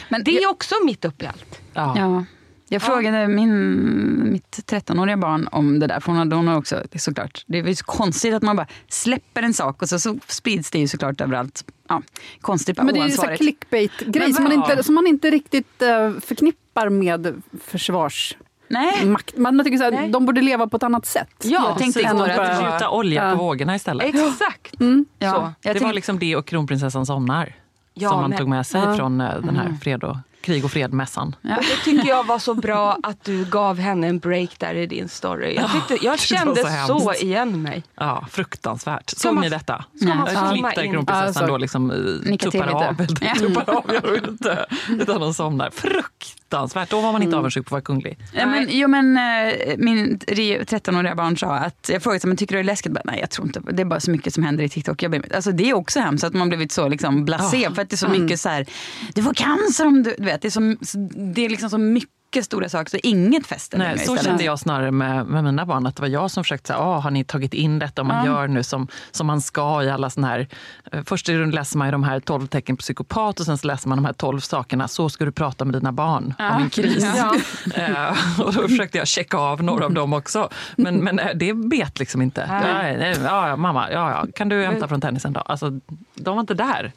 Men 0.09 0.25
Det 0.25 0.39
är 0.39 0.51
också 0.51 0.75
mitt 0.85 1.05
uppe 1.05 1.25
i 1.25 1.29
allt. 1.29 1.61
Ja. 1.75 1.95
Ja. 1.99 2.25
Jag 2.69 2.83
frågade 2.83 3.29
min, 3.29 4.33
mitt 4.33 4.59
13-åriga 4.67 5.17
barn 5.17 5.49
om 5.53 5.79
det 5.79 5.87
där, 5.87 6.01
för 6.01 6.07
hon 6.07 6.17
hade 6.17 6.37
hon 6.37 6.49
har 6.49 6.57
också, 6.59 6.75
det 6.91 6.95
är 6.95 6.99
såklart, 6.99 7.45
det 7.47 7.59
är 7.59 7.63
ju 7.67 7.75
så 7.75 7.85
konstigt 7.85 8.35
att 8.35 8.43
man 8.43 8.57
bara 8.57 8.67
släpper 8.89 9.43
en 9.43 9.55
sak 9.55 9.83
och 9.83 9.89
så, 9.89 9.99
så 9.99 10.19
sprids 10.27 10.71
det 10.71 10.79
ju 10.79 10.89
såklart 10.89 11.21
överallt. 11.21 11.65
Ja, 11.89 12.03
konstigt, 12.41 12.77
bara 12.77 12.83
Men 12.85 12.95
det 12.95 13.01
är 13.01 13.05
ju 13.05 13.11
så 13.11 13.17
oansvarigt. 13.17 13.41
clickbait-grej 13.43 14.33
som, 14.33 14.45
man 14.45 14.53
inte- 14.53 14.83
som 14.83 14.95
man 14.95 15.07
inte 15.07 15.31
riktigt 15.31 15.83
eh, 15.83 16.13
förknippar 16.21 16.89
med 16.89 17.43
försvarsmakt. 17.65 18.43
Nej, 18.73 19.17
Man 19.37 19.65
tycker 19.65 19.79
så 19.79 19.85
här, 19.85 19.91
Nej. 19.91 20.09
de 20.09 20.27
borde 20.27 20.41
leva 20.41 20.67
på 20.67 20.77
ett 20.77 20.83
annat 20.83 21.07
sätt. 21.07 21.29
Ja, 21.43 21.65
jag 21.69 21.79
tänkte 21.79 22.01
igår 22.01 22.27
de 22.27 22.31
att 22.33 22.37
var- 22.63 22.73
gjuta 22.73 22.91
olja 22.91 23.25
Ja. 23.29 23.37
på 23.37 23.45
vågorna 23.45 23.75
istället. 23.77 24.07
Exakt. 24.07 24.75
ja, 24.79 24.79
Så. 24.81 24.85
jag 25.19 25.33
det 25.63 25.69
var 25.69 25.75
tänkte, 25.75 25.93
liksom 25.93 26.19
det 26.19 26.37
och 26.37 26.47
kronprinsessan 26.47 27.07
somnar. 27.07 27.55
Ja, 27.95 28.09
som 28.11 28.21
man 28.21 28.31
men- 28.31 28.39
tog 28.39 28.49
med 28.49 28.67
sig 28.67 28.81
Ja. 28.85 28.97
från 28.97 29.21
eh, 29.21 29.37
den 29.41 29.57
här 29.57 29.77
Fred 29.83 30.05
och 30.05 30.17
krig 30.43 30.65
och 30.65 30.71
fredmässan. 30.73 31.37
Ja. 31.43 31.57
Och 31.57 31.63
det 31.63 31.77
tycker 31.91 32.09
jag 32.09 32.25
var 32.27 32.39
så 32.39 32.55
bra 32.55 32.99
att 33.03 33.25
du 33.25 33.45
gav 33.45 33.79
henne 33.79 34.07
en 34.07 34.19
break 34.19 34.59
där 34.59 34.75
i 34.75 34.87
din 34.87 35.09
story. 35.09 35.55
Jag, 35.55 35.73
tyckte, 35.73 36.05
jag 36.07 36.19
kände 36.19 36.65
så 36.87 37.01
så, 37.01 37.13
igen 37.15 37.63
mig. 37.63 37.83
Ja, 37.95 38.27
fruktansvärt. 38.31 39.11
Såg 39.17 39.35
man- 39.35 39.43
ni 39.45 39.49
detta? 39.51 39.85
ska 40.01 40.15
man 40.15 40.27
klipp 40.53 40.75
där 40.75 40.83
in? 40.83 40.93
kronprinsessan 40.93 41.43
Ja, 41.43 41.47
då 41.47 41.55
så- 41.55 41.59
liksom 41.59 41.91
eh, 42.31 42.37
tuppar 42.37 42.69
av. 42.69 43.07
Ja. 43.21 43.35
tuppar 43.35 43.71
av, 43.75 43.91
jag 44.03 44.11
vill 44.11 44.29
inte. 44.29 44.67
Utan 44.91 45.21
de 45.21 45.35
somnar. 45.35 45.71
Fruktansvärt. 45.71 46.91
Då 46.91 47.01
var 47.01 47.13
man 47.13 47.23
inte 47.23 47.37
avundsjuk 47.37 47.65
på 47.67 47.69
att 47.69 47.73
vara 47.73 47.83
kunglig. 47.83 48.19
Ja, 48.33 48.47
men, 48.47 48.67
jo, 48.71 48.89
men, 48.89 49.17
eh, 49.17 49.53
min 49.79 50.19
re- 50.19 50.65
13-åriga 50.65 51.15
barn 51.15 51.39
sa 51.39 51.55
att, 51.55 51.89
jag 51.93 52.03
frågade 52.03 52.29
men 52.29 52.37
tycker 52.37 52.55
du 52.57 52.63
det 52.63 52.67
är 52.67 52.73
läskigt? 52.73 52.93
Bara, 52.93 53.03
Nej 53.05 53.21
jag 53.21 53.31
tror 53.31 53.47
inte, 53.47 53.61
det 53.73 53.83
är 53.83 53.87
bara 53.87 54.01
så 54.01 54.11
mycket 54.11 54.35
som 54.35 54.43
händer 54.43 54.65
i 54.65 54.69
TikTok. 54.69 55.03
Jag 55.03 55.11
blir, 55.11 55.35
alltså, 55.35 55.53
det 55.53 55.71
är 55.71 55.75
också 55.75 56.01
hemskt 56.01 56.25
att 56.25 56.35
man 56.35 56.49
blivit 56.49 56.73
så 56.73 56.89
liksom, 56.89 57.25
blasé 57.25 57.71
för 57.75 57.83
att 57.83 57.91
det 57.91 57.95
är 57.95 57.97
så 57.97 58.09
mycket 58.09 58.41
så 58.41 58.49
här, 58.49 58.67
du 59.15 59.23
får 59.23 59.35
cancer 59.35 59.87
om 59.87 60.03
du, 60.03 60.15
du 60.19 60.31
vet, 60.33 60.43
det 60.43 60.49
är, 60.49 60.85
så, 60.85 60.99
det 61.35 61.45
är 61.45 61.49
liksom 61.49 61.71
så 61.71 61.79
mycket 61.79 62.22
stora 62.43 62.69
saker 62.69 62.91
så 62.91 62.97
inget 63.03 63.47
fäster 63.47 63.79
Nej, 63.79 63.97
så 63.99 64.03
istället. 64.03 64.25
kände 64.25 64.45
jag 64.45 64.59
snarare 64.59 64.91
med, 64.91 65.27
med 65.27 65.45
mina 65.45 65.67
barn. 65.67 65.87
Att 65.87 65.97
det 65.97 66.03
var 66.03 66.09
jag 66.09 66.31
som 66.31 66.45
försökte 66.45 66.67
säga, 66.67 66.79
ah, 66.79 66.99
har 66.99 67.11
ni 67.11 67.25
tagit 67.25 67.55
in 67.55 67.79
detta? 67.79 68.03
Om 68.03 68.09
man 68.09 68.27
Ja. 68.27 68.33
gör 68.33 68.49
nu 68.49 68.63
som, 68.63 68.89
som 69.11 69.27
man 69.27 69.41
ska 69.41 69.83
i 69.83 69.91
alla 69.91 70.11
såna 70.11 70.27
här... 70.27 70.49
eh, 70.93 71.03
Först 71.05 71.29
läser 71.29 71.79
man 71.79 71.87
ju 71.89 71.93
de 71.93 72.05
här 72.05 72.21
12 72.21 72.47
tecken 72.47 72.77
på 72.77 72.81
psykopat 72.81 73.41
och 73.41 73.47
sen 73.47 73.59
så 73.59 73.67
läser 73.67 73.89
man 73.89 73.99
de 73.99 74.05
här 74.05 74.13
12 74.13 74.41
sakerna. 74.41 74.89
Så 74.89 75.09
ska 75.09 75.25
du 75.25 75.33
prata 75.33 75.65
med 75.65 75.75
dina 75.75 75.93
barn 75.93 76.35
Ja. 76.39 76.57
om 76.57 76.63
en 76.63 76.71
kris. 76.71 77.05
Ja. 77.17 77.35
Eh, 77.75 78.41
och 78.41 78.53
då 78.55 78.69
försökte 78.69 78.99
jag 78.99 79.07
checka 79.09 79.37
av 79.39 79.63
några 79.63 79.85
av 79.85 79.93
dem 79.93 80.13
också. 80.13 80.49
Men, 80.77 80.97
men 80.97 81.19
eh, 81.19 81.27
det 81.35 81.55
bet 81.55 81.99
liksom 81.99 82.23
inte. 82.23 82.47
Nej. 82.47 82.97
Nej, 82.99 83.17
ja, 83.25 83.49
ja, 83.49 83.57
mamma, 83.57 83.91
ja, 83.93 84.11
ja. 84.11 84.27
kan 84.35 84.49
du 84.49 84.65
hämta 84.65 84.89
från 84.89 85.01
tennisen 85.01 85.33
då? 85.33 85.41
Alltså, 85.41 85.71
de 86.15 86.35
var 86.37 86.41
inte 86.41 86.55
där. 86.55 86.93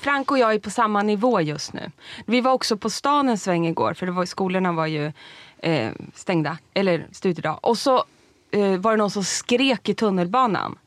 Frank 0.00 0.30
och 0.30 0.38
jag 0.38 0.54
är 0.54 0.58
på 0.58 0.70
samma 0.70 1.02
nivå 1.02 1.40
just 1.40 1.72
nu. 1.72 1.90
Vi 2.26 2.40
var 2.40 2.52
också 2.52 2.76
på 2.76 2.90
stan 2.90 3.28
en 3.28 3.38
sväng 3.38 3.66
igår 3.66 3.94
för 3.94 4.06
det 4.06 4.12
var, 4.12 4.24
skolorna 4.24 4.72
var 4.78 4.86
ju 4.86 5.12
eh, 5.58 5.92
stängda, 6.14 6.58
eller 6.74 7.06
studiedag. 7.12 7.58
Och 7.62 7.78
så 7.78 8.04
eh, 8.50 8.76
var 8.76 8.90
det 8.90 8.96
någon 8.96 9.10
som 9.10 9.24
skrek 9.24 9.88
i 9.88 9.94
tunnelbanan. 9.94 10.78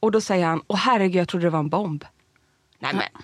Och 0.00 0.10
då 0.12 0.20
säger 0.20 0.46
han, 0.46 0.62
åh 0.66 0.76
herregud 0.76 1.20
jag 1.20 1.28
trodde 1.28 1.46
det 1.46 1.50
var 1.50 1.58
en 1.58 1.68
bomb. 1.68 2.04
Nej 2.78 2.92
men. 2.94 3.22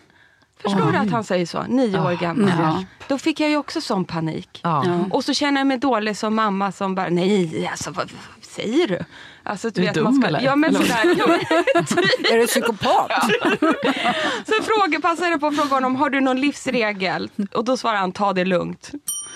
Förstår 0.62 0.92
du 0.92 0.98
att 0.98 1.10
han 1.10 1.24
säger 1.24 1.46
så? 1.46 1.62
Nio 1.62 2.00
år 2.00 2.12
gammal. 2.12 2.50
Ja. 2.58 2.84
Då 3.08 3.18
fick 3.18 3.40
jag 3.40 3.50
ju 3.50 3.56
också 3.56 3.80
sån 3.80 4.04
panik. 4.04 4.60
Ja. 4.62 5.04
Och 5.10 5.24
så 5.24 5.34
känner 5.34 5.60
jag 5.60 5.66
mig 5.66 5.78
dålig 5.78 6.16
som 6.16 6.34
mamma 6.34 6.72
som 6.72 6.94
bara, 6.94 7.08
nej 7.08 7.68
alltså 7.70 7.90
vad, 7.90 8.10
vad 8.12 8.44
säger 8.44 8.88
du? 8.88 8.98
Alltså, 9.42 9.68
Är 9.68 9.72
du 9.72 9.86
dum, 9.86 10.04
man 10.04 10.14
ska, 10.14 10.26
eller? 10.26 10.40
Ja 10.40 10.56
men 10.56 10.74
sådär. 10.74 11.14
Ja, 11.18 11.26
men, 11.26 11.36
Är 12.32 12.38
du 12.38 12.46
psykopat? 12.46 13.12
så 14.46 14.62
fråga, 14.62 15.00
passade 15.00 15.30
jag 15.30 15.40
på 15.40 15.46
att 15.46 15.56
fråga 15.56 15.74
honom, 15.74 15.96
har 15.96 16.10
du 16.10 16.20
någon 16.20 16.40
livsregel? 16.40 17.30
Och 17.54 17.64
då 17.64 17.76
svarar 17.76 17.96
han, 17.98 18.12
ta 18.12 18.32
det 18.32 18.44
lugnt. 18.44 18.90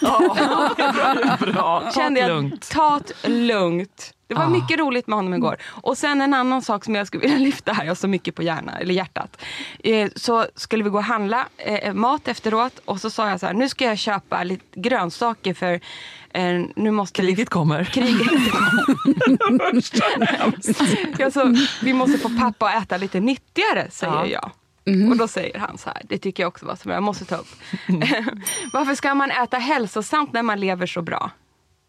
Bra, 1.53 1.91
Kände 1.95 2.21
det 2.21 2.27
jag, 2.27 2.37
lugnt. 2.37 2.71
ta 2.71 3.01
det 3.23 3.29
lugnt. 3.29 4.11
Det 4.27 4.35
var 4.35 4.45
Ah. 4.45 4.49
mycket 4.49 4.79
roligt 4.79 5.07
med 5.07 5.17
honom 5.17 5.35
igår. 5.35 5.57
Och 5.65 5.99
sen 5.99 6.21
en 6.21 6.35
annan 6.35 6.63
sak 6.63 6.85
som 6.85 6.95
jag 6.95 7.07
skulle 7.07 7.21
vilja 7.23 7.39
lyfta 7.45 7.73
här, 7.73 7.85
jag 7.85 7.91
har 7.91 7.95
så 7.95 8.09
mycket 8.09 8.35
på 8.35 8.43
hjärna, 8.43 8.79
eller 8.79 8.95
hjärtat. 8.95 9.43
Eh, 9.85 10.11
så 10.17 10.47
skulle 10.55 10.85
vi 10.85 10.91
gå 10.91 10.99
och 10.99 11.05
handla 11.05 11.47
eh, 11.59 11.93
mat 11.95 12.29
efteråt 12.29 12.79
och 12.85 13.01
så 13.01 13.11
sa 13.11 13.29
jag 13.31 13.41
så 13.41 13.47
här, 13.47 13.55
nu 13.55 13.69
ska 13.69 13.85
jag 13.85 13.99
köpa 13.99 14.43
lite 14.45 14.65
grönsaker 14.81 15.55
för 15.55 15.81
eh, 16.33 16.63
nu 16.77 16.91
måste 16.91 17.23
vi... 17.23 17.29
Kriget 17.29 17.49
kommer. 17.51 17.85
Kriget 17.85 18.29
jag 21.19 21.33
sa, 21.33 21.55
vi 21.83 21.93
måste 21.93 22.19
få 22.19 22.29
pappa 22.39 22.67
att 22.69 22.83
äta 22.83 22.97
lite 22.97 23.21
nyttigare, 23.21 23.91
säger 23.91 24.13
Ja. 24.13 24.27
jag. 24.27 24.51
Och 25.11 25.17
då 25.17 25.29
säger 25.29 25.59
han 25.59 25.79
så 25.79 25.91
här, 25.91 26.03
det 26.05 26.19
tycker 26.19 26.43
jag 26.43 26.49
också 26.49 26.67
var 26.67 26.77
så 26.77 26.85
bra, 26.85 26.95
jag 26.95 27.03
måste 27.03 27.25
ta 27.25 27.37
upp. 27.37 27.49
Varför 28.73 28.95
ska 28.95 29.15
man 29.15 29.31
äta 29.31 29.59
hälsosamt 29.59 30.33
när 30.33 30.43
man 30.43 30.61
lever 30.61 30.87
så 30.87 31.03
bra? 31.03 31.31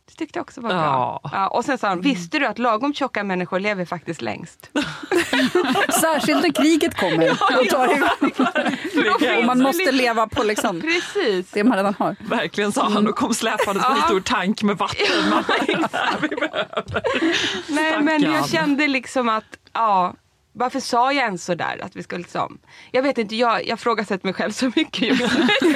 Det 0.07 0.13
tyckte 0.15 0.39
jag 0.39 0.43
också 0.43 0.61
var 0.61 0.69
bra. 0.69 0.77
Ja. 1.23 1.29
Ja, 1.33 1.47
och 1.47 1.65
sen 1.65 1.77
sa 1.77 1.87
han, 1.87 2.01
visste 2.01 2.39
du 2.39 2.45
att 2.45 2.59
lagom 2.59 2.93
tjocka 2.93 3.23
människor 3.23 3.59
lever 3.59 3.85
faktiskt 3.85 4.21
längst? 4.21 4.69
Särskilt 6.01 6.41
när 6.41 6.63
kriget 6.63 6.95
kommer. 6.97 7.31
och 7.61 7.69
tar. 7.69 9.39
Och 9.39 9.45
man 9.45 9.61
måste 9.61 9.91
leva 9.91 10.27
på 10.27 10.43
liksom 10.43 10.81
Precis. 10.81 11.51
det 11.51 11.63
man 11.63 11.77
redan 11.77 11.95
har. 11.99 12.15
Verkligen 12.19 12.71
sa 12.71 12.89
han 12.89 13.07
och 13.07 13.15
kom 13.15 13.33
släpandes 13.33 13.83
med 13.83 13.97
en 13.97 14.03
stor 14.03 14.19
tank 14.19 14.63
med 14.63 14.77
vatten. 14.77 15.29
Man. 15.29 15.43
Nej 17.67 18.01
men 18.01 18.21
jag 18.21 18.49
kände 18.49 18.87
liksom 18.87 19.29
att, 19.29 19.57
ja, 19.73 20.13
varför 20.55 20.79
sa 20.79 21.13
jag 21.13 21.25
ens 21.25 21.45
sådär? 21.45 21.79
Att 21.83 21.95
vi 21.95 22.03
skulle 22.03 22.21
liksom, 22.21 22.57
jag 22.91 23.01
vet 23.01 23.17
inte, 23.17 23.35
jag, 23.35 23.67
jag 23.67 23.79
frågasätter 23.79 24.25
mig 24.27 24.33
själv 24.33 24.51
så 24.51 24.71
mycket 24.75 25.01
just 25.01 25.37
nu. 25.37 25.47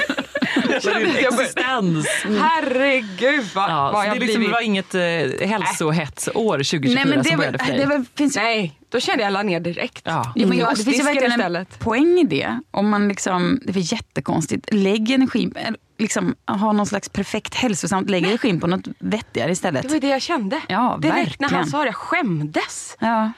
Existens. 1.18 2.06
Herregud 2.40 3.44
vad, 3.54 3.70
Ja, 3.70 3.90
vad 3.92 4.06
jag 4.06 4.14
det, 4.16 4.20
liksom, 4.20 4.42
det 4.42 4.48
var 4.48 4.60
inget 4.60 4.94
eh, 4.94 5.48
hälsohetsår 5.48 6.52
2024 6.52 6.94
Nej, 6.94 7.04
men 7.06 7.18
det, 7.22 7.28
som 7.28 7.36
började 7.36 7.58
för 7.58 7.72
dig. 7.72 7.86
väl, 7.86 8.04
finns 8.14 8.36
Nej, 8.36 8.78
då 8.88 9.00
kände 9.00 9.22
jag 9.24 9.32
la 9.32 9.42
ner 9.42 9.60
direkt. 9.60 10.02
Ja. 10.04 10.32
Mm. 10.36 10.58
jag, 10.58 10.76
det 10.76 10.84
finns 10.84 10.98
ju 10.98 11.02
verkligen 11.02 11.32
en 11.32 11.38
istället. 11.40 11.78
poäng 11.78 12.18
i 12.18 12.24
det. 12.24 12.60
Om 12.70 12.88
man 12.88 13.08
liksom, 13.08 13.60
det 13.66 13.78
är 13.80 13.92
jättekonstigt. 13.92 14.68
Lägg 14.72 15.10
energi, 15.10 15.52
eh, 15.56 15.70
liksom, 15.98 16.34
ha 16.46 16.72
någon 16.72 16.86
slags 16.86 17.08
perfekt 17.08 17.54
hälsosamt, 17.54 18.10
lägg 18.10 18.24
energin 18.26 18.60
på 18.60 18.66
något 18.66 18.88
vettigare 18.98 19.50
istället. 19.52 19.82
Det 19.82 19.88
var 19.88 20.00
det 20.00 20.08
jag 20.08 20.22
kände. 20.22 20.60
Ja, 20.68 20.98
Direkt 21.02 21.14
när 21.16 21.24
verkligen. 21.24 21.54
han 21.54 21.66
sa 21.66 21.78
det, 21.78 21.84
jag 21.86 21.94
skämdes. 21.94 22.96
Ja. 23.00 23.32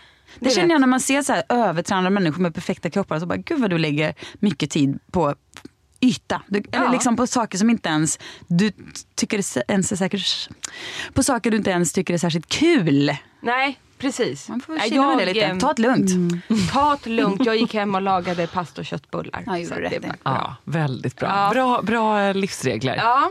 Det 0.44 0.50
känner 0.50 0.66
vet. 0.66 0.72
jag 0.72 0.80
när 0.80 0.86
man 0.88 1.00
ser 1.00 1.22
så 1.22 1.32
här 1.32 1.42
övertränade 1.48 2.10
människor 2.10 2.42
med 2.42 2.54
perfekta 2.54 2.90
kroppar. 2.90 3.18
Så 3.20 3.26
bara, 3.26 3.36
Gud 3.36 3.60
vad 3.60 3.70
du 3.70 3.78
lägger 3.78 4.14
mycket 4.34 4.70
tid 4.70 4.98
på 5.12 5.34
yta. 6.00 6.42
Du, 6.48 6.58
Eller 6.72 6.84
Ja. 6.84 6.92
liksom 6.92 7.16
på 7.16 7.26
saker 7.26 7.58
som 7.58 7.70
inte 7.70 7.88
ens 7.88 8.18
du 8.46 8.72
tycker 9.14 9.42
ens 9.70 9.92
är 9.92 9.96
säkert, 9.96 10.48
På 11.14 11.22
saker 11.22 11.50
du 11.50 11.56
inte 11.56 11.70
ens 11.70 11.92
tycker 11.92 12.14
är 12.14 12.18
särskilt 12.18 12.48
kul. 12.48 13.16
Nej, 13.40 13.78
precis. 13.98 14.48
Man 14.48 14.60
får 14.60 14.78
känna 14.88 15.16
med 15.16 15.26
det 15.28 15.32
lite. 15.34 15.46
ehm, 15.46 15.58
Ta 15.60 15.72
det 15.72 15.82
lugnt. 15.82 16.10
Ta 16.72 16.98
det 17.04 17.10
lugnt. 17.10 17.46
Jag 17.46 17.56
gick 17.56 17.74
hem 17.74 17.94
och 17.94 18.02
lagade 18.02 18.46
pasta 18.46 18.80
och 18.80 18.84
köttbullar. 18.86 19.42
Ja, 19.46 19.52
Så 19.68 19.74
det 19.74 19.96
i. 19.96 19.98
var 19.98 20.08
Ja, 20.22 20.30
bra. 20.32 20.56
väldigt 20.64 21.16
bra. 21.16 21.28
Ja. 21.28 21.50
Bra, 21.52 21.82
bra 21.82 22.20
eh, 22.22 22.34
livsregler. 22.34 22.96
Ja. 22.96 23.30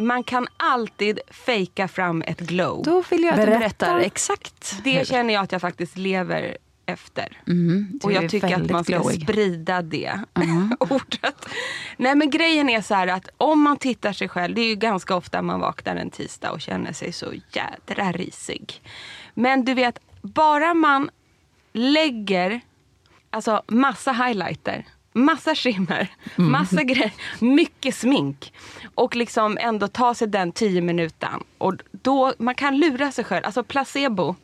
Man 0.00 0.24
kan 0.24 0.46
alltid 0.56 1.20
fejka 1.30 1.88
fram 1.88 2.22
ett 2.22 2.40
glow. 2.40 2.82
Då 2.84 3.02
vill 3.10 3.22
jag 3.22 3.30
att 3.34 3.40
du 3.40 3.46
Berätta. 3.46 3.58
berättar 3.86 3.98
exakt. 3.98 4.80
Det 4.84 5.08
känner 5.08 5.34
jag 5.34 5.42
att 5.44 5.52
jag 5.52 5.60
faktiskt 5.60 5.96
lever 5.96 6.56
efter. 6.86 7.42
Mm, 7.46 7.88
du 7.92 8.06
och 8.06 8.12
jag 8.12 8.30
tycker 8.30 8.54
att 8.62 8.70
man 8.70 8.84
ska 8.84 8.92
glowig. 8.98 9.22
sprida 9.22 9.82
det 9.82 10.20
ordet. 10.80 11.46
Nej 11.96 12.14
men 12.14 12.30
grejen 12.30 12.68
är 12.68 12.80
så 12.82 12.94
här 12.94 13.06
att 13.06 13.28
om 13.36 13.62
man 13.62 13.76
tittar 13.76 14.12
sig 14.12 14.28
själv, 14.28 14.54
det 14.54 14.60
är 14.60 14.68
ju 14.68 14.74
ganska 14.76 15.16
ofta 15.16 15.42
man 15.42 15.60
vaknar 15.60 15.96
en 15.96 16.10
tisdag 16.10 16.50
och 16.50 16.60
känner 16.60 16.92
sig 16.92 17.12
så 17.12 17.32
jädra 17.52 18.12
risig. 18.12 18.82
Men 19.34 19.64
du 19.64 19.74
vet, 19.74 19.98
bara 20.22 20.74
man 20.74 21.10
lägger 21.72 22.60
alltså 23.30 23.62
massa 23.68 24.12
highlighter, 24.12 24.84
massa 25.24 25.54
skimmer, 25.54 26.08
Mm. 26.38 26.52
massa 26.52 26.82
grejer, 26.82 27.12
mycket 27.38 27.94
smink 27.94 28.52
och 28.94 29.16
liksom 29.16 29.58
ändå 29.60 29.88
ta 29.88 30.14
sig 30.14 30.28
den 30.28 30.52
tio 30.52 30.80
minuten. 30.80 31.40
Och 31.58 31.74
då, 31.92 32.32
man 32.38 32.54
kan 32.54 32.78
lura 32.78 33.12
sig 33.12 33.24
själv, 33.24 33.44
alltså 33.46 33.62
placebo 33.64 34.34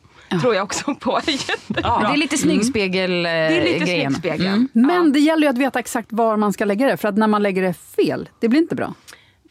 tror 0.41 0.55
jag 0.55 0.63
också 0.63 0.95
på. 0.95 1.19
Jättebra. 1.27 1.99
Det 2.07 2.13
är 2.13 2.17
lite 2.17 2.37
snyggspegel 2.37 3.25
eh, 3.25 3.31
Det 3.31 3.37
är 3.37 3.63
lite 3.73 3.85
snyggspegel. 3.85 4.47
Mm. 4.47 4.69
Men 4.73 5.13
det 5.13 5.19
gäller 5.19 5.43
ju 5.43 5.49
att 5.49 5.57
veta 5.57 5.79
exakt 5.79 6.07
var 6.11 6.37
man 6.37 6.53
ska 6.53 6.65
lägga 6.65 6.87
det, 6.87 6.97
för 6.97 7.07
att 7.07 7.17
när 7.17 7.27
man 7.27 7.43
lägger 7.43 7.61
det 7.61 7.73
fel, 7.73 8.29
det 8.39 8.49
blir 8.49 8.61
inte 8.61 8.75
bra. 8.75 8.93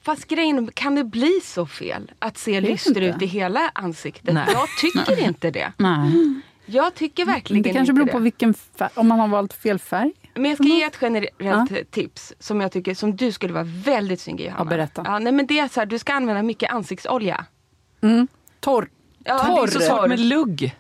Fast 0.02 0.28
grejen, 0.28 0.70
kan 0.74 0.94
det 0.94 1.04
bli 1.04 1.40
så 1.44 1.66
fel 1.66 2.10
att 2.18 2.38
se 2.38 2.60
lyster 2.60 2.90
inte. 3.02 3.16
ut 3.16 3.22
i 3.22 3.26
hela 3.26 3.70
ansiktet? 3.74 4.34
Nej. 4.34 4.44
Jag 4.52 4.68
tycker 4.80 5.24
inte 5.24 5.50
det. 5.50 5.72
Nej. 5.76 6.34
Jag 6.66 6.94
tycker 6.94 7.24
verkligen 7.24 7.62
Det 7.62 7.68
kanske 7.72 7.80
inte 7.80 7.92
beror 7.92 8.06
det. 8.06 8.12
på 8.12 8.18
vilken 8.18 8.54
färg, 8.78 8.90
om 8.94 9.08
man 9.08 9.20
har 9.20 9.28
valt 9.28 9.52
fel 9.52 9.78
färg. 9.78 10.12
Men 10.34 10.44
jag 10.44 10.54
ska 10.58 10.66
ge 10.66 10.82
ett 10.82 10.98
generellt 11.00 11.90
tips 11.90 12.32
som 12.38 12.60
jag 12.60 12.72
tycker 12.72 12.94
som 12.94 13.16
du 13.16 13.32
skulle 13.32 13.52
vara 13.54 13.64
väldigt 13.84 14.20
snygg 14.20 14.40
i 14.40 14.44
Johanna. 14.44 14.60
Ja, 14.60 14.64
berätta. 14.76 15.02
Ja, 15.04 15.18
nej, 15.18 15.32
men 15.32 15.46
det 15.46 15.58
är 15.58 15.68
så 15.68 15.80
här, 15.80 15.86
du 15.86 15.98
ska 15.98 16.12
använda 16.14 16.42
mycket 16.42 16.72
ansiktsolja. 16.72 17.44
Mm. 18.02 18.28
Torr. 18.60 18.88
Ja, 19.24 19.38
Torr. 19.38 19.56
det 19.56 19.62
är 19.62 19.66
så 19.66 19.80
svårt 19.80 20.08
med 20.08 20.20
lugg. 20.20 20.76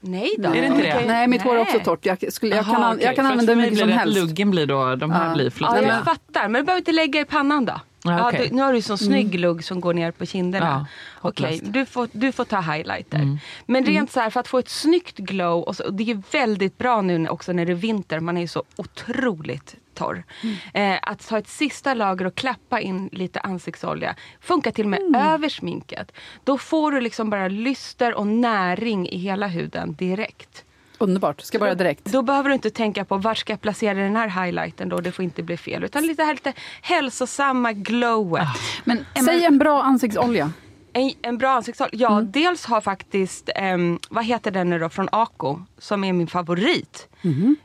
Nej 0.00 0.34
då. 0.38 0.48
Är 0.48 0.60
det 0.60 0.66
inte 0.66 0.82
det? 0.82 1.04
Nej, 1.06 1.28
mitt 1.28 1.42
hår 1.42 1.56
är 1.56 1.60
också 1.60 1.78
torrt. 1.80 2.06
Jag, 2.06 2.32
skulle, 2.32 2.56
jag, 2.56 2.64
Jaha, 2.64 2.74
kan, 2.74 2.82
an- 2.84 2.98
jag 3.02 3.16
kan 3.16 3.26
använda 3.26 3.54
hur 3.54 3.62
mycket 3.62 3.78
som 3.78 3.88
helst. 3.88 4.18
Luggen 4.18 4.50
blir 4.50 4.66
då, 4.66 4.96
de 4.96 5.10
här 5.10 5.28
Ja. 5.28 5.34
blir 5.34 5.44
Ja, 5.44 5.50
flottiga. 5.50 5.82
jag 5.88 6.04
fattar. 6.04 6.48
Men 6.48 6.60
du 6.60 6.64
behöver 6.66 6.80
inte 6.80 6.92
lägga 6.92 7.20
i 7.20 7.24
pannan 7.24 7.64
då. 7.64 7.80
Ja, 8.04 8.18
Ja, 8.18 8.28
okej. 8.28 8.48
du, 8.48 8.54
nu 8.56 8.62
har 8.62 8.72
du 8.72 8.82
sån 8.82 8.98
snygg 8.98 9.26
Mm. 9.26 9.40
lugg 9.40 9.64
som 9.64 9.80
går 9.80 9.94
ner 9.94 10.10
på 10.10 10.26
kinderna. 10.26 10.86
Ja, 11.22 11.28
Okej. 11.28 11.58
Mm. 11.58 11.72
du, 11.72 11.86
får, 11.86 12.08
du 12.12 12.32
får 12.32 12.44
ta 12.44 12.60
highlighter. 12.60 13.38
Men 13.66 13.84
rent 13.84 14.10
så 14.12 14.20
här, 14.20 14.30
för 14.30 14.40
att 14.40 14.48
få 14.48 14.58
ett 14.58 14.68
snyggt 14.68 15.16
glow, 15.18 15.62
och, 15.62 15.76
så, 15.76 15.84
och 15.84 15.94
det 15.94 16.10
är 16.10 16.22
väldigt 16.32 16.78
bra 16.78 17.02
nu 17.02 17.28
också 17.28 17.52
när 17.52 17.66
det 17.66 17.72
är 17.72 17.76
vinter, 17.76 18.20
man 18.20 18.36
är 18.36 18.40
ju 18.40 18.48
så 18.48 18.62
otroligt 18.76 19.76
torr. 19.94 20.24
Mm. 20.42 20.56
Eh, 20.94 20.98
att 21.02 21.28
ta 21.28 21.38
ett 21.38 21.48
sista 21.48 21.94
lager 21.94 22.24
och 22.26 22.34
klappa 22.34 22.80
in 22.80 23.08
lite 23.12 23.40
ansiktsolja 23.40 24.14
funkar 24.40 24.70
till 24.70 24.84
och 24.84 24.90
med 24.90 25.00
Mm. 25.02 25.14
över 25.14 25.48
sminket. 25.48 26.12
Då 26.44 26.58
får 26.58 26.92
du 26.92 27.00
liksom 27.00 27.30
bara 27.30 27.48
lyster 27.48 28.14
och 28.14 28.26
näring 28.26 29.08
i 29.08 29.18
hela 29.18 29.46
huden 29.46 29.94
direkt. 29.94 30.64
Underbart. 31.02 31.40
Ska 31.40 31.58
börja 31.58 31.74
direkt. 31.74 32.04
Då 32.04 32.22
behöver 32.22 32.48
du 32.48 32.54
inte 32.54 32.70
tänka 32.70 33.04
på 33.04 33.16
var 33.16 33.34
ska 33.34 33.52
jag 33.52 33.60
placera 33.60 33.94
den 33.98 34.16
här 34.16 34.44
highlighten 34.44 34.88
då, 34.88 35.00
det 35.00 35.12
får 35.12 35.24
inte 35.24 35.42
bli 35.42 35.56
fel. 35.56 35.84
Utan 35.84 36.06
lite 36.06 36.22
här 36.22 36.34
lite 36.34 36.52
hälsosamma 36.82 37.72
glowet. 37.72 38.48
Men, 38.84 39.06
Säg 39.24 39.44
en 39.44 39.58
bra 39.58 39.82
ansiktsolja. 39.82 40.52
En, 40.92 41.12
en 41.22 41.38
bra 41.38 41.48
ansiktsolja? 41.50 41.90
Ja, 41.92 42.12
Mm. 42.18 42.32
dels 42.32 42.64
har 42.66 42.80
faktiskt, 42.80 43.48
ehm, 43.56 43.98
vad 44.10 44.24
heter 44.24 44.50
den 44.50 44.70
nu 44.70 44.78
då, 44.78 44.88
från 44.88 45.08
Ako, 45.12 45.60
som 45.78 46.04
är 46.04 46.12
min 46.12 46.26
favorit. 46.26 47.08
Mhm. 47.22 47.56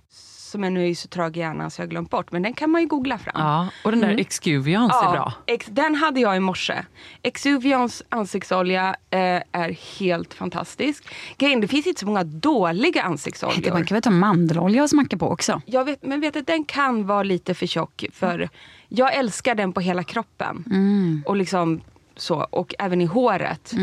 Som 0.57 0.63
jag 0.63 0.73
nu 0.73 0.89
är 0.89 0.95
så 0.95 1.07
trög 1.07 1.37
i 1.37 1.39
hjärnan 1.39 1.71
så 1.71 1.81
jag 1.81 1.85
har 1.85 1.89
glömt 1.89 2.09
bort, 2.09 2.31
men 2.31 2.41
den 2.41 2.53
kan 2.53 2.69
man 2.69 2.81
ju 2.81 2.87
googla 2.87 3.17
fram. 3.17 3.33
Ja, 3.35 3.67
och 3.83 3.91
den 3.91 3.99
där 3.99 4.07
Mm. 4.07 4.19
Excuviance 4.19 4.95
är 5.05 5.11
bra. 5.11 5.33
Ex, 5.45 5.65
den 5.65 5.95
hade 5.95 6.19
jag 6.19 6.37
i 6.37 6.39
morse. 6.39 6.73
Exuvians 7.21 8.03
ansiktsolja 8.09 8.95
eh, 9.09 9.19
är 9.51 9.99
helt 9.99 10.33
fantastisk. 10.33 11.07
Grejen, 11.37 11.61
det 11.61 11.67
finns 11.67 11.87
inte 11.87 11.99
så 11.99 12.05
många 12.05 12.23
dåliga 12.23 13.01
ansiktsoljor. 13.01 13.73
Man 13.73 13.85
kan 13.85 13.95
väl 13.95 14.01
ta 14.01 14.09
mandelolja 14.09 14.83
och 14.83 14.89
smacka 14.89 15.17
på 15.17 15.29
också? 15.29 15.61
Jag 15.65 15.85
vet, 15.85 16.03
men 16.03 16.21
vet 16.21 16.33
du, 16.33 16.41
den 16.41 16.63
kan 16.63 17.07
vara 17.07 17.23
lite 17.23 17.53
för 17.53 17.67
tjock 17.67 18.05
för 18.13 18.49
jag 18.87 19.15
älskar 19.15 19.55
den 19.55 19.73
på 19.73 19.79
hela 19.81 20.03
kroppen. 20.03 20.63
Mm. 20.67 21.23
Och 21.25 21.35
liksom 21.35 21.81
så, 22.15 22.47
och 22.49 22.75
även 22.79 23.01
i 23.01 23.05
håret. 23.05 23.73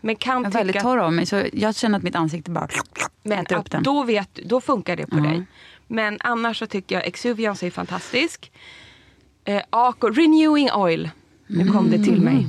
Men 0.00 0.16
kan 0.16 0.42
Jag 0.42 0.54
är 0.54 0.58
väldigt 0.58 0.82
torr 0.82 0.98
av 0.98 1.12
mig 1.12 1.26
så 1.26 1.42
jag 1.52 1.76
känner 1.76 1.98
att 1.98 2.04
mitt 2.04 2.16
ansikte 2.16 2.50
bara 2.50 2.68
men 3.22 3.38
äter 3.38 3.56
upp 3.56 3.60
att 3.60 3.70
den. 3.70 3.82
då, 3.82 4.02
vet, 4.02 4.34
då 4.34 4.60
funkar 4.60 4.96
det 4.96 5.06
på 5.06 5.16
dig. 5.16 5.44
Men 5.88 6.16
annars 6.20 6.58
så 6.58 6.66
tycker 6.66 6.94
jag 6.94 7.06
Exuviance 7.06 7.66
är 7.66 7.70
fantastisk. 7.70 8.52
Eh, 9.44 9.62
Ako, 9.70 10.08
Renewing 10.08 10.70
Oil, 10.72 11.10
nu 11.46 11.66
kom 11.72 11.90
det 11.90 12.04
till 12.04 12.20
mig. 12.20 12.46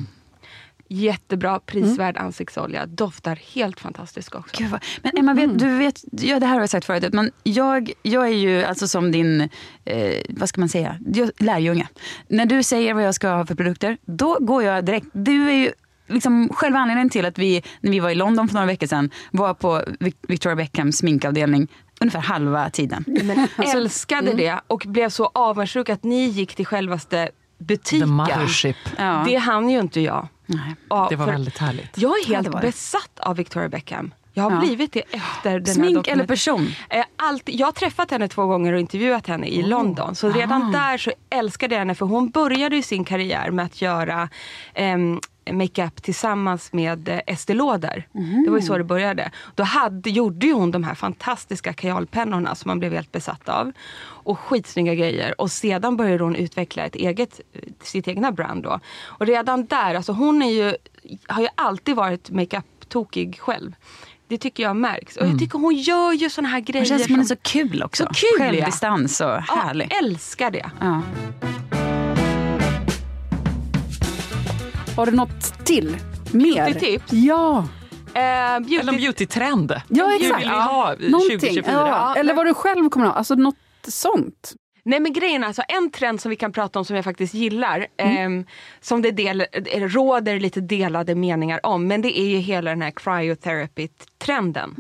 Jättebra, 0.91 1.59
prisvärd 1.59 2.17
ansiktsolja. 2.17 2.85
Doftar 2.85 3.35
helt 3.55 3.79
fantastiskt 3.79 4.35
också. 4.35 4.63
Gud, 4.63 4.75
Men 5.03 5.17
Emma, 5.17 5.33
vet, 5.33 5.59
du 5.59 5.77
vet, 5.77 6.03
ja, 6.11 6.39
det 6.39 6.45
här 6.45 6.53
har 6.53 6.61
jag 6.61 6.69
sagt 6.69 6.85
förut, 6.85 7.13
men 7.13 7.31
jag, 7.43 7.91
jag 8.01 8.27
är 8.27 8.33
ju 8.33 8.63
alltså 8.63 8.87
som 8.87 9.11
din, 9.11 9.49
eh, 9.85 10.13
vad 10.29 10.49
ska 10.49 10.61
man 10.61 10.69
säga, 10.69 10.97
lärjunge. 11.39 11.87
När 12.27 12.45
du 12.45 12.63
säger 12.63 12.93
vad 12.93 13.03
jag 13.03 13.15
ska 13.15 13.29
ha 13.29 13.45
för 13.45 13.55
produkter, 13.55 13.97
då 14.05 14.37
går 14.39 14.63
jag 14.63 14.85
direkt. 14.85 15.07
Du 15.13 15.49
är 15.49 15.53
ju 15.55 15.71
liksom 16.07 16.49
själva 16.53 16.79
anledningen 16.79 17.09
till 17.09 17.25
att 17.25 17.37
vi, 17.39 17.63
när 17.81 17.91
vi 17.91 17.99
var 17.99 18.09
i 18.09 18.15
London 18.15 18.47
för 18.47 18.53
några 18.55 18.67
veckor 18.67 18.87
sedan, 18.87 19.09
var 19.31 19.53
på 19.53 19.81
Vic- 19.99 20.15
Victoria 20.27 20.55
Beckhams 20.55 20.97
sminkavdelning 20.97 21.67
ungefär 21.99 22.19
halva 22.19 22.69
tiden. 22.69 23.03
Men 23.07 23.39
Alltså, 23.55 23.77
älskade 23.77 24.31
mm. 24.31 24.37
det 24.37 24.59
och 24.67 24.83
blev 24.87 25.09
så 25.09 25.31
avundsjuk 25.33 25.89
att 25.89 26.03
ni 26.03 26.25
gick 26.25 26.55
till 26.55 26.65
självaste 26.65 27.29
butiken. 27.57 27.99
The 27.99 28.05
mothership. 28.13 28.77
Ja. 28.97 29.23
Det 29.27 29.35
hann 29.35 29.69
ju 29.69 29.79
inte 29.79 29.99
jag. 30.01 30.27
Nej. 30.45 30.75
Ja, 30.89 31.07
Det 31.09 31.15
var 31.15 31.25
väldigt 31.25 31.57
härligt. 31.57 31.97
Jag 31.97 32.11
är 32.11 32.31
Ja, 32.31 32.35
helt 32.35 32.51
det. 32.51 32.59
besatt 32.61 33.19
av 33.19 33.35
Victoria 33.35 33.69
Beckham. 33.69 34.11
Jag 34.33 34.43
har 34.43 34.51
Ja. 34.51 34.59
blivit 34.59 34.93
det 34.93 34.99
efter 35.11 35.59
den 35.59 35.65
här 35.65 35.73
Smink 35.73 36.07
eller 36.07 36.25
person? 36.25 36.67
Eh, 36.89 37.03
Allt, 37.15 37.43
jag 37.45 37.67
har 37.67 37.71
träffat 37.71 38.11
henne 38.11 38.27
två 38.27 38.45
gånger 38.45 38.73
och 38.73 38.79
intervjuat 38.79 39.27
henne 39.27 39.47
i 39.47 39.61
London. 39.63 40.15
Så 40.15 40.29
redan 40.29 40.75
Ah. 40.75 40.79
där 40.89 40.97
så 40.97 41.11
älskade 41.29 41.75
jag 41.75 41.79
henne 41.79 41.95
för 41.95 42.05
hon 42.05 42.29
började 42.29 42.75
ju 42.75 42.81
sin 42.81 43.03
karriär 43.05 43.51
med 43.51 43.65
att 43.65 43.81
göra 43.81 44.29
ehm, 44.73 45.19
makeup 45.53 46.03
tillsammans 46.03 46.73
med 46.73 47.09
eh, 47.09 47.19
Estée 47.27 47.55
Lauder. 47.55 48.07
Det 48.45 48.51
var 48.51 48.57
ju 48.57 48.63
så 48.63 48.77
det 48.77 48.83
började. 48.83 49.31
Då 49.55 49.63
hade, 49.63 50.09
gjorde 50.09 50.45
ju 50.45 50.53
hon 50.53 50.71
de 50.71 50.83
här 50.83 50.95
fantastiska 50.95 51.73
kajalpennorna 51.73 52.55
som 52.55 52.69
man 52.69 52.79
blev 52.79 52.93
helt 52.93 53.11
besatt 53.11 53.49
av. 53.49 53.71
Och 54.01 54.39
skitsnygga 54.39 54.95
grejer. 54.95 55.41
Och 55.41 55.51
sedan 55.51 55.97
började 55.97 56.23
hon 56.23 56.35
utveckla 56.35 56.85
ett 56.85 56.95
eget, 56.95 57.41
sitt 57.81 58.07
egna 58.07 58.31
brand 58.31 58.63
då. 58.63 58.79
Och 59.03 59.25
redan 59.25 59.65
där, 59.65 59.95
alltså 59.95 60.11
hon 60.11 60.41
är 60.41 60.51
ju, 60.51 60.75
har 61.27 61.41
ju 61.41 61.47
alltid 61.55 61.95
varit 61.95 62.29
makeup-tokig 62.29 63.39
själv. 63.39 63.75
Det 64.27 64.37
tycker 64.37 64.63
jag 64.63 64.75
märks. 64.75 65.17
Och 65.17 65.27
jag 65.27 65.39
tycker 65.39 65.59
hon 65.59 65.75
gör 65.75 66.13
ju 66.13 66.29
såna 66.29 66.47
här 66.47 66.59
grejer. 66.59 66.83
Det 66.83 66.89
känns 66.89 67.03
som 67.03 67.13
hon 67.13 67.21
är 67.21 67.25
så 67.25 67.35
kul 67.35 67.83
också. 67.83 68.03
Så 68.03 68.09
kul. 68.13 68.45
Självdistans 68.45 69.21
och 69.21 69.41
härlig. 69.41 69.87
Ja, 69.91 69.97
älskar 69.97 70.51
det. 70.51 70.71
Ja. 70.79 71.01
Har 74.99 75.05
du 75.05 75.11
något 75.11 75.65
till? 75.65 75.97
Mer? 76.31 76.65
Beauty-tips? 76.65 77.13
Ja. 77.13 77.57
Eh, 78.13 78.59
beauty, 78.59 78.75
Eller 78.75 78.93
en 78.93 78.99
beautytrend. 78.99 79.81
Ja, 79.87 80.15
exakt. 80.15 80.41
vill 80.41 80.47
ni 80.49 80.53
ha 80.53 80.95
Någonting. 80.99 81.39
2024? 81.39 81.73
Ja. 81.73 82.15
Eller 82.15 82.33
vad 82.33 82.45
du 82.45 82.53
själv 82.53 82.89
kommer 82.89 83.05
ha. 83.05 83.13
Alltså 83.13 83.35
något 83.35 83.55
sånt. 83.87 84.53
Nej 84.85 84.99
men 84.99 85.13
grejen 85.13 85.43
är 85.43 85.47
alltså 85.47 85.61
en 85.67 85.91
trend 85.91 86.21
som 86.21 86.29
vi 86.29 86.35
kan 86.35 86.51
prata 86.51 86.79
om 86.79 86.85
som 86.85 86.95
jag 86.95 87.05
faktiskt 87.05 87.33
gillar. 87.33 87.87
ehm, 87.97 88.45
som 88.81 89.01
det 89.01 89.11
del, 89.11 89.41
eh, 89.51 89.81
råder 89.81 90.39
lite 90.39 90.61
delade 90.61 91.15
meningar 91.15 91.65
om. 91.65 91.87
Men 91.87 92.01
det 92.01 92.19
är 92.19 92.27
ju 92.27 92.37
hela 92.37 92.69
den 92.69 92.81
här 92.81 92.91
cryotherapy-trenden. 92.91 94.75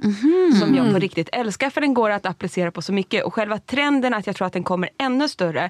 Som 0.59 0.75
jag 0.75 0.93
på 0.93 0.99
riktigt 0.99 1.29
älskar 1.31 1.69
för 1.69 1.81
den 1.81 1.93
går 1.93 2.09
att 2.09 2.25
applicera 2.25 2.71
på 2.71 2.81
så 2.81 2.93
mycket. 2.93 3.23
Och 3.23 3.33
själva 3.33 3.59
trenden 3.59 4.13
att 4.13 4.27
jag 4.27 4.35
tror 4.35 4.47
att 4.47 4.53
den 4.53 4.63
kommer 4.63 4.89
ännu 4.97 5.27
större. 5.27 5.69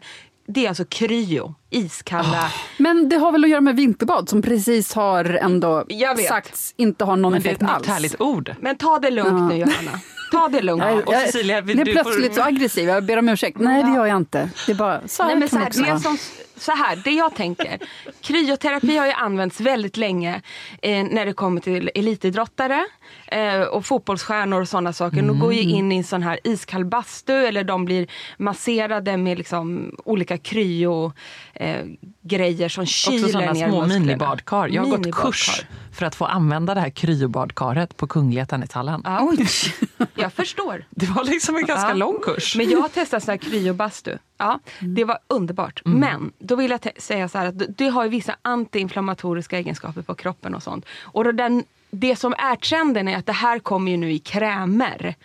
Det 0.53 0.65
är 0.65 0.69
alltså 0.69 0.85
kryo, 0.85 1.53
iskalla. 1.69 2.51
Men 2.77 3.09
det 3.09 3.15
har 3.17 3.31
väl 3.31 3.43
att 3.43 3.49
göra 3.49 3.61
med 3.61 3.75
vinterbad 3.75 4.29
som 4.29 4.41
precis 4.41 4.93
har 4.93 5.25
ändå 5.25 5.85
Jag 5.87 6.19
sagts 6.19 6.73
inte 6.77 7.03
ha 7.05 7.15
någon 7.15 7.31
Men 7.31 7.41
det 7.41 7.47
är 7.49 7.51
effekt 7.51 7.61
ett 7.63 7.69
alls. 7.69 7.87
härligt 7.87 8.21
ord. 8.21 8.55
Men 8.61 8.77
ta 8.77 8.99
det 8.99 9.09
lugnt 9.11 9.51
nu 9.51 9.57
Johanna. 9.57 9.99
Ta 10.31 10.47
det 10.47 10.61
lugnt. 10.61 10.83
Jag, 10.83 11.07
Och 11.07 11.13
jag, 11.13 11.21
Cecilia, 11.25 11.61
vill 11.61 11.75
blev 11.75 11.85
du 11.85 11.93
får- 11.95 12.03
plötsligt 12.03 12.35
så 12.35 12.41
aggressiv, 12.41 12.89
jag 12.89 13.03
ber 13.03 13.17
om 13.17 13.29
ursäkt. 13.29 13.57
Nej, 13.59 13.83
det 13.83 13.89
gör 13.89 14.05
jag 14.05 14.17
inte. 14.17 14.49
Det 14.65 14.71
är 14.71 14.75
bara, 14.75 15.07
så 15.07 15.23
här 15.23 15.29
Nej, 15.29 15.39
men 15.39 15.49
så 15.49 15.55
här, 15.57 15.63
det 15.63 15.67
också 15.69 15.81
det, 15.81 15.87
är 15.87 15.91
vara. 15.91 15.99
som, 15.99 16.17
så 16.61 16.71
här, 16.71 16.95
det 17.03 17.11
jag 17.11 17.35
tänker. 17.35 17.79
Kryoterapi 18.21 18.97
har 18.97 19.05
ju 19.05 19.11
använts 19.11 19.61
väldigt 19.61 19.97
länge 19.97 20.41
eh, 20.81 21.03
när 21.03 21.25
det 21.25 21.33
kommer 21.33 21.61
till 21.61 21.91
elitidrottare 21.95 22.85
eh, 23.27 23.61
och 23.61 23.85
fotbollsstjärnor 23.85 24.61
och 24.61 24.69
sådana 24.69 24.93
saker. 24.93 25.21
De 25.21 25.39
går 25.39 25.53
ju 25.53 25.59
Mm. 25.61 25.75
in 25.75 25.91
i 25.91 25.97
en 25.97 26.03
sån 26.03 26.23
här 26.23 26.39
iskall 26.43 26.85
bastu 26.85 27.33
eller 27.33 27.63
de 27.63 27.85
blir 27.85 28.07
masserade 28.37 29.17
med 29.17 29.37
liksom 29.37 29.95
olika 30.05 30.37
kryo 30.37 31.13
eh, 31.53 31.85
grejer 32.29 32.69
som 32.69 32.85
kyler 32.85 33.17
Också 33.23 33.31
sådana 33.31 33.51
ner 33.51 33.67
små 33.69 33.85
minibadkar. 33.87 34.67
Jag 34.67 34.81
har 34.81 34.89
gått 34.89 34.99
Minibadkar. 34.99 35.25
kurs 35.31 35.61
för 35.93 36.05
att 36.05 36.15
få 36.15 36.25
använda 36.25 36.73
det 36.73 36.81
här 36.81 36.89
kryobadkaret 36.89 37.97
på 37.97 38.07
Kungliga 38.07 38.45
Tennishallen. 38.45 39.01
Ja. 39.05 39.33
Jag 40.15 40.33
förstår. 40.33 40.85
Det 40.89 41.05
var 41.05 41.23
liksom 41.23 41.55
en 41.55 41.65
ganska 41.65 41.87
Ja. 41.87 41.93
lång 41.93 42.19
kurs. 42.21 42.55
Men 42.55 42.69
jag 42.69 42.79
har 42.81 42.89
testat 42.89 43.23
sån 43.23 43.31
här 43.31 43.37
kryobastu. 43.37 44.17
Ja, 44.37 44.59
det 44.79 45.03
var 45.03 45.17
underbart. 45.27 45.81
Men 45.85 46.31
då 46.39 46.55
vill 46.55 46.71
jag 46.71 46.87
säga 47.01 47.29
så 47.29 47.37
här 47.37 47.45
att 47.45 47.77
det 47.77 47.87
har 47.87 48.03
ju 48.03 48.09
vissa 48.09 48.35
antiinflammatoriska 48.41 49.57
egenskaper 49.57 50.01
på 50.01 50.15
kroppen 50.15 50.55
och 50.55 50.63
sånt. 50.63 50.85
Och 51.01 51.23
då 51.23 51.31
den, 51.31 51.63
det 51.91 52.15
som 52.15 52.33
är 52.37 52.55
trenden 52.55 53.07
är 53.07 53.17
att 53.17 53.25
det 53.25 53.33
här 53.33 53.59
kommer 53.59 53.91
ju 53.91 53.97
nu 53.97 54.11
i 54.11 54.19
krämer. 54.19 55.15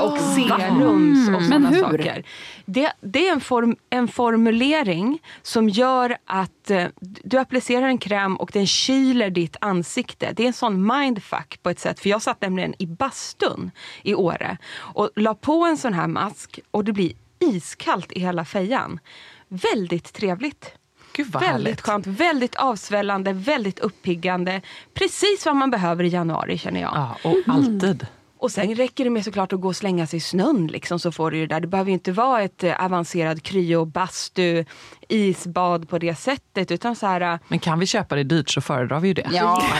Och 0.00 0.18
serums 0.18 1.28
och 1.28 1.32
Men 1.32 1.44
sådana 1.44 1.72
saker. 1.72 2.24
Det, 2.64 2.92
det 3.00 3.28
är 3.28 3.32
en, 3.32 3.40
form, 3.40 3.76
en 3.90 4.08
formulering 4.08 5.22
som 5.42 5.68
gör 5.68 6.16
att 6.24 6.70
eh, 6.70 6.86
du 7.00 7.38
applicerar 7.38 7.86
en 7.86 7.98
kräm 7.98 8.36
och 8.36 8.50
den 8.52 8.66
kyler 8.66 9.30
ditt 9.30 9.56
ansikte. 9.60 10.32
Det 10.32 10.42
är 10.42 10.46
en 10.46 10.52
sån 10.52 10.86
mindfuck 10.86 11.62
på 11.62 11.70
ett 11.70 11.80
sätt. 11.80 12.00
För 12.00 12.08
jag 12.08 12.22
satt 12.22 12.40
nämligen 12.40 12.74
i 12.78 12.86
bastun 12.86 13.70
i 14.02 14.14
Åre 14.14 14.58
och 14.74 15.10
la 15.16 15.34
på 15.34 15.64
en 15.64 15.76
sån 15.76 15.92
här 15.92 16.06
mask 16.06 16.60
och 16.70 16.84
det 16.84 16.92
blir 16.92 17.12
iskallt 17.38 18.12
i 18.12 18.20
hela 18.20 18.44
fejan. 18.44 19.00
Väldigt 19.48 20.12
trevligt. 20.12 20.74
Väldigt 21.18 21.42
härligt. 21.42 21.80
skönt, 21.80 22.06
väldigt 22.06 22.56
avsvällande, 22.56 23.32
väldigt 23.32 23.78
uppiggande. 23.78 24.60
Precis 24.94 25.46
vad 25.46 25.56
man 25.56 25.70
behöver 25.70 26.04
i 26.04 26.08
januari 26.08 26.58
känner 26.58 26.80
jag. 26.80 26.92
Ja, 26.94 27.30
och 27.30 27.36
alltid. 27.46 28.06
Och 28.42 28.50
sen 28.50 28.74
räcker 28.74 29.04
det 29.04 29.10
med 29.10 29.24
såklart 29.24 29.52
att 29.52 29.60
gå 29.60 29.68
och 29.68 29.76
slänga 29.76 30.06
sig 30.06 30.16
i 30.16 30.20
snön 30.20 30.66
liksom, 30.66 30.98
så 30.98 31.12
får 31.12 31.30
du 31.30 31.40
det 31.40 31.46
där. 31.46 31.60
Det 31.60 31.66
behöver 31.66 31.88
ju 31.90 31.94
inte 31.94 32.12
vara 32.12 32.42
ett 32.42 32.64
eh, 32.64 32.84
avancerad 32.84 33.42
kryo, 33.42 33.84
bastu, 33.84 34.64
isbad 35.08 35.88
på 35.88 35.98
det 35.98 36.14
sättet. 36.14 36.70
Utan 36.70 36.96
så 36.96 37.06
här, 37.06 37.20
eh, 37.20 37.38
Men 37.48 37.58
kan 37.58 37.78
vi 37.78 37.86
köpa 37.86 38.16
det 38.16 38.24
dyrt 38.24 38.50
så 38.50 38.60
föredrar 38.60 39.00
vi 39.00 39.08
ju 39.08 39.14
det. 39.14 39.28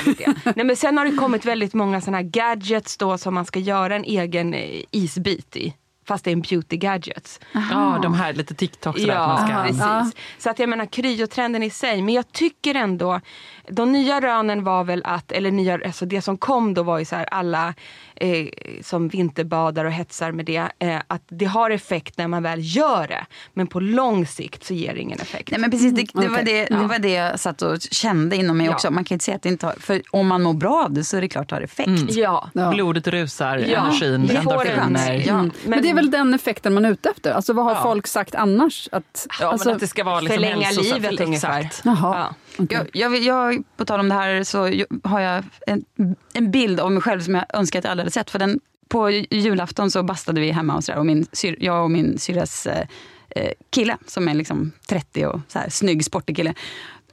vi 0.05 0.13
det. 0.43 0.53
Nej, 0.57 0.67
men 0.67 0.77
sen 0.77 0.99
har 0.99 1.05
det 1.05 1.17
kommit 1.17 1.45
väldigt 1.45 1.75
många 1.75 2.01
såna 2.01 2.23
gadgets 2.23 2.97
då 2.97 3.19
som 3.19 3.35
man 3.35 3.45
ska 3.45 3.59
göra 3.59 3.97
en 3.97 4.05
egen 4.05 4.55
eh, 4.55 4.83
isbit 4.91 5.57
i. 5.57 5.75
Fast 6.05 6.25
det 6.25 6.31
är 6.31 6.33
en 6.33 6.41
beauty 6.41 6.77
gadgets. 6.77 7.41
Ja, 7.53 7.99
de 8.03 8.15
här 8.15 8.33
lite 8.33 8.55
TikTok 8.55 8.99
sådär 8.99 9.15
att 9.15 9.29
man 9.29 9.47
ska... 9.49 9.85
precis. 9.85 10.17
Så 10.39 10.51
att 10.51 10.59
jag 10.59 10.69
menar 10.69 10.87
kryotrenden 10.87 11.63
i 11.63 11.71
sig. 11.71 12.03
Men 12.03 12.15
jag 12.15 12.33
tycker 12.33 12.75
ändå, 12.75 13.21
de 13.69 13.93
nya 13.93 14.21
rönen 14.21 14.65
var 14.65 14.85
väl 14.85 15.03
att, 15.05 15.33
eller 15.33 15.51
nya, 15.51 15.75
alltså 15.87 16.07
det 16.07 16.23
som 16.23 16.37
kom 16.39 16.75
då 16.75 16.83
var 16.83 16.99
ju 16.99 17.05
så 17.05 17.17
här 17.17 17.25
alla 17.25 17.75
eh, 18.15 18.47
som 18.83 19.09
vinterbadar 19.09 19.85
och 19.85 19.93
hetsar 19.93 20.33
med 20.33 20.45
det, 20.47 20.69
eh, 20.79 20.97
att 21.07 21.23
det 21.29 21.45
har 21.45 21.71
effekt 21.71 22.19
när 22.19 22.29
man 22.29 22.43
väl 22.43 22.59
gör 22.77 23.07
det. 23.09 23.27
Men 23.55 23.67
på 23.67 23.81
lång 23.81 24.27
sikt 24.27 24.65
så 24.65 24.75
ger 24.75 24.95
det 24.95 25.01
ingen 25.01 25.21
effekt. 25.21 25.51
Nej, 25.51 25.61
men 25.61 25.71
precis, 25.71 25.93
det, 25.95 26.03
det, 26.23 26.29
var 26.29 26.35
Okej. 26.35 26.45
det, 26.45 26.53
det 26.65 26.81
Ja. 26.83 26.87
var 26.87 26.99
det 26.99 27.11
jag 27.13 27.41
satt 27.41 27.63
och 27.63 27.81
kände 27.81 28.37
inom 28.37 28.57
mig 28.59 28.67
Ja. 28.67 28.73
också. 28.73 28.91
Man 28.91 29.05
kan 29.05 29.15
inte 29.15 29.25
säga 29.25 29.37
att 29.37 29.43
det 29.43 29.49
inte 29.49 29.67
har, 29.67 29.73
för 29.73 30.03
om 30.11 30.27
man 30.27 30.43
mår 30.43 30.55
bra 30.55 30.85
av 30.85 30.93
det 30.93 31.05
så 31.05 31.17
är 31.17 31.21
det 31.21 31.29
klart 31.29 31.43
att 31.43 31.49
det 31.49 31.55
har 31.55 31.63
effekt. 31.63 31.89
Mm. 31.89 32.07
Ja. 32.09 32.49
Blodet 32.75 33.07
rusar, 33.09 33.57
Ja, 33.59 33.81
energin, 33.81 34.27
det 34.27 34.43
får 34.43 34.67
en- 34.67 34.79
endorfiner. 34.79 35.25
Ja. 35.27 35.45
Men, 35.67 35.83
det 35.83 35.91
är 35.91 35.95
väl 35.95 36.11
den 36.11 36.35
effekten 36.35 36.75
man 36.75 36.85
är 36.85 36.91
ute 36.91 37.09
efter? 37.11 37.33
Alltså 37.33 37.53
vad 37.53 37.65
har 37.65 37.73
Ja. 37.75 37.83
folk 37.83 38.07
sagt 38.07 38.35
annars? 38.35 38.89
Att, 38.93 39.27
Ja, 39.41 39.47
alltså, 39.47 39.69
men 39.69 39.75
att 39.75 39.81
det 39.81 39.87
ska 39.89 40.05
vara 40.05 40.21
liksom 40.21 40.35
förlänga 40.35 40.71
livet 40.71 41.21
Exakt. 41.21 41.81
Jaha. 41.85 42.35
Jag, 42.57 42.89
jag, 42.93 43.19
jag, 43.19 43.63
på 43.77 43.85
tal 43.85 44.01
om 44.01 44.09
det 44.09 44.15
här 44.15 44.45
så 44.45 44.59
har 45.05 45.21
jag 45.21 45.45
en, 45.67 45.85
en 46.33 46.51
bild 46.51 46.81
av 46.81 46.93
mig 46.93 47.03
själv 47.03 47.21
som 47.21 47.35
jag 47.35 47.45
önskar 47.55 47.79
att 47.79 47.85
jag 47.85 47.91
aldrig 47.91 48.05
hade 48.05 48.11
sett. 48.11 48.31
För 48.31 48.39
den, 48.39 48.61
på 48.89 49.11
julafton 49.11 49.91
så 49.91 50.03
bastade 50.03 50.41
vi 50.41 50.51
hemma 50.51 50.77
och, 50.77 50.85
så 50.85 50.93
där, 50.93 50.99
och 50.99 51.07
min, 51.07 51.27
syr, 51.33 51.57
jag 51.61 51.85
och 51.85 51.91
min 51.91 52.19
syrras 52.19 52.67
eh, 52.67 52.87
eh 53.31 53.53
kille 53.71 53.97
som 54.07 54.29
är 54.29 54.35
liksom 54.35 54.73
30 54.89 55.27
och 55.27 55.41
så 55.49 55.59
här, 55.59 55.69
snygg, 55.69 56.05
sportig 56.05 56.37
kille 56.37 56.55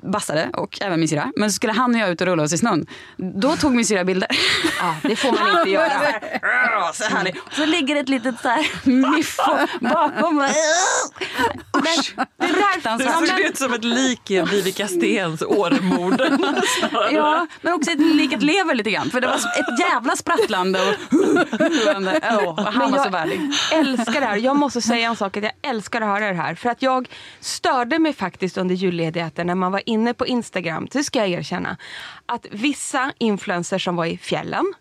bastade 0.02 0.50
och 0.54 0.78
även 0.82 1.00
min 1.00 1.10
syrra. 1.10 1.32
Men 1.36 1.52
så 1.52 1.56
skulle 1.56 1.74
han 1.74 1.95
och 1.95 2.02
jag 2.02 2.10
ut 2.10 2.22
och 2.22 2.28
rulla 2.28 2.43
oss 2.43 2.54
i 2.54 2.58
snön. 2.58 2.86
Då 3.18 3.56
tog 3.56 3.76
min 3.76 3.86
syrra 3.86 4.04
bilder. 4.04 4.30
Ja, 4.80 4.95
det 5.04 5.16
får 5.16 5.32
man 5.32 5.58
inte 5.60 5.70
göra. 5.70 5.89
Så 6.93 7.04
härligt. 7.16 7.36
Och 7.38 7.54
så 7.54 7.66
ligger 7.66 7.95
det 7.95 8.02
ett 8.02 8.10
litet 8.10 8.36
så 8.41 8.47
här 8.47 8.68
miffo 8.89 9.58
bakom. 9.80 10.39
Usch, 11.78 12.14
Det 12.38 12.47
fruktansvärt. 12.47 13.28
ser 13.28 13.50
ut 13.50 13.58
som 13.58 13.74
ett 13.74 13.84
lik 13.84 14.32
i 14.32 14.41
Vivica 14.41 14.88
Stens 14.88 15.41
Åremord. 15.41 16.22
Ja, 17.12 17.47
men 17.62 17.74
också 17.74 17.91
ett 17.91 18.00
liket 18.00 18.41
lever 18.43 18.76
lite 18.76 18.91
grann. 18.91 19.10
För 19.10 19.22
det 19.22 19.28
var 19.28 19.36
ett 19.36 19.80
jävla 19.80 20.16
sprattlande 20.16 20.80
och, 20.82 22.47
och 22.60 22.64
han 22.74 22.91
var 22.91 23.04
så 23.04 23.10
värdig. 23.10 23.41
älskar 23.74 24.20
det 24.20 24.26
här. 24.26 24.36
Jag 24.38 24.56
måste 24.56 24.82
säga 24.82 25.08
en 25.10 25.16
sak, 25.16 25.38
att 25.38 25.43
jag 25.43 25.52
älskar 25.62 26.02
att 26.02 26.08
höra 26.08 26.28
det 26.28 26.34
här. 26.41 26.56
För 26.56 26.70
att 26.70 26.82
jag 26.82 27.10
störde 27.39 28.00
mig 28.00 28.14
faktiskt 28.14 28.58
under 28.58 28.76
julledigheten 28.76 29.47
när 29.47 29.56
man 29.56 29.72
var 29.72 29.82
inne 29.89 30.13
på 30.13 30.27
Instagram, 30.27 30.87
det 30.91 31.03
ska 31.03 31.19
jag 31.19 31.29
erkänna, 31.29 31.77
att 32.25 32.45
vissa 32.51 33.11
influencers 33.17 33.83
som 33.83 33.95
var 33.95 34.05
i 34.05 34.17
fjällen, 34.17 34.73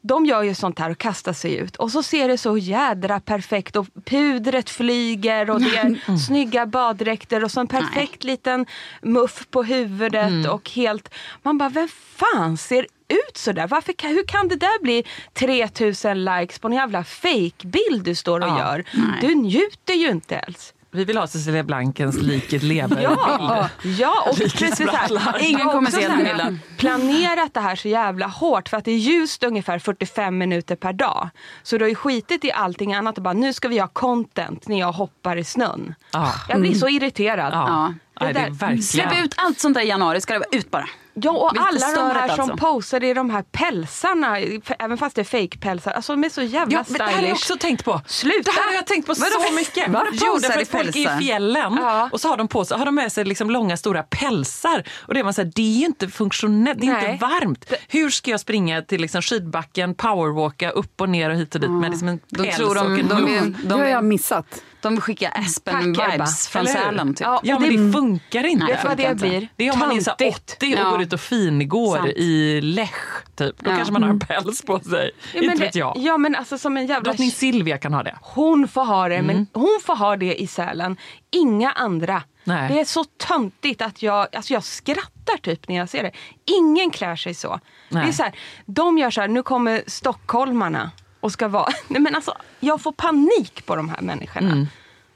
de 0.00 0.26
gör 0.26 0.42
ju 0.42 0.54
sånt 0.54 0.78
här 0.78 0.90
och 0.90 0.98
kastar 0.98 1.32
sig 1.32 1.54
ut 1.56 1.76
och 1.76 1.90
så 1.90 2.02
ser 2.02 2.28
det 2.28 2.38
så 2.38 2.58
jädra 2.58 3.20
perfekt 3.20 3.76
och 3.76 3.86
pudret 4.04 4.70
flyger 4.70 5.50
och 5.50 5.60
det 5.60 5.76
är 5.76 6.16
snygga 6.26 6.66
baddräkter 6.66 7.44
och 7.44 7.50
så 7.50 7.60
en 7.60 7.66
perfekt 7.66 8.24
liten 8.24 8.66
muff 9.02 9.46
på 9.50 9.62
huvudet 9.62 10.48
och 10.48 10.70
helt... 10.70 11.14
Man 11.42 11.58
bara, 11.58 11.68
vem 11.68 11.88
fan 12.16 12.56
ser 12.56 12.86
ut 13.08 13.36
sådär? 13.36 13.66
Varför, 13.66 13.94
hur 14.08 14.26
kan 14.26 14.48
det 14.48 14.56
där 14.56 14.82
bli 14.82 15.04
3000 15.34 16.24
likes 16.24 16.58
på 16.58 16.68
en 16.68 16.74
jävla 16.74 17.04
fake-bild 17.04 18.04
du 18.04 18.14
står 18.14 18.40
och 18.40 18.48
Ja. 18.48 18.58
gör? 18.58 18.84
Du 19.20 19.34
njuter 19.34 19.94
ju 19.94 20.10
inte 20.10 20.34
ens. 20.34 20.72
Vi 20.90 21.04
vill 21.04 21.16
ha 21.18 21.26
Cecilia 21.26 21.62
Blankens 21.62 22.16
liket 22.16 22.62
lever 22.62 23.00
Ja, 23.02 23.68
ja 23.82 24.26
och 24.30 24.36
precis 24.36 24.80
här. 24.80 25.42
Ingen 25.42 25.66
kommer 25.66 25.90
se 25.90 26.08
den 26.08 26.24
bilden. 26.24 26.60
Planerat 26.78 27.54
det 27.54 27.60
här 27.60 27.76
så 27.76 27.88
jävla 27.88 28.26
hårt 28.26 28.68
för 28.68 28.76
att 28.76 28.84
det 28.84 28.90
är 28.90 28.98
ljust 28.98 29.44
ungefär 29.44 29.78
45 29.78 30.38
minuter 30.38 30.76
per 30.76 30.92
dag. 30.92 31.28
Så 31.62 31.78
du 31.78 31.84
har 31.84 31.88
ju 31.88 31.94
skitit 31.94 32.44
i 32.44 32.52
allting 32.52 32.94
annat 32.94 33.16
och 33.16 33.22
bara 33.22 33.34
nu 33.34 33.52
ska 33.52 33.68
vi 33.68 33.78
ha 33.78 33.88
content 33.88 34.68
när 34.68 34.78
jag 34.78 34.92
hoppar 34.92 35.36
i 35.36 35.44
snön. 35.44 35.94
Ja. 36.12 36.32
Jag 36.48 36.60
blir 36.60 36.74
så 36.74 36.88
irriterad. 36.88 37.52
Ja. 37.52 37.94
Nej, 38.20 38.32
det 38.34 38.40
är 38.40 38.50
verkligen... 38.50 38.82
Släpp 38.82 39.24
ut 39.24 39.34
allt 39.36 39.60
sånt 39.60 39.74
där 39.74 39.82
i 39.82 39.88
januari, 39.88 40.20
ska 40.20 40.32
det 40.32 40.38
vara 40.38 40.48
ut 40.58 40.70
bara. 40.70 40.88
Ja, 41.18 41.30
och 41.30 41.50
alla 41.56 41.92
de 41.94 42.10
här 42.20 42.28
som 42.28 42.40
alltså. 42.50 42.56
posar 42.56 43.04
i 43.04 43.14
de 43.14 43.30
här 43.30 43.42
pälsarna, 43.42 44.38
även 44.78 44.98
fast 44.98 45.16
det 45.16 45.22
är 45.22 45.24
fake-pälsar, 45.24 45.92
alltså 45.92 46.12
de 46.12 46.24
är 46.24 46.28
så 46.28 46.42
jävla 46.42 46.78
Ja, 46.78 46.84
men 46.88 46.98
det 46.98 47.04
här 47.04 47.12
har 47.12 47.12
jag 47.12 47.22
stylish. 47.22 47.32
också 47.36 47.56
tänkt 47.56 47.84
på. 47.84 48.00
Sluta! 48.06 48.42
Det 48.42 48.50
här 48.60 48.66
har 48.66 48.74
jag 48.74 48.86
tänkt 48.86 49.06
på 49.06 49.14
Vadå? 49.18 49.44
så 49.48 49.54
mycket. 49.54 49.88
Va? 49.88 50.04
Jo, 50.12 50.32
Posar 50.34 50.48
därför 50.48 50.60
i 50.60 50.62
att 50.62 50.68
folk 50.68 50.96
är 50.96 51.16
i 51.20 51.24
fjällen 51.24 51.76
Ja. 51.80 52.08
och 52.12 52.20
så 52.20 52.28
har 52.28 52.36
de 52.36 52.48
på 52.48 52.64
sig, 52.64 52.78
har 52.78 52.84
de 52.84 52.94
med 52.94 53.12
sig 53.12 53.24
liksom 53.24 53.50
långa 53.50 53.76
stora 53.76 54.02
pälsar. 54.02 54.82
Och 55.00 55.14
det 55.14 55.20
är 55.20 55.24
man 55.24 55.34
så 55.34 55.42
här, 55.42 55.52
det 55.54 55.62
är 55.62 55.78
ju 55.78 55.86
inte 55.86 56.08
funktionellt, 56.08 56.80
det 56.80 56.86
är 56.86 56.92
Nej. 56.92 57.12
inte 57.12 57.24
varmt. 57.26 57.72
Hur 57.88 58.10
ska 58.10 58.30
jag 58.30 58.40
springa 58.40 58.82
till 58.82 59.00
liksom 59.00 59.22
skidbacken, 59.22 59.94
powerwalka 59.94 60.70
upp 60.70 61.00
och 61.00 61.08
ner 61.08 61.30
och 61.30 61.36
hit 61.36 61.54
och 61.54 61.60
dit 61.60 61.70
med 61.70 61.90
liksom 61.90 62.08
en 62.08 62.20
De 62.28 62.42
päls 62.44 62.56
tror 62.56 62.74
de, 62.74 62.86
och 62.92 62.98
en 62.98 63.08
de, 63.08 63.14
muff? 63.22 63.42
de, 63.42 63.68
det 63.68 63.74
har 63.74 63.84
de, 63.84 63.90
jag 63.90 64.04
missat. 64.04 64.46
De 64.82 65.00
skickar 65.00 65.30
Aspen-vibes 65.30 65.94
Packar 65.96 66.50
från 66.50 66.60
Eller 66.66 66.74
hur? 66.74 66.80
Sälen. 66.84 67.14
Typ. 67.14 67.20
Ja, 67.20 67.40
Ja, 67.42 67.58
men 67.58 67.70
det- 67.76 67.86
det 67.86 67.92
funkar 67.92 68.46
inte. 68.46 68.66
Vet 68.66 68.82
du 68.82 68.88
vad 68.88 68.96
det 68.96 69.02
funkar 69.02 69.12
inte. 69.26 69.28
blir? 69.38 69.48
Det 69.56 69.68
är 69.68 69.72
om 69.72 69.78
man 69.78 69.96
är 69.96 70.00
så 70.00 70.10
här 70.10 70.16
Töntigt. 70.16 70.56
80 70.56 70.74
och 70.74 70.80
Ja. 70.80 70.90
går 70.90 71.02
ut 71.02 71.12
och 71.12 71.20
fingår 71.20 71.96
Sant. 71.96 72.08
i 72.08 72.60
Lech, 72.60 72.90
typ. 73.36 73.58
Då 73.64 73.70
Ja. 73.70 73.76
kanske 73.76 73.92
man 73.92 74.02
har 74.02 74.10
en 74.10 74.18
päls 74.18 74.62
på 74.62 74.80
sig. 74.80 75.10
Ja, 75.34 75.40
men 75.40 75.44
inte 75.44 75.56
det- 75.56 75.64
vet 75.64 75.74
jag. 75.74 75.92
Ja 75.96 76.18
men 76.18 76.34
alltså 76.36 76.58
som 76.58 76.76
en 76.76 76.86
jävla... 76.86 77.04
Drottning 77.10 77.30
Silvia 77.30 77.78
kan 77.78 77.94
ha 77.94 78.02
det. 78.02 78.14
Hon 78.22 78.68
får 78.68 78.84
ha 78.84 79.08
det, 79.08 79.14
Mm. 79.16 79.26
men 79.36 79.46
hon 79.62 79.78
får 79.84 79.96
ha 79.96 80.16
det 80.16 80.42
i 80.42 80.46
Sälen. 80.46 80.96
Inga 81.30 81.70
andra. 81.70 82.22
Nej. 82.44 82.68
Det 82.72 82.80
är 82.80 82.84
så 82.84 83.04
töntigt 83.04 83.82
att 83.82 84.02
jag, 84.02 84.36
alltså 84.36 84.52
jag 84.52 84.64
skrattar 84.64 85.36
typ 85.42 85.68
när 85.68 85.76
jag 85.76 85.88
ser 85.88 86.02
det. 86.02 86.10
Ingen 86.44 86.90
klär 86.90 87.16
sig 87.16 87.34
så. 87.34 87.60
Det 87.88 87.98
är 87.98 88.12
så 88.12 88.22
här, 88.22 88.32
de 88.66 88.98
gör 88.98 89.10
så 89.10 89.20
här, 89.20 89.28
nu 89.28 89.42
kommer 89.42 89.82
stockholmarna 89.86 90.90
och 91.20 91.32
ska 91.32 91.48
vara... 91.48 91.68
Nej 91.88 92.00
men 92.00 92.14
alltså, 92.14 92.34
jag 92.60 92.80
får 92.80 92.92
panik 92.92 93.66
på 93.66 93.76
de 93.76 93.88
här 93.88 94.00
människorna. 94.00 94.52
Mm. 94.52 94.66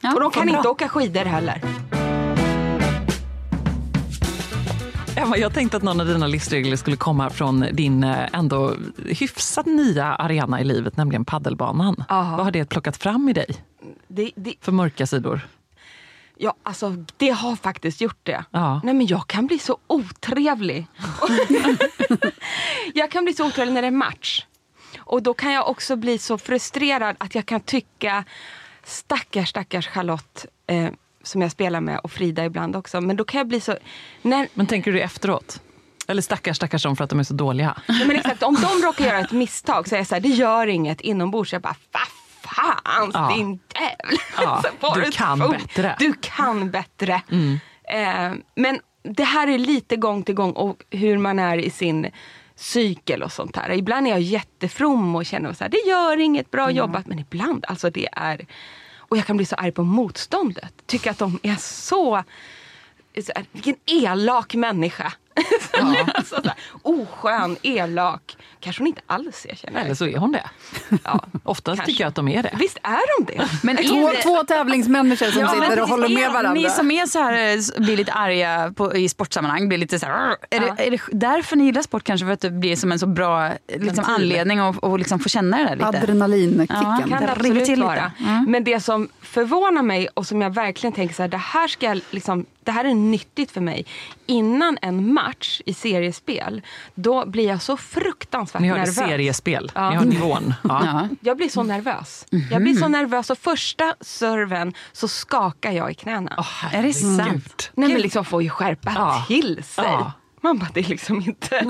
Ja, 0.00 0.14
och 0.14 0.20
de 0.20 0.30
kan 0.30 0.48
inte 0.48 0.62
bra. 0.62 0.70
åka 0.70 0.88
skidor 0.88 1.24
heller. 1.24 1.62
Emma, 5.16 5.36
jag 5.36 5.54
tänkte 5.54 5.76
att 5.76 5.82
någon 5.82 6.00
av 6.00 6.06
dina 6.06 6.26
livsregler 6.26 6.76
skulle 6.76 6.96
komma 6.96 7.30
från 7.30 7.66
din 7.72 8.04
eh, 8.04 8.28
ändå 8.32 8.74
hyfsat 9.06 9.66
nya 9.66 10.04
arena 10.04 10.60
i 10.60 10.64
livet, 10.64 10.96
nämligen 10.96 11.24
paddelbanan. 11.24 12.04
Aha. 12.08 12.36
Vad 12.36 12.44
har 12.46 12.52
det 12.52 12.64
plockat 12.64 12.96
fram 12.96 13.28
i 13.28 13.32
dig 13.32 13.64
Det, 14.08 14.30
det, 14.36 14.54
för 14.60 14.72
mörka 14.72 15.06
sidor? 15.06 15.40
ja, 16.40 16.54
alltså, 16.62 16.96
det 17.16 17.30
har 17.30 17.56
faktiskt 17.56 18.00
gjort 18.00 18.20
det. 18.22 18.44
Ja. 18.50 18.80
Nej 18.84 18.94
men 18.94 19.06
jag 19.06 19.26
kan 19.26 19.46
bli 19.46 19.58
så 19.58 19.78
otrevlig. 19.86 20.86
jag 22.94 23.10
kan 23.10 23.24
bli 23.24 23.34
så 23.34 23.46
otrevlig 23.46 23.74
när 23.74 23.82
det 23.82 23.88
är 23.88 23.92
match. 23.92 24.46
Och 25.10 25.22
då 25.22 25.34
kan 25.34 25.52
jag 25.52 25.68
också 25.68 25.96
bli 25.96 26.18
så 26.18 26.38
frustrerad 26.38 27.16
att 27.18 27.34
jag 27.34 27.46
kan 27.46 27.60
tycka 27.60 28.24
stackars, 28.84 29.48
stackars 29.48 29.86
Charlotte 29.88 30.46
eh, 30.66 30.88
som 31.22 31.42
jag 31.42 31.50
spelar 31.50 31.80
med 31.80 31.98
och 31.98 32.12
Frida 32.12 32.44
ibland 32.44 32.76
också. 32.76 33.00
Men 33.00 33.16
då 33.16 33.24
kan 33.24 33.38
jag 33.38 33.46
bli 33.48 33.60
så... 33.60 33.76
När, 34.22 34.48
Men 34.54 34.66
tänker 34.66 34.92
du 34.92 35.00
efteråt? 35.00 35.60
Eller 36.08 36.22
stackars 36.22 36.56
stackars 36.56 36.82
dem 36.82 36.96
för 36.96 37.04
att 37.04 37.10
de 37.10 37.18
är 37.18 37.24
så 37.24 37.34
dåliga? 37.34 37.74
Nej, 37.88 38.06
men 38.06 38.16
exakt, 38.16 38.42
om 38.42 38.54
de 38.54 38.86
råkar 38.86 39.04
göra 39.04 39.18
ett 39.18 39.32
misstag 39.32 39.88
så 39.88 39.94
är 39.94 39.98
jag 40.00 40.06
så 40.06 40.14
här, 40.14 40.20
det 40.20 40.28
gör 40.28 40.66
inget 40.66 41.00
inombords. 41.00 41.52
Jag 41.52 41.62
bara, 41.62 41.76
fan 42.42 43.10
Ja. 43.14 43.32
din 43.36 43.58
jävel. 43.74 44.18
Ja, 44.36 44.62
Så 44.80 44.88
får 44.94 45.00
du 45.00 45.10
kan 45.10 45.38
fot. 45.40 45.50
bättre. 45.50 45.82
Mm. 45.90 45.96
Du 45.98 46.14
kan 46.20 46.70
bättre. 46.70 47.22
Eh, 47.84 48.32
men 48.54 48.80
det 49.02 49.24
här 49.24 49.48
är 49.48 49.58
lite 49.58 49.96
gång 49.96 50.22
till 50.22 50.34
gång 50.34 50.52
och 50.52 50.84
hur 50.90 51.18
man 51.18 51.38
är 51.38 51.56
i 51.58 51.70
sin 51.70 52.10
cykel 52.60 53.22
och 53.22 53.32
sånt 53.32 53.56
här. 53.56 53.70
Ibland 53.70 54.06
är 54.06 54.10
jag 54.10 54.20
jättefrom 54.20 55.16
och 55.16 55.26
känner 55.26 55.48
här, 55.60 55.68
det 55.68 55.88
gör 55.88 56.20
inget, 56.20 56.50
bra 56.50 56.70
jobbat. 56.70 57.06
Men 57.06 57.18
ibland, 57.18 57.64
alltså 57.68 57.90
det 57.90 58.08
är... 58.12 58.46
Och 58.96 59.16
jag 59.16 59.26
kan 59.26 59.36
bli 59.36 59.46
så 59.46 59.54
arg 59.56 59.72
på 59.72 59.82
motståndet. 59.82 60.72
Tycker 60.86 61.10
att 61.10 61.18
de 61.18 61.38
är 61.42 61.56
så 61.56 62.24
så 63.24 63.32
här, 63.36 63.44
vilken 63.52 63.76
elak 63.86 64.54
människa. 64.54 65.12
alltså, 66.14 66.36
så 66.42 66.48
här, 66.48 66.54
oskön, 66.82 67.56
elak. 67.62 68.36
Kanske 68.60 68.80
hon 68.80 68.86
inte 68.86 69.00
alls 69.06 69.46
är, 69.48 69.54
känner 69.54 69.84
Eller 69.84 69.94
så 69.94 70.06
är 70.06 70.16
hon 70.18 70.32
det. 70.32 70.44
Ja, 71.04 71.24
Oftast 71.44 71.66
kanske. 71.78 71.86
tycker 71.86 72.04
jag 72.04 72.08
att 72.08 72.14
de 72.14 72.28
är 72.28 72.42
det. 72.42 72.50
Visst 72.58 72.78
är 72.82 73.24
de 73.26 73.32
det? 73.32 73.48
Men 73.62 73.78
är 73.78 73.82
Två, 73.82 74.08
det- 74.10 74.22
två 74.22 74.44
tävlingsmänniskor 74.44 75.26
som 75.26 75.40
Ja, 75.42 75.48
sitter 75.48 75.82
och 75.82 75.88
håller 75.88 76.08
med 76.08 76.30
varandra. 76.30 76.52
Ni 76.52 76.70
som 76.70 76.90
är 76.90 77.06
så 77.06 77.18
här, 77.18 77.32
eh, 77.78 77.82
blir 77.84 77.96
lite 77.96 78.12
arga 78.12 78.72
på, 78.76 78.96
i 78.96 79.08
sportsammanhang, 79.08 79.68
blir 79.68 79.78
lite 79.78 79.98
så 79.98 80.06
här, 80.06 80.36
är, 80.50 80.60
det, 80.60 80.74
är 80.86 80.90
det 80.90 81.00
därför 81.12 81.56
ni 81.56 81.64
gillar 81.64 81.82
sport 81.82 82.04
kanske? 82.04 82.26
För 82.26 82.32
att 82.32 82.40
det 82.40 82.50
blir 82.50 82.76
som 82.76 82.92
en 82.92 82.98
så 82.98 83.06
bra 83.06 83.50
liksom, 83.76 84.04
anledning 84.08 84.58
att 84.58 84.76
och 84.78 84.98
liksom 84.98 85.18
få 85.18 85.28
känna 85.28 85.56
det 85.58 85.64
där 85.64 85.76
lite? 85.76 85.88
Adrenalinkicken. 85.88 86.76
Ja, 86.80 87.04
kan 87.08 87.22
det 87.22 87.32
absolut 87.32 87.64
till 87.64 87.74
lite. 87.74 87.86
vara. 87.86 88.12
Mm. 88.18 88.44
Men 88.48 88.64
det 88.64 88.80
som 88.80 89.08
förvånar 89.22 89.82
mig 89.82 90.08
och 90.14 90.26
som 90.26 90.40
jag 90.42 90.54
verkligen 90.54 90.92
tänker 90.92 91.14
så 91.14 91.22
här, 91.22 91.28
det 91.28 91.36
här 91.36 91.68
ska 91.68 91.86
jag 91.86 92.00
liksom, 92.10 92.46
det 92.64 92.70
här 92.72 92.84
är 92.84 92.94
nyttigt 92.94 93.50
för 93.50 93.60
mig. 93.60 93.86
Innan 94.26 94.78
en 94.82 95.12
match 95.12 95.29
i 95.66 95.74
seriespel, 95.74 96.62
då 96.94 97.26
blir 97.26 97.46
jag 97.48 97.62
så 97.62 97.76
fruktansvärt 97.76 98.62
Ni 98.62 98.68
hörde 98.68 98.80
nervös. 98.80 98.94
seriespel. 98.96 99.72
Ja. 99.74 99.90
Ni 99.90 99.96
har 99.96 100.04
nivån. 100.04 100.54
Ja. 100.62 100.80
Ja. 100.84 101.08
Jag 101.20 101.36
blir 101.36 101.48
så 101.48 101.62
nervös. 101.62 102.26
Jag 102.50 102.62
blir 102.62 102.74
så 102.74 102.88
nervös 102.88 103.30
och 103.30 103.38
första 103.38 103.94
serven 104.00 104.74
så 104.92 105.08
skakar 105.08 105.72
jag 105.72 105.90
i 105.90 105.94
knäna. 105.94 106.44
Är 106.72 106.82
det 106.82 106.92
sant? 106.92 107.70
Nej 107.74 107.88
men 107.92 108.00
liksom 108.02 108.24
får 108.24 108.42
ju 108.42 108.50
skärpa 108.50 108.92
Ja. 108.94 109.24
till 109.28 109.62
sig. 109.64 109.84
Ja. 109.84 110.12
Man 110.42 110.58
bara, 110.58 110.68
det 110.74 110.80
är 110.80 110.84
liksom 110.88 111.16
inte 111.16 111.64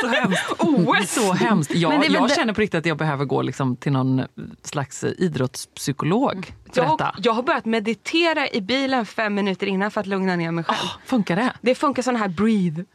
Så 0.00 0.06
hemskt. 0.08 0.44
OS. 0.58 1.10
Så 1.14 1.32
hemskt. 1.32 1.70
Men 1.70 1.80
Jag, 1.80 2.10
jag 2.10 2.28
det- 2.28 2.34
känner 2.34 2.52
på 2.52 2.60
riktigt 2.60 2.78
att 2.78 2.86
jag 2.86 2.96
behöver 2.96 3.24
gå 3.24 3.42
liksom 3.42 3.76
till 3.76 3.92
någon 3.92 4.22
slags 4.62 5.04
idrottspsykolog 5.04 6.52
för 6.63 6.63
Jag, 6.76 7.12
jag 7.22 7.32
har 7.32 7.42
börjat 7.42 7.64
meditera 7.64 8.48
i 8.48 8.60
bilen 8.60 9.06
fem 9.06 9.34
minuter 9.34 9.66
innan 9.66 9.90
för 9.90 10.00
att 10.00 10.06
lugna 10.06 10.36
ner 10.36 10.50
mig 10.50 10.64
själv. 10.64 10.78
Ah, 10.82 11.00
funkar 11.06 11.36
det? 11.36 11.52
Det 11.60 11.74
funkar 11.74 12.02
sån 12.02 12.16
här 12.16 12.28
breathe. 12.28 12.84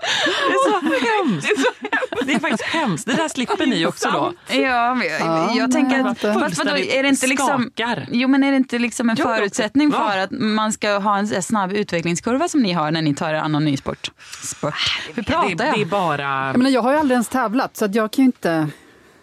Det 0.00 0.54
är 0.54 0.70
så 0.70 0.80
hemskt. 1.24 1.48
Det 2.26 2.32
är 2.34 2.38
faktiskt 2.38 2.62
hemskt. 2.70 3.06
Det 3.06 3.12
där 3.14 3.28
slipper 3.28 3.66
ni 3.66 3.86
också 3.86 4.10
då. 4.10 4.32
Ja, 4.56 4.94
men 4.94 5.06
jag, 5.08 5.20
Ja, 5.20 5.52
jag 5.56 5.72
tänker 5.72 6.02
nej, 6.02 6.10
att, 6.12 6.22
jag 6.22 6.40
fast 6.40 6.58
vadå, 6.58 6.76
är 6.76 7.02
det 7.02 7.08
inte 7.08 7.26
liksom, 7.26 7.62
skakar. 7.74 8.06
jo 8.10 8.28
men 8.28 8.44
är 8.44 8.50
det 8.50 8.56
inte 8.56 8.78
liksom 8.78 9.10
en 9.10 9.16
Jo, 9.18 9.24
förutsättning 9.24 9.92
för 9.92 10.18
att 10.18 10.30
man 10.30 10.72
ska 10.72 10.98
ha 10.98 11.18
en 11.18 11.42
snabb 11.42 11.72
utvecklingskurva 11.72 12.48
som 12.48 12.62
ni 12.62 12.72
har 12.72 12.90
när 12.90 13.02
ni 13.02 13.14
tar 13.14 13.30
er 13.30 13.34
an 13.34 13.52
någon 13.52 13.64
ny 13.64 13.76
sport? 13.76 14.10
sport. 14.42 14.74
Hur 15.14 15.22
pratar 15.22 15.48
Det, 15.48 15.54
det 15.54 15.64
är 15.64 15.78
jag? 15.78 15.88
bara... 15.88 16.46
Jag, 16.46 16.56
menar, 16.56 16.70
jag 16.70 16.82
har 16.82 16.92
ju 16.92 16.98
aldrig 16.98 17.14
ens 17.14 17.28
tävlat 17.28 17.76
så 17.76 17.84
att 17.84 17.94
jag 17.94 18.10
kan 18.12 18.24
ju 18.24 18.26
inte... 18.26 18.68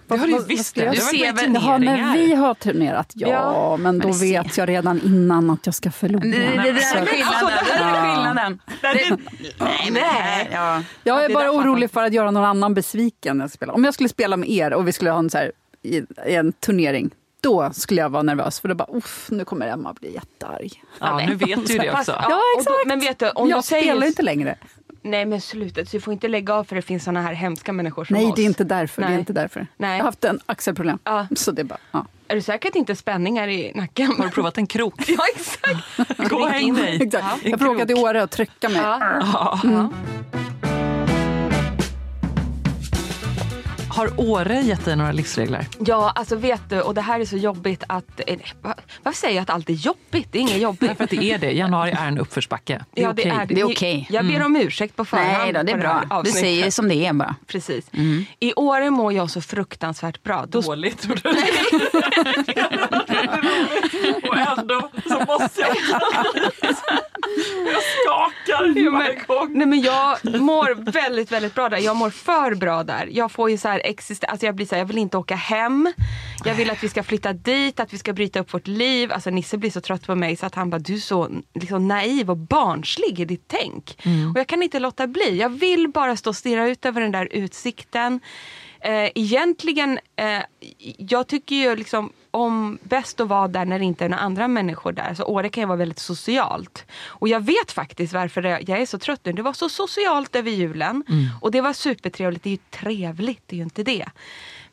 Det 0.08 0.18
har 0.18 0.28
du 0.28 0.34
ju 0.34 0.43
visst 0.47 0.76
det. 0.76 0.84
jag 0.84 0.93
Du 0.95 0.99
ser 1.01 1.34
väl- 1.34 1.51
när 1.51 1.60
turneringar. 1.60 2.14
vi 2.14 2.34
har 2.36 2.53
turnerat, 2.53 3.12
ja, 3.16 3.28
Ja, 3.28 3.78
men 3.78 3.99
då 3.99 4.08
men 4.08 4.18
vet 4.20 4.58
jag 4.58 4.70
redan 4.70 5.01
innan 5.05 5.49
att 5.49 5.66
jag 5.66 5.76
ska 5.76 5.91
förlora. 5.91 6.22
Det, 6.22 6.30
det, 6.30 6.38
det 6.38 6.72
där 6.72 6.97
är 7.01 7.05
skillnaden. 7.05 7.49
Det 7.68 7.74
är 7.74 8.16
skillnaden. 8.16 8.60
Det, 8.82 9.18
nej, 9.60 9.91
men, 9.91 10.01
ja. 10.53 10.84
Jag 11.03 11.26
är 11.26 11.30
bara 11.34 11.51
orolig 11.51 11.91
för 11.91 12.03
att 12.03 12.14
göra 12.14 12.32
någon 12.32 12.43
annan 12.45 12.74
besviken 12.74 13.38
när 13.38 13.43
jag 13.43 13.51
spelar. 13.51 13.74
Om 13.74 13.84
jag 13.86 13.93
skulle 13.93 14.10
spela 14.10 14.38
med 14.38 14.49
er 14.49 14.74
och 14.74 14.88
vi 14.88 14.91
skulle 14.91 15.12
ha 15.12 15.20
en, 15.20 15.30
så 15.30 15.38
här, 15.38 15.51
i, 15.84 16.01
en 16.26 16.53
turnering, 16.53 17.10
då 17.41 17.70
skulle 17.74 18.01
jag 18.01 18.10
vara 18.10 18.24
nervös. 18.24 18.60
För 18.60 18.68
då 18.68 18.76
bara, 18.76 18.88
uff, 18.97 19.28
nu 19.32 19.45
kommer 19.45 19.68
Emma 19.68 19.93
bli 19.93 20.14
jättearg. 20.14 20.84
Ja, 20.99 21.18
nu 21.28 21.36
vet 21.36 21.68
du 21.68 21.74
ju 21.74 21.80
det 21.80 21.91
också. 21.91 22.12
Ja, 22.12 22.26
och 22.26 22.32
då- 22.32 22.60
exakt. 22.60 22.88
men 22.88 22.99
vet 22.99 23.20
du, 23.20 23.30
om 23.30 23.49
jag 23.49 23.60
du 23.60 23.64
säger... 23.64 23.84
spelar 23.84 24.08
inte 24.08 24.22
längre. 24.24 24.58
Nej 25.08 25.26
men 25.26 25.41
sluta, 25.41 25.86
så 25.86 25.97
du 25.97 26.01
får 26.01 26.14
inte 26.14 26.28
lägga 26.28 26.53
av 26.53 26.64
för 26.64 26.76
det 26.76 26.82
finns 26.82 27.03
såna 27.03 27.22
här 27.22 27.34
hemska 27.34 27.74
människor 27.74 28.05
som 28.05 28.14
Nej, 28.14 28.26
oss. 28.26 28.36
det 28.36 28.41
är 28.41 28.45
inte 28.45 28.64
därför. 28.64 29.01
Det 29.01 29.05
är 29.08 29.10
Nej. 29.10 29.20
inte 29.20 29.34
därför. 29.34 29.68
Nej. 29.78 29.89
Jag 29.91 29.97
har 29.97 30.03
haft 30.03 30.24
en 30.26 30.39
axelproblem. 30.45 30.99
Ja. 31.03 31.28
Så 31.36 31.51
det 31.51 31.62
är 31.62 31.64
bara, 31.64 31.80
ja. 31.91 32.05
Är 32.28 32.36
du 32.36 32.41
säker 32.41 32.70
att 32.70 32.74
det 32.74 32.80
inte 32.80 32.93
är 32.93 32.95
spänningar 32.95 33.47
i 33.47 33.72
nacken? 33.76 34.14
Har 34.18 34.26
du 34.26 34.32
provat 34.32 34.58
en 34.58 34.68
krok? 34.68 34.93
Ja 35.08 35.24
exakt. 35.36 36.30
Gå 36.30 36.36
och 36.38 36.49
häng 36.49 36.74
dig. 36.76 36.99
Exakt. 37.03 37.45
En 37.45 37.51
Jag 37.51 37.60
till 37.60 37.95
krok. 37.95 38.05
Åre 38.05 38.24
och 38.24 38.30
trycka 38.30 38.70
mig. 38.70 38.82
Ja. 38.82 39.60
Ja. 39.64 39.89
Har 43.98 44.20
Åre 44.20 44.62
gett 44.62 44.86
dig 44.86 44.95
några 44.95 45.12
livsregler? 45.12 45.68
ja, 45.80 46.12
alltså 46.16 46.36
vet 46.36 46.70
du, 46.70 46.82
och 46.82 46.93
det 46.93 47.02
här 47.02 47.20
är 47.20 47.26
så 47.26 47.38
jobbigt 47.38 47.84
att... 47.88 48.22
eh, 48.28 48.38
va- 48.62 48.76
Varför 49.04 49.18
säger 49.20 49.36
jag 49.36 49.41
att 49.43 49.50
allt 49.50 49.70
är 49.70 49.74
jobbigt? 49.74 50.28
Det 50.32 50.38
är 50.38 50.41
inget 50.41 50.62
jobbigt. 50.62 50.89
Därför 50.89 51.04
att 51.04 51.10
det 51.10 51.32
är 51.32 51.38
det. 51.38 51.52
Januari 51.52 51.91
är 51.91 52.08
en 52.08 52.18
uppförsbacke. 52.20 52.86
Det 52.93 53.02
är 53.02 53.06
Ja, 53.06 53.14
det 53.14 53.22
okej. 53.22 53.32
är 53.41 53.45
det. 53.45 53.54
Det 53.56 53.62
är 53.62 53.66
okej. 53.66 54.08
Jag 54.10 54.26
ber 54.28 54.45
om 54.45 54.56
ursäkt 54.56 54.95
på 54.95 55.06
förhand. 55.06 55.38
Nej 55.43 55.54
då, 55.54 55.64
det 55.64 55.72
är 55.72 55.78
bra. 55.78 56.04
Du 56.10 56.16
avsnittet. 56.16 56.39
säger 56.41 56.72
som 56.72 56.88
det 56.89 56.95
är 57.06 57.14
bara. 57.14 57.36
Precis. 57.48 57.86
I 58.39 58.54
Åre 58.56 58.89
mår 58.89 59.14
jag 59.14 59.30
så 59.32 59.41
fruktansvärt 59.41 60.24
bra. 60.24 60.45
Då 60.50 60.62
Dåligt. 60.62 61.08
Och 64.30 64.38
ändå 64.60 64.89
så 65.08 65.20
måste 65.20 65.62
jag... 65.62 65.76
Jag 67.66 67.84
skakar 67.84 68.91
varje 68.91 69.24
gång. 69.28 69.51
Nej 69.53 69.68
men 69.68 69.82
jag 69.82 70.18
mår 70.41 70.91
väldigt, 70.91 71.32
väldigt 71.32 71.55
bra 71.55 71.70
där. 71.70 71.78
Jag 71.78 71.95
mår 71.95 72.10
för 72.10 72.55
bra 72.55 72.84
där. 72.84 73.10
Jag 73.12 73.32
får 73.32 73.49
ju 73.51 73.58
så 73.58 73.68
här 73.68 73.82
existen- 73.86 74.30
alltså 74.30 74.45
jag 74.45 74.55
blir 74.55 74.66
så 74.66 74.76
här, 74.76 74.82
jag 74.82 74.86
vill 74.88 74.97
inte 74.97 75.18
åka 75.18 75.36
hem. 75.36 75.93
Jag 76.45 76.55
vill 76.55 76.70
att 76.70 76.84
vi 76.84 76.89
ska 76.89 77.03
flytta 77.03 77.34
dit, 77.34 77.80
att 77.80 77.93
vi 77.93 77.97
ska 77.97 78.14
bryta 78.14 78.39
upp 78.39 78.53
vårt 78.53 78.68
liv. 78.68 79.12
Alltså 79.12 79.30
Nisse 79.30 79.58
blir 79.58 79.72
så 79.72 79.82
trött 79.82 80.08
på 80.08 80.16
mig 80.16 80.36
så 80.36 80.45
att 80.45 80.55
han 80.55 80.70
bara, 80.70 80.80
du 80.80 80.93
är 80.93 80.97
så 80.97 81.30
liksom, 81.53 81.88
naiv 81.88 82.30
och 82.30 82.38
barnslig 82.38 83.20
i 83.20 83.26
ditt 83.26 83.47
tänk. 83.47 83.97
Och 84.34 84.39
jag 84.39 84.47
kan 84.47 84.64
inte 84.64 84.80
låta 84.80 85.08
bli. 85.08 85.38
Jag 85.39 85.49
vill 85.49 85.88
bara 85.89 86.18
stå 86.18 86.30
och 86.30 86.36
stirra 86.36 86.68
ut 86.68 86.86
över 86.86 87.01
den 87.01 87.12
där 87.12 87.28
utsikten. 87.32 88.20
Eh, 88.80 89.10
egentligen, 89.16 90.00
eh, 90.16 90.42
jag 90.98 91.28
tycker 91.28 91.56
ju 91.56 91.76
liksom 91.76 92.12
om 92.32 92.78
bäst 92.84 93.20
att 93.20 93.28
vara 93.28 93.48
där 93.48 93.66
när 93.66 93.80
det 93.80 93.86
inte 93.86 94.06
är 94.06 94.10
några 94.10 94.24
andra 94.24 94.48
människor 94.48 94.92
där. 94.92 95.14
Så 95.14 95.24
Åre 95.24 95.50
kan 95.50 95.62
ju 95.62 95.68
vara 95.68 95.78
väldigt 95.78 96.00
socialt. 96.00 96.86
Och 97.06 97.28
jag 97.28 97.40
vet 97.40 97.72
faktiskt 97.72 98.14
varför 98.14 98.44
jag 98.44 98.70
är 98.70 98.86
så 98.86 99.00
trött 99.00 99.22
nu. 99.24 99.32
Det 99.34 99.42
var 99.42 99.54
så 99.54 99.70
socialt 99.70 100.36
över 100.36 100.52
julen. 100.52 101.04
Och 101.42 101.52
det 101.52 101.62
var 101.62 101.74
supertrevligt. 101.74 102.44
Det 102.44 102.50
är 102.50 102.52
ju 102.52 102.58
trevligt, 102.58 103.44
det 103.46 103.56
är 103.56 103.58
ju 103.58 103.64
inte 103.64 103.84
det. 103.84 104.06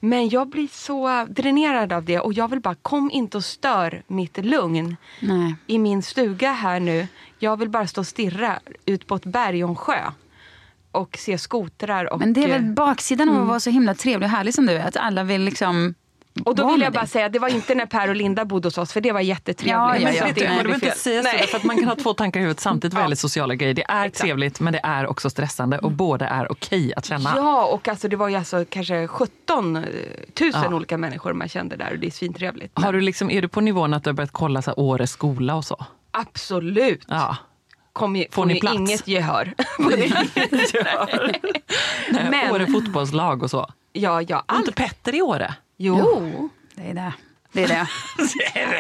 Men 0.01 0.29
jag 0.29 0.49
blir 0.49 0.69
så 0.73 1.27
dränerad 1.29 1.93
av 1.93 2.05
det 2.05 2.21
och 2.21 2.33
jag 2.33 2.49
vill 2.49 2.61
bara, 2.61 2.75
kom 2.75 3.11
inte 3.11 3.37
och 3.37 3.45
stör 3.45 4.03
mitt 4.07 4.39
lugn 4.39 4.97
Nej. 5.21 5.55
i 5.67 5.79
min 5.79 6.03
stuga 6.03 6.53
här 6.53 6.81
nu. 6.81 7.07
Jag 7.39 7.57
vill 7.57 7.69
bara 7.69 7.87
stå 7.87 8.01
och 8.01 8.07
stirra 8.07 8.59
ut 8.85 9.07
på 9.07 9.15
ett 9.15 9.25
berg 9.25 9.65
och 9.65 9.71
en 9.71 9.77
sjö. 9.77 10.01
Och 10.95 11.17
se 11.19 11.39
skotrar 11.39 12.13
och... 12.13 12.19
Men 12.21 12.33
det 12.33 12.45
är 12.45 12.49
väl 12.49 12.65
eh, 12.65 12.71
baksidan 12.75 13.29
av 13.29 13.43
att 13.43 13.49
vara 13.49 13.61
så 13.61 13.71
himla 13.71 13.95
trevlig 13.95 14.27
och 14.27 14.31
härlig 14.31 14.55
som 14.55 14.67
du 14.67 14.73
är. 14.73 14.87
Att 14.89 14.97
alla 14.97 15.25
vill 15.25 15.41
liksom 15.45 15.95
Och 16.45 16.55
då 16.55 16.73
vill 16.73 16.81
jag 16.81 16.93
bara 16.93 17.01
dig. 17.01 17.09
säga, 17.09 17.29
det 17.29 17.39
var 17.39 17.49
inte 17.49 17.75
när 17.75 17.87
Per 17.87 18.09
och 18.09 18.17
Linda 18.17 18.45
bodde 18.45 18.67
hos 18.67 18.79
oss 18.79 18.93
för 18.93 19.01
det 19.01 19.13
var 19.13 19.21
jättetrevligt. 19.21 19.73
Ja, 19.73 19.97
ja, 19.97 20.05
Men 20.05 20.15
ja. 20.15 20.27
du, 20.27 20.33
det 20.33 20.49
man 20.49 20.59
är 20.59 20.63
behöver 20.63 20.75
inte 20.75 20.87
fel. 20.87 20.97
säga 20.99 21.23
så, 21.23 21.29
Nej. 21.29 21.47
för 21.47 21.57
att 21.57 21.65
man 21.65 21.77
kan 21.77 21.89
ha 21.89 21.97
två 21.97 22.15
tankar 22.15 22.41
i 22.41 22.43
huvudet 22.43 22.61
samtidigt 22.61 22.95
vad 22.95 23.03
gäller 23.03 23.17
sociala 23.17 23.55
grejer. 23.55 23.75
Det 23.75 23.85
är 23.89 24.09
trevligt 24.09 24.61
men 24.61 24.73
det 24.73 24.81
är 24.83 25.07
också 25.07 25.31
stressande 25.31 25.79
och 25.79 25.91
båda 25.91 26.29
är 26.29 26.53
okej 26.53 26.93
att 26.97 27.05
känna. 27.07 27.33
Ja, 27.37 27.65
och 27.67 27.89
alltså 27.89 28.09
det 28.09 28.17
var 28.17 28.29
ju 28.29 28.35
alltså 28.37 28.65
kanske 28.69 29.07
17 29.07 29.73
000 29.75 29.85
Ja. 30.39 30.75
olika 30.75 30.99
människor 30.99 31.33
man 31.33 31.49
kände 31.49 31.77
där 31.77 31.93
och 31.93 31.99
det 31.99 32.07
är 32.07 32.11
svintrevligt. 32.11 32.79
Har 32.79 32.93
du 32.93 33.01
liksom, 33.01 33.31
är 33.31 33.43
du 33.43 33.49
på 33.49 33.61
nivån 33.61 33.95
att 33.95 34.05
du 34.05 34.11
har 34.11 34.15
börjat 34.15 34.33
kolla 34.33 34.63
så 34.63 34.71
här, 34.71 34.79
Åre 34.79 35.07
skola 35.07 35.55
och 35.55 35.65
så? 35.65 35.87
Absolut. 36.11 37.05
Ja. 37.09 37.37
Kom 37.95 38.17
ju, 38.17 38.25
Får 38.25 38.33
får 38.33 38.47
ni 38.47 38.55
ni 38.55 38.61
plats? 38.61 38.75
inget 38.77 39.09
gehör. 39.09 39.55
Men... 42.13 42.31
Men- 42.31 42.51
Åre 42.53 42.67
fotbollslag 42.67 43.43
och 43.43 43.51
så. 43.51 43.71
ja, 43.93 44.23
ja, 44.23 44.45
Har 44.47 44.57
inte 44.57 44.69
allt. 44.71 44.77
Petter 44.77 45.15
i 45.15 45.23
Åre? 45.23 45.55
Jo. 45.77 46.51
Det 46.75 46.83
är 46.91 46.95
det. 46.95 47.13
Det 47.53 47.63
är 47.65 47.69
det. 47.69 47.87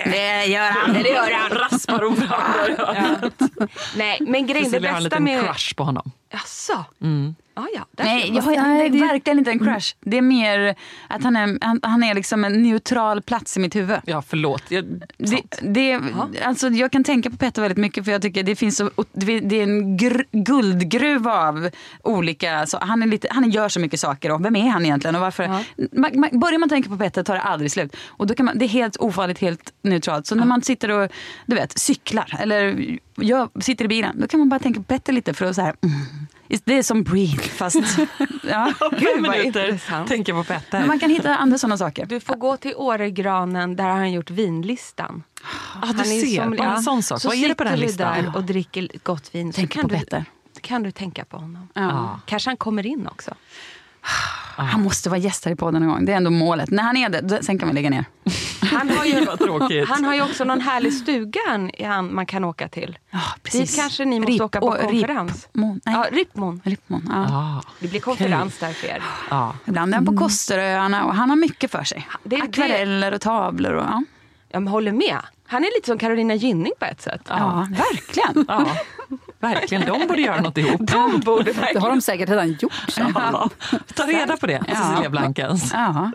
det 0.10 0.46
gör 0.46 0.70
han. 0.70 0.92
Det 0.92 1.08
gör 1.08 1.32
han. 1.32 1.50
Raspar 1.58 2.02
och 2.04 2.18
fram. 2.18 3.30
Nej, 3.96 4.18
men 4.20 4.46
grejen, 4.46 4.64
det 4.64 4.70
Cecilia 4.70 4.90
har 4.92 4.96
en 4.98 5.04
bästa 5.04 5.18
liten 5.18 5.24
med... 5.24 5.44
crush 5.44 5.74
på 5.74 5.84
honom. 5.84 6.10
Jaså? 6.32 6.84
Mm. 7.02 7.34
Ja, 7.57 7.68
ja. 7.74 7.86
Nej, 7.98 8.30
jag 8.34 8.42
har 8.42 8.57
Nej, 8.57 8.90
det 8.90 8.98
är 8.98 9.09
verkligen 9.09 9.38
inte 9.38 9.50
en 9.50 9.59
crush. 9.59 9.94
Det 10.00 10.18
är 10.18 10.22
mer 10.22 10.74
att 11.09 11.22
han 11.22 11.36
är, 11.36 11.59
han, 11.61 11.80
han 11.82 12.02
är 12.02 12.14
liksom 12.14 12.44
en 12.44 12.62
neutral 12.62 13.22
plats 13.22 13.57
i 13.57 13.61
mitt 13.61 13.76
huvud. 13.76 13.98
Ja, 14.05 14.22
förlåt. 14.22 14.62
Jag, 14.68 14.84
Det, 15.16 15.42
det, 15.62 16.00
alltså 16.44 16.68
jag 16.68 16.92
kan 16.92 17.05
tänka 17.05 17.30
på 17.30 17.36
Petter 17.36 17.62
väldigt 17.62 17.78
mycket 17.78 18.05
för 18.05 18.12
jag 18.12 18.22
tycker 18.22 18.42
det 18.42 18.57
finns 18.57 18.76
så, 18.76 18.90
det 19.12 19.40
det 19.40 19.59
är 19.59 19.62
en 19.62 19.96
gr, 19.96 20.22
guldgruva 20.32 21.48
av 21.48 21.70
olika, 22.02 22.66
så 22.66 22.78
han, 22.78 23.02
är 23.02 23.07
lite, 23.07 23.28
han 23.30 23.50
gör 23.50 23.68
så 23.68 23.80
mycket 23.80 24.00
saker 24.00 24.30
och 24.30 24.44
vem 24.44 24.57
är 24.57 24.68
han 24.68 24.84
egentligen 24.84 25.14
och 25.14 25.20
varför? 25.20 25.48
Man, 25.92 26.11
man, 26.14 26.40
börjar 26.40 26.59
man 26.59 26.68
tänka 26.68 26.88
på 26.88 26.96
Petter 26.96 27.22
tar 27.22 27.34
det 27.34 27.40
aldrig 27.40 27.72
slut. 27.72 27.96
Och 28.07 28.26
då 28.26 28.34
kan 28.34 28.46
man, 28.46 28.59
det 28.59 28.64
är 28.64 28.68
helt 28.68 28.96
ofarligt, 28.96 29.38
helt 29.38 29.72
neutralt. 29.82 30.26
Så 30.26 30.34
när 30.34 30.46
man 30.46 30.62
sitter 30.62 30.90
och 30.90 31.11
du 31.46 31.57
vet, 31.57 31.78
cyklar 31.78 32.36
eller 32.40 32.98
jag 33.16 33.50
sitter 33.61 33.84
i 33.84 33.88
bilen, 33.88 34.20
då 34.20 34.26
kan 34.26 34.40
man 34.40 34.48
bara 34.48 34.61
tänka 34.61 34.80
på 34.80 34.84
Petter 34.84 35.12
lite 35.12 35.34
för 35.34 35.46
att 35.46 35.55
så 35.57 35.62
här, 35.62 35.74
mm, 35.82 36.24
det 36.64 36.78
är 36.78 36.82
som 36.82 37.03
breathe 37.03 37.42
fast, 37.42 37.76
ja. 38.42 38.72
Fem 38.90 39.22
minuter 39.22 40.07
tänker 40.07 40.32
på 40.32 40.45
Petter. 40.45 40.78
Men 40.78 40.88
man 40.88 40.99
kan 40.99 41.11
hitta 41.11 41.36
andra 41.36 41.59
sådana 41.59 41.78
saker. 41.78 42.07
Du 42.07 42.20
får 42.20 42.34
gå 42.36 42.57
till 42.57 42.74
Åregranen, 42.76 43.76
där 43.76 43.84
har 43.84 43.90
han 43.97 44.12
gjort 44.12 44.30
vinlistan. 44.30 45.22
Ja, 45.82 45.88
du 45.92 45.97
Han 45.97 46.05
ser. 46.05 46.42
som- 46.42 46.57
Bara 46.57 46.76
en 46.76 46.82
sån 46.82 47.03
sak. 47.03 47.20
Så 47.20 47.28
Vad 47.28 47.36
är 47.36 47.49
det 47.49 47.55
på 47.55 47.64
den 47.64 47.72
sitter 47.72 47.82
du 47.82 47.86
listan? 47.86 48.24
där 48.24 48.36
och 48.36 48.45
dricker 48.45 48.88
gott 49.03 49.34
vin. 49.34 49.53
Tänk 49.53 49.72
så 49.72 49.74
kan 49.78 49.82
på 49.82 49.95
du, 49.95 50.01
Petter. 50.01 50.24
kan 50.61 50.82
du 50.82 50.90
tänka 50.90 51.24
på 51.24 51.36
honom. 51.36 51.68
Ja. 51.74 52.20
Kanske 52.26 52.51
han 52.51 52.57
kommer 52.57 52.86
in 52.86 53.07
också. 53.07 53.34
Han 54.57 54.82
måste 54.82 55.09
vara 55.11 55.18
gäst 55.18 55.44
här 55.44 55.52
i 55.52 55.57
podden 55.57 55.82
en 55.82 55.88
gång. 55.88 56.05
Det 56.05 56.12
är 56.12 56.16
ändå 56.16 56.30
målet. 56.30 56.70
När 56.70 56.82
han 56.82 56.96
är 56.96 57.09
det, 57.09 57.42
sen 57.42 57.59
kan 57.59 57.68
vi 57.68 57.74
lägga 57.74 57.90
ner. 57.90 58.05
Han 58.62 58.90
har, 58.90 59.05
ju, 59.05 59.84
han 59.88 60.05
har 60.05 60.14
ju 60.14 60.22
också 60.22 60.44
någon 60.44 60.61
härlig 60.61 60.92
stuga 60.92 61.40
han, 61.86 62.14
man 62.14 62.26
kan 62.26 62.44
åka 62.44 62.68
till. 62.68 62.98
precis. 63.42 63.70
Dit 63.70 63.80
kanske 63.80 64.05
ni 64.05 64.20
måste 64.20 64.32
Rip- 64.32 64.40
åka 64.44 64.61
på 64.61 64.66
och 64.66 64.78
konferens. 64.80 65.44
Rippmon. 65.44 65.80
Nej. 65.84 65.94
Ja. 65.94 66.07
Rippmon 66.12 67.09
ja. 67.12 67.26
Ah, 67.30 67.62
Det 67.80 67.88
blir 67.88 68.00
konferens 68.00 68.59
där 68.59 68.72
för 68.72 68.86
er. 68.86 69.02
ja. 69.30 69.55
Ibland 69.64 69.92
är 69.92 69.96
han 69.96 70.07
på 70.07 70.16
Kosteröarna 70.16 71.05
och 71.05 71.14
han 71.14 71.30
har 71.30 71.36
mycket 71.36 71.70
för 71.70 71.84
sig. 71.84 72.09
Det- 72.24 72.36
Akvareller 72.42 73.14
och 73.14 73.20
tavlor. 73.20 73.72
Och, 73.72 73.84
ja. 73.84 74.02
Jag 74.48 74.61
håller 74.61 74.92
med. 74.92 75.18
Han 75.46 75.64
är 75.64 75.68
lite 75.76 75.86
som 75.86 75.98
Carolina 75.98 76.34
Gynning 76.34 76.72
på 76.78 76.84
ett 76.84 77.02
sätt. 77.02 77.20
Ja, 77.28 77.68
verkligen. 77.70 78.44
ja. 78.48 78.66
Verkligen, 79.45 79.86
de 79.86 80.07
borde 80.07 80.22
göra 80.22 80.40
något 80.40 80.59
ihop. 80.59 80.80
De 80.90 81.20
borde 81.20 81.53
Det 81.53 81.78
har 81.78 81.90
de 81.90 82.01
säkert 82.01 82.28
redan 82.28 82.53
gjort. 82.53 82.72
Ja. 82.97 83.51
Ta 83.95 84.03
reda 84.07 84.36
på 84.36 84.47
det, 84.47 84.62
Cecilia 84.68 85.11
Blankens. 85.11 85.70
Ja. 85.72 86.11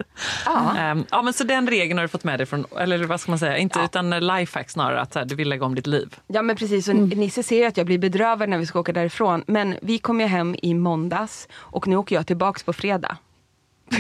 Ehm, 0.78 1.06
ja, 1.12 1.22
men 1.22 1.34
så 1.34 1.44
den 1.44 1.68
regeln 1.68 1.98
har 1.98 2.04
du 2.04 2.08
fått 2.08 2.24
med 2.24 2.40
dig 2.40 2.46
från, 2.46 2.66
eller 2.80 3.04
vad 3.04 3.22
ska 3.22 3.32
man 3.32 3.40
säga, 3.40 3.58
inte 3.58 3.80
utan 3.80 4.10
lifehack 4.10 4.70
snarare, 4.70 5.02
att 5.02 5.16
här, 5.16 5.26
du 5.26 5.36
vill 5.36 5.50
lägga 5.50 5.66
om 5.66 5.76
ditt 5.76 5.88
liv. 5.88 6.16
Ja 6.28 6.42
men 6.42 6.56
precis, 6.56 6.88
och 6.88 6.96
Nisse 6.96 7.44
ser 7.44 7.58
ju 7.58 7.66
att 7.66 7.78
jag 7.78 7.86
blir 7.86 7.98
bedrövad 7.98 8.50
när 8.50 8.58
vi 8.58 8.66
ska 8.66 8.80
åka 8.80 8.94
därifrån. 8.94 9.44
Men 9.48 9.78
vi 9.82 9.98
kom 9.98 10.22
ju 10.22 10.28
hem 10.28 10.56
i 10.62 10.74
måndags 10.74 11.48
och 11.54 11.88
nu 11.88 11.96
åker 11.96 12.16
jag 12.16 12.28
tillbaks 12.28 12.64
på 12.64 12.74
fredag. 12.74 13.18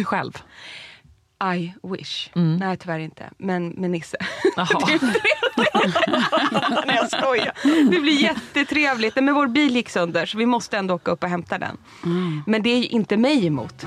Själv? 0.05 0.37
I 1.55 1.73
wish. 1.83 2.29
Nej 2.59 2.77
tyvärr 2.77 2.99
inte, 2.99 3.29
men 3.37 3.69
med 3.69 3.89
Nisse. 3.89 4.17
Nej 6.87 6.95
jag 6.95 7.11
skojar. 7.11 7.53
Det 7.91 7.99
blir 7.99 8.21
jättetrevligt. 8.21 9.15
Men 9.15 9.33
vår 9.33 9.47
bil 9.47 9.75
gick 9.75 9.89
sönder 9.89 10.25
så 10.25 10.37
vi 10.37 10.45
måste 10.45 10.77
ändå 10.77 10.93
åka 10.93 11.11
upp 11.11 11.23
och 11.23 11.29
hämta 11.29 11.57
den. 11.57 11.77
Men 12.45 12.61
det 12.63 12.69
är 12.69 12.77
ju 12.77 12.85
inte 12.87 13.17
mig 13.17 13.45
emot. 13.47 13.85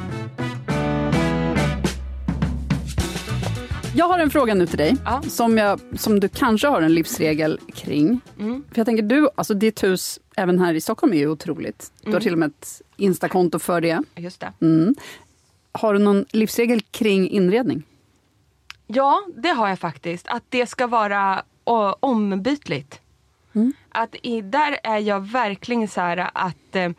Jag 3.94 4.08
har 4.08 4.18
en 4.18 4.30
fråga 4.30 4.54
nu 4.54 4.66
till 4.66 4.78
dig 4.78 4.96
som, 5.28 5.58
jag, 5.58 5.80
som 5.96 6.20
du 6.20 6.28
kanske 6.28 6.68
har 6.68 6.82
en 6.82 6.94
livsregel 6.94 7.60
kring. 7.74 8.20
För 8.36 8.54
jag 8.74 8.86
tänker, 8.86 9.02
du, 9.02 9.28
alltså 9.34 9.54
ditt 9.54 9.82
hus 9.84 10.20
även 10.36 10.58
här 10.58 10.74
i 10.74 10.80
Stockholm 10.80 11.12
är 11.12 11.16
ju 11.16 11.28
otroligt. 11.28 11.92
Du 12.02 12.06
har 12.08 12.12
Mm. 12.12 12.22
till 12.22 12.32
och 12.32 12.38
med 12.38 12.48
ett 12.48 12.82
Instakonto 12.96 13.58
för 13.58 13.80
det. 13.80 14.02
Just 14.16 14.40
det. 14.40 14.52
Mm. 14.60 14.94
Har 15.72 15.92
du 15.92 15.98
någon 15.98 16.24
livsregel 16.30 16.80
kring 16.80 17.28
inredning? 17.30 17.82
Ja, 18.86 19.22
det 19.36 19.48
har 19.48 19.68
jag 19.68 19.78
faktiskt. 19.78 20.28
Att 20.28 20.42
det 20.48 20.66
ska 20.66 20.86
vara 20.86 21.44
ombytligt. 22.00 23.00
Att 23.88 24.16
i, 24.22 24.40
där 24.40 24.78
är 24.82 24.98
jag 24.98 25.20
verkligen 25.20 25.88
så 25.88 26.00
här 26.00 26.30
att 26.32 26.76
eh, 26.76 26.90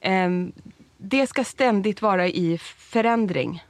em, 0.00 0.52
det 0.96 1.26
ska 1.26 1.44
ständigt 1.44 2.02
vara 2.02 2.28
i 2.28 2.58
förändring. 2.78 3.62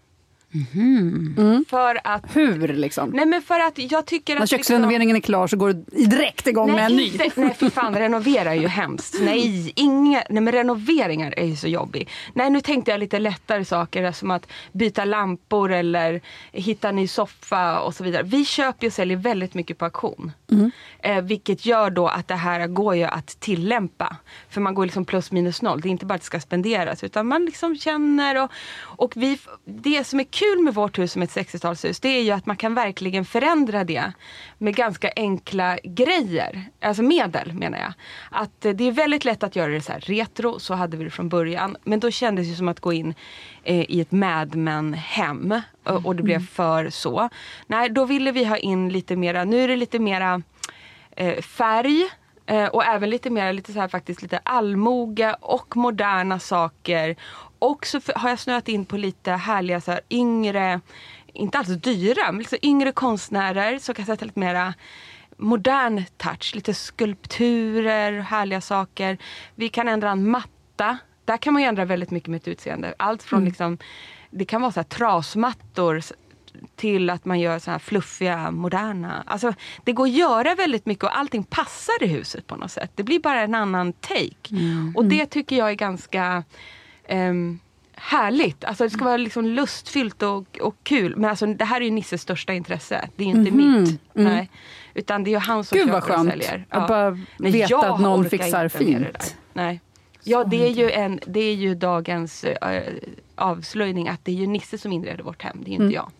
För 1.68 2.00
att... 2.04 2.36
Hur 2.36 2.68
liksom? 2.68 3.10
Nej 3.10 3.26
men 3.26 3.42
för 3.42 3.60
att 3.60 3.78
jag 3.78 4.06
tycker 4.06 4.34
När 4.34 4.42
att... 4.42 4.50
köksrenoveringen 4.50 5.16
är 5.16 5.20
klar 5.20 5.46
så 5.46 5.56
går 5.56 5.72
du 5.72 6.06
direkt 6.06 6.46
igång 6.46 6.72
med 6.72 6.84
en 6.84 6.96
ny. 6.96 7.04
inte, 7.04 7.30
nej 7.34 7.54
för 7.54 7.70
fan, 7.70 7.94
renovera 7.94 8.50
är 8.50 8.60
ju 8.60 8.66
hemskt. 8.66 9.16
Nej, 9.20 9.72
inga, 9.76 10.22
nej 10.30 10.42
men 10.42 10.52
renoveringar 10.52 11.34
är 11.36 11.46
ju 11.46 11.56
så 11.56 11.68
jobbig. 11.68 12.08
Nej 12.34 12.50
nu 12.50 12.60
tänkte 12.60 12.90
jag 12.90 13.00
lite 13.00 13.18
lättare 13.18 13.64
saker 13.64 14.12
som 14.12 14.30
att 14.30 14.46
byta 14.72 15.04
lampor 15.04 15.72
eller 15.72 16.20
hitta 16.52 16.88
en 16.88 16.96
ny 16.96 17.08
soffa 17.08 17.80
och 17.80 17.94
så 17.94 18.04
vidare. 18.04 18.22
Vi 18.22 18.44
köper 18.44 18.86
och 18.86 18.92
säljer 18.92 19.16
väldigt 19.16 19.54
mycket 19.54 19.78
på 19.78 19.84
auktion. 19.84 20.32
Eh, 21.02 21.22
vilket 21.22 21.66
gör 21.66 21.90
då 21.90 22.08
att 22.08 22.28
det 22.28 22.34
här 22.34 22.66
går 22.66 22.96
ju 22.96 23.04
att 23.04 23.40
tillämpa. 23.40 24.16
För 24.50 24.60
man 24.60 24.74
går 24.74 24.84
liksom 24.84 25.04
plus 25.04 25.32
minus 25.32 25.62
noll. 25.62 25.80
Det 25.80 25.88
är 25.88 25.90
inte 25.90 26.06
bara 26.06 26.14
att 26.14 26.20
det 26.20 26.26
ska 26.26 26.40
spenderas 26.40 27.04
utan 27.04 27.26
man 27.26 27.44
liksom 27.44 27.76
känner 27.76 28.42
och, 28.42 28.50
och 28.78 29.12
vi, 29.16 29.38
det 29.64 30.04
som 30.04 30.20
är 30.20 30.24
kul 30.24 30.41
med 30.64 30.74
vårt 30.74 30.98
hus 30.98 31.12
som 31.12 31.22
ett 31.22 31.30
60-talshus 31.30 31.98
det 32.02 32.08
är 32.08 32.22
ju 32.22 32.30
att 32.30 32.46
man 32.46 32.56
kan 32.56 32.74
verkligen 32.74 33.24
förändra 33.24 33.84
det 33.84 34.12
med 34.58 34.76
ganska 34.76 35.10
enkla 35.16 35.78
grejer. 35.84 36.64
Alltså 36.80 37.02
medel 37.02 37.52
menar 37.52 37.78
jag. 37.78 37.92
Att 38.30 38.64
eh, 38.64 38.72
det 38.72 38.84
är 38.84 38.92
väldigt 38.92 39.24
lätt 39.24 39.42
att 39.42 39.56
göra 39.56 39.72
det 39.72 39.80
så 39.80 39.92
här 39.92 40.00
retro, 40.00 40.58
så 40.58 40.74
hade 40.74 40.96
vi 40.96 41.04
det 41.04 41.10
från 41.10 41.28
början. 41.28 41.76
Men 41.84 42.00
då 42.00 42.10
kändes 42.10 42.48
det 42.48 42.54
som 42.54 42.68
att 42.68 42.80
gå 42.80 42.92
in 42.92 43.14
eh, 43.64 43.90
i 43.90 44.00
ett 44.00 44.12
Mad 44.12 44.54
Men-hem 44.54 45.60
och, 45.84 46.06
och 46.06 46.16
det 46.16 46.22
blev 46.22 46.46
för 46.46 46.90
så. 46.90 47.28
Nej, 47.66 47.88
då 47.90 48.04
ville 48.04 48.32
vi 48.32 48.44
ha 48.44 48.56
in 48.56 48.88
lite 48.88 49.16
mera, 49.16 49.44
nu 49.44 49.64
är 49.64 49.68
det 49.68 49.76
lite 49.76 49.98
mera 49.98 50.42
eh, 51.16 51.40
färg 51.40 52.08
eh, 52.46 52.66
och 52.66 52.84
även 52.84 53.10
lite 53.10 53.30
mer 53.30 53.52
lite 53.52 53.72
så 53.72 53.80
här, 53.80 53.88
faktiskt 53.88 54.22
lite 54.22 54.38
allmoge 54.38 55.36
och 55.40 55.76
moderna 55.76 56.38
saker. 56.38 57.16
Och 57.62 57.86
så 57.86 58.00
har 58.14 58.28
jag 58.28 58.38
snöat 58.38 58.68
in 58.68 58.84
på 58.84 58.96
lite 58.96 59.32
härliga 59.32 59.80
så 59.80 59.90
här, 59.90 60.00
yngre, 60.10 60.80
inte 61.32 61.58
alls 61.58 61.68
dyra, 61.68 62.32
men 62.32 62.38
liksom 62.38 62.58
yngre 62.62 62.92
konstnärer 62.92 63.78
som 63.78 63.94
kan 63.94 64.06
sätta 64.06 64.24
lite 64.24 64.38
mera 64.38 64.74
modern 65.36 66.04
touch. 66.16 66.54
Lite 66.54 66.74
skulpturer, 66.74 68.20
härliga 68.20 68.60
saker. 68.60 69.18
Vi 69.54 69.68
kan 69.68 69.88
ändra 69.88 70.10
en 70.10 70.30
matta. 70.30 70.98
Där 71.24 71.36
kan 71.36 71.52
man 71.52 71.62
ju 71.62 71.68
ändra 71.68 71.84
väldigt 71.84 72.10
mycket 72.10 72.28
med 72.28 72.36
ett 72.36 72.48
utseende. 72.48 72.94
Allt 72.96 73.22
från 73.22 73.44
liksom, 73.44 73.78
det 74.30 74.44
kan 74.44 74.60
vara 74.60 74.72
så 74.72 74.80
här 74.80 74.84
trasmattor 74.84 76.02
till 76.76 77.10
att 77.10 77.24
man 77.24 77.40
gör 77.40 77.58
så 77.58 77.70
här 77.70 77.78
fluffiga, 77.78 78.50
moderna. 78.50 79.22
Alltså, 79.26 79.54
det 79.84 79.92
går 79.92 80.04
att 80.04 80.12
göra 80.12 80.54
väldigt 80.54 80.86
mycket 80.86 81.04
och 81.04 81.18
allting 81.18 81.44
passar 81.44 82.02
i 82.02 82.06
huset 82.06 82.46
på 82.46 82.56
något 82.56 82.70
sätt. 82.70 82.90
Det 82.94 83.02
blir 83.02 83.18
bara 83.18 83.40
en 83.40 83.54
annan 83.54 83.92
take. 83.92 84.54
Och 84.94 85.04
det 85.04 85.26
tycker 85.26 85.56
jag 85.56 85.70
är 85.70 85.74
ganska 85.74 86.44
ehm, 87.08 87.58
härligt. 87.94 88.64
Alltså 88.64 88.84
det 88.84 88.90
ska 88.90 89.04
vara 89.04 89.16
liksom 89.16 89.44
lustfyllt 89.46 90.22
och, 90.22 90.58
och 90.60 90.76
kul. 90.82 91.16
Men 91.16 91.30
alltså, 91.30 91.46
det 91.46 91.64
här 91.64 91.80
är 91.80 91.84
ju 91.84 91.90
Nisses 91.90 92.22
största 92.22 92.52
intresse. 92.52 93.08
Det 93.16 93.24
är 93.24 93.28
ju 93.28 93.32
inte 93.34 93.50
Mhm. 93.50 93.80
mitt. 93.82 94.00
Mm. 94.14 94.32
Nej. 94.34 94.50
Utan 94.94 95.24
det 95.24 95.30
är 95.30 95.32
ju 95.32 95.38
han 95.38 95.64
som 95.64 95.78
Gud, 95.78 95.88
köper 95.88 96.18
och 96.18 96.24
säljer. 96.26 96.66
att 96.68 96.88
bara 96.88 97.10
Men 97.38 97.52
veta 97.52 97.92
att 97.94 98.00
någon 98.00 98.28
fixar 98.30 98.68
fint. 98.68 99.36
Nej. 99.52 99.80
Ja, 100.24 100.44
det 100.44 100.66
är, 100.66 100.70
ju 100.70 100.90
en, 100.90 101.20
det 101.26 101.40
är 101.40 101.54
ju 101.54 101.74
dagens 101.74 102.44
äh, 102.44 102.82
avslöjning 103.34 104.08
att 104.08 104.24
det 104.24 104.32
är 104.32 104.36
ju 104.36 104.46
Nisse 104.46 104.78
som 104.78 104.92
inreder 104.92 105.24
vårt 105.24 105.42
hem, 105.42 105.58
det 105.64 105.70
är 105.70 105.72
inte 105.72 105.82
Mm. 105.82 105.94
jag. 105.94 106.10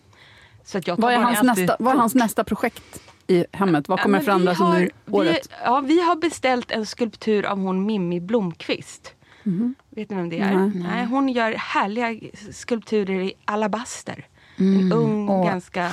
Så 0.63 0.77
att 0.77 0.87
jag 0.87 0.97
Vad 1.01 1.13
är, 1.13 1.17
hans 1.17 1.43
nästa, 1.43 1.75
vad 1.79 1.93
är 1.93 1.97
hans 1.99 2.15
nästa 2.15 2.43
projekt 2.43 3.01
i 3.27 3.45
hemmet? 3.51 3.87
Vad 3.89 3.99
Ja, 3.99 4.03
kommer 4.03 4.17
men 4.17 4.25
förändras 4.25 4.59
under 4.59 4.89
året? 5.11 5.47
Vi, 5.49 5.55
ja, 5.63 5.79
vi 5.79 6.01
har 6.01 6.15
beställt 6.15 6.71
en 6.71 6.85
skulptur 6.85 7.45
av 7.45 7.57
hon 7.59 7.85
Mimmi 7.85 8.19
Blomqvist. 8.19 9.13
Mhm. 9.43 9.75
Vet 9.89 10.09
ni 10.09 10.15
vem 10.15 10.29
det 10.29 10.39
är? 10.39 10.55
Nej. 10.57 10.71
Nej. 10.75 11.05
hon 11.05 11.29
gör 11.29 11.51
härliga 11.51 12.29
skulpturer 12.51 13.21
i 13.21 13.33
alabaster. 13.45 14.25
Mm. 14.59 14.79
En 14.79 14.91
ung, 14.91 15.29
Och- 15.29 15.45
ganska... 15.45 15.91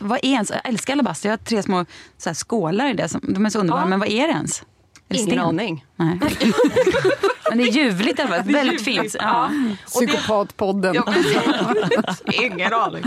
Vad 0.00 0.18
är 0.18 0.24
ens? 0.28 0.50
Jag 0.50 0.60
älskar 0.64 0.92
alabaster. 0.92 1.28
Jag 1.28 1.32
har 1.32 1.44
tre 1.44 1.62
små 1.62 1.84
så 2.18 2.28
här, 2.28 2.34
skålar 2.34 2.90
i 2.90 2.92
det. 2.92 3.08
Som, 3.08 3.20
de 3.34 3.46
är 3.46 3.50
så 3.50 3.58
underbara. 3.58 3.82
Ja. 3.82 3.86
Men 3.86 3.98
vad 4.00 4.08
är 4.08 4.26
det 4.26 4.32
ens? 4.32 4.60
Är 4.60 4.66
det 5.08 5.16
Ingen 5.16 5.26
sten? 5.30 5.38
aning. 5.40 5.84
Nej. 5.96 6.18
men 7.48 7.58
det 7.58 7.64
är 7.64 7.72
ljuvligt 7.72 8.18
i 8.18 8.22
alla 8.22 8.30
fall. 8.36 8.52
Väldigt 8.52 8.84
fint. 8.84 9.16
Ja. 9.18 9.50
Psykopatpodden. 9.86 10.94
Ja. 10.94 11.14
Ingen 12.32 12.72
aning. 12.72 13.02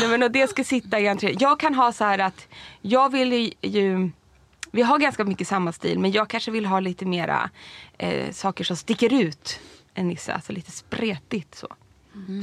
Nej, 0.00 0.08
men 0.08 0.22
och 0.22 0.30
det 0.30 0.50
ska 0.50 0.64
sitta 0.64 1.00
i 1.00 1.08
entré. 1.08 1.36
Jag 1.40 1.60
kan 1.60 1.74
ha 1.74 1.92
så 1.92 2.04
här 2.04 2.18
att 2.18 2.46
jag 2.82 3.12
vill 3.12 3.32
ju- 3.32 3.52
ju... 3.62 4.10
Vi 4.74 4.82
har 4.82 4.98
ganska 4.98 5.24
mycket 5.24 5.48
samma 5.48 5.72
stil 5.72 5.98
men 5.98 6.12
jag 6.12 6.28
kanske 6.28 6.50
vill 6.50 6.66
ha 6.66 6.80
lite 6.80 7.04
mera 7.06 7.50
eh, 7.98 8.32
saker 8.32 8.64
som 8.64 8.76
sticker 8.76 9.12
ut 9.12 9.60
än 9.94 10.08
Nisse. 10.08 10.34
Alltså 10.34 10.52
lite 10.52 10.70
spretigt 10.70 11.54
så. 11.54 11.68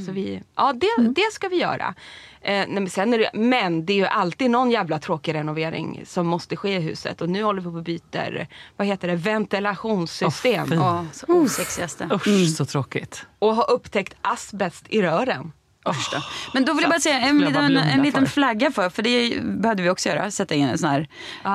Så 0.06 0.12
vi, 0.12 0.42
ja 0.56 0.72
det, 0.72 1.12
det 1.14 1.32
ska 1.32 1.48
vi 1.48 1.56
göra. 1.56 1.94
Eh, 2.40 2.52
nej, 2.52 2.68
men, 2.68 2.90
sen 2.90 3.14
är 3.14 3.18
det, 3.18 3.30
men 3.34 3.86
det 3.86 3.92
är 3.92 3.96
ju 3.96 4.06
alltid 4.06 4.50
någon 4.50 4.70
jävla 4.70 4.98
tråkig 4.98 5.34
renovering 5.34 6.02
som 6.06 6.26
måste 6.26 6.56
ske 6.56 6.76
i 6.76 6.80
huset. 6.80 7.20
Och 7.20 7.28
nu 7.28 7.42
håller 7.42 7.60
vi 7.60 7.70
på 7.70 7.76
och 7.76 7.82
byter, 7.82 8.48
vad 8.76 8.86
heter 8.86 9.08
det, 9.08 9.16
ventilationssystem. 9.16 10.62
Åh, 10.62 10.68
fy. 10.68 10.74
Ja, 10.74 11.06
så 11.12 11.26
osexigaste. 11.28 12.08
Usch, 12.12 12.56
så 12.56 12.64
tråkigt. 12.64 13.26
och 13.38 13.54
har 13.54 13.70
upptäckt 13.70 14.14
asbest 14.22 14.84
i 14.88 15.02
rören. 15.02 15.52
Usch 15.88 16.10
då. 16.12 16.22
Men 16.54 16.64
då 16.64 16.72
vill 16.74 16.82
jag 16.82 16.90
bara 16.90 17.00
säga 17.00 17.20
en 17.20 17.38
liten, 17.38 17.76
en 17.76 18.02
liten 18.02 18.26
flagga 18.26 18.70
för, 18.70 18.90
för 18.90 19.02
det 19.02 19.42
behövde 19.42 19.82
vi 19.82 19.90
också 19.90 20.08
göra, 20.08 20.30
sätta 20.30 20.54
in 20.54 20.68
en 20.68 20.78
sån 20.78 20.90
här. 20.90 21.08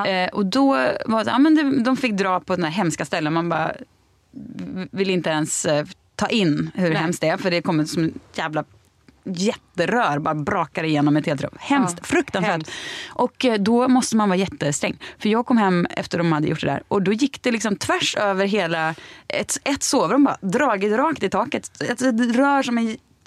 Eh, 0.07 0.29
och 0.29 0.45
då 0.45 0.67
var 1.05 1.23
det, 1.23 1.31
ja, 1.31 1.39
men 1.39 1.83
de 1.83 1.97
fick 1.97 2.13
dra 2.13 2.39
på 2.39 2.55
den 2.55 2.65
här 2.65 2.71
hemska 2.71 3.05
ställen, 3.05 3.33
man 3.33 3.49
bara 3.49 3.71
vill 4.91 5.09
inte 5.09 5.29
ens 5.29 5.65
eh, 5.65 5.85
ta 6.15 6.27
in 6.27 6.71
hur 6.73 6.89
Nej. 6.89 6.97
hemskt 6.97 7.21
det 7.21 7.27
är, 7.27 7.37
för 7.37 7.51
det 7.51 7.61
kommer 7.61 7.85
som 7.85 8.03
en 8.03 8.19
jävla 8.33 8.63
jätterör 9.25 10.19
bara 10.19 10.35
brakar 10.35 10.83
igenom 10.83 11.17
ett 11.17 11.25
helt 11.25 11.41
rum. 11.41 11.57
Hemskt, 11.59 11.97
Ja, 11.97 12.03
fruktansvärt. 12.03 12.51
hemskt. 12.51 12.71
Och 13.07 13.45
eh, 13.45 13.59
då 13.59 13.87
måste 13.87 14.15
man 14.15 14.29
vara 14.29 14.37
jättesträng. 14.39 14.97
För 15.19 15.29
jag 15.29 15.45
kom 15.45 15.57
hem 15.57 15.87
efter 15.89 16.17
de 16.17 16.31
hade 16.31 16.47
gjort 16.47 16.61
det 16.61 16.67
där 16.67 16.83
och 16.87 17.01
då 17.01 17.13
gick 17.13 17.43
det 17.43 17.51
liksom 17.51 17.75
tvärs 17.75 18.15
över 18.15 18.45
hela 18.45 18.95
ett, 19.27 19.57
ett 19.63 19.83
sovrum 19.83 20.23
bara, 20.23 20.37
dragit 20.41 20.93
rakt 20.93 21.23
i 21.23 21.29
taket. 21.29 21.81
Ett, 21.81 22.01
ett 22.01 22.35
rör 22.35 22.63
som 22.63 22.77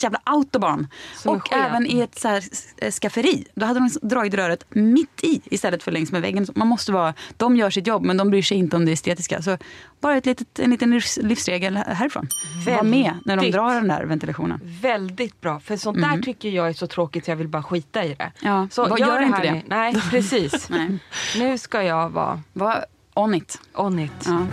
är 0.03 0.07
jävla 0.07 0.21
autobahn. 0.25 0.87
Som 1.17 1.37
och 1.37 1.53
även 1.53 1.87
i 1.87 2.01
ett 2.01 2.19
så 2.19 2.29
här, 2.29 2.45
eh, 2.77 2.91
skafferi. 2.91 3.45
Då 3.55 3.67
hade 3.67 3.81
de 3.81 4.09
dragit 4.09 4.35
röret 4.35 4.65
mitt 4.69 5.25
i 5.25 5.41
istället 5.45 5.83
för 5.83 5.93
längs 5.93 6.13
med 6.13 6.23
väggen. 6.23 6.47
Man 6.55 6.69
måste 6.69 6.93
vara, 6.93 7.15
de 7.37 7.57
gör 7.57 7.71
sitt 7.71 7.87
jobb 7.87 8.05
men 8.05 8.17
de 8.17 8.31
bryr 8.31 8.43
sig 8.43 8.57
inte 8.57 8.77
om 8.77 8.85
det 8.85 8.93
estetiska. 8.93 9.43
Så 9.43 9.59
bara 10.01 10.17
ett 10.17 10.27
litet, 10.27 10.59
en 10.59 10.71
liten 10.71 10.95
livs- 10.95 11.23
livsregel 11.23 11.77
härifrån. 11.77 12.29
Var 12.67 12.83
med 12.83 13.13
när 13.25 13.37
de 13.37 13.41
Väldigt. 13.41 13.53
drar 13.55 13.75
den 13.75 13.89
där 13.89 14.05
ventilationen. 14.05 14.61
Väldigt 14.63 15.41
bra, 15.41 15.61
för 15.61 15.77
sånt 15.77 15.99
där 16.01 16.23
tycker 16.23 16.49
jag 16.49 16.69
är 16.69 16.73
så 16.73 16.87
tråkigt 16.87 17.25
så 17.25 17.31
jag 17.31 17.37
vill 17.37 17.49
bara 17.49 17.63
skita 17.63 18.05
i 18.05 18.15
det. 18.15 18.33
Ja, 18.41 18.69
Så 18.71 18.87
vad 18.87 19.01
gör, 19.01 19.07
gör 19.07 19.19
det 19.21 19.27
inte 19.27 19.43
det? 19.43 19.53
nu. 19.53 19.63
Nej, 19.67 19.95
precis. 20.11 20.69
Nej. 20.71 20.99
Nu 21.39 21.59
ska 21.59 21.83
jag 21.83 22.11
vara 22.11 22.43
Var 22.53 22.85
on 23.15 23.35
it. 23.35 23.61
on 23.75 23.99
it. 23.99 24.13
Ja. 24.27 24.47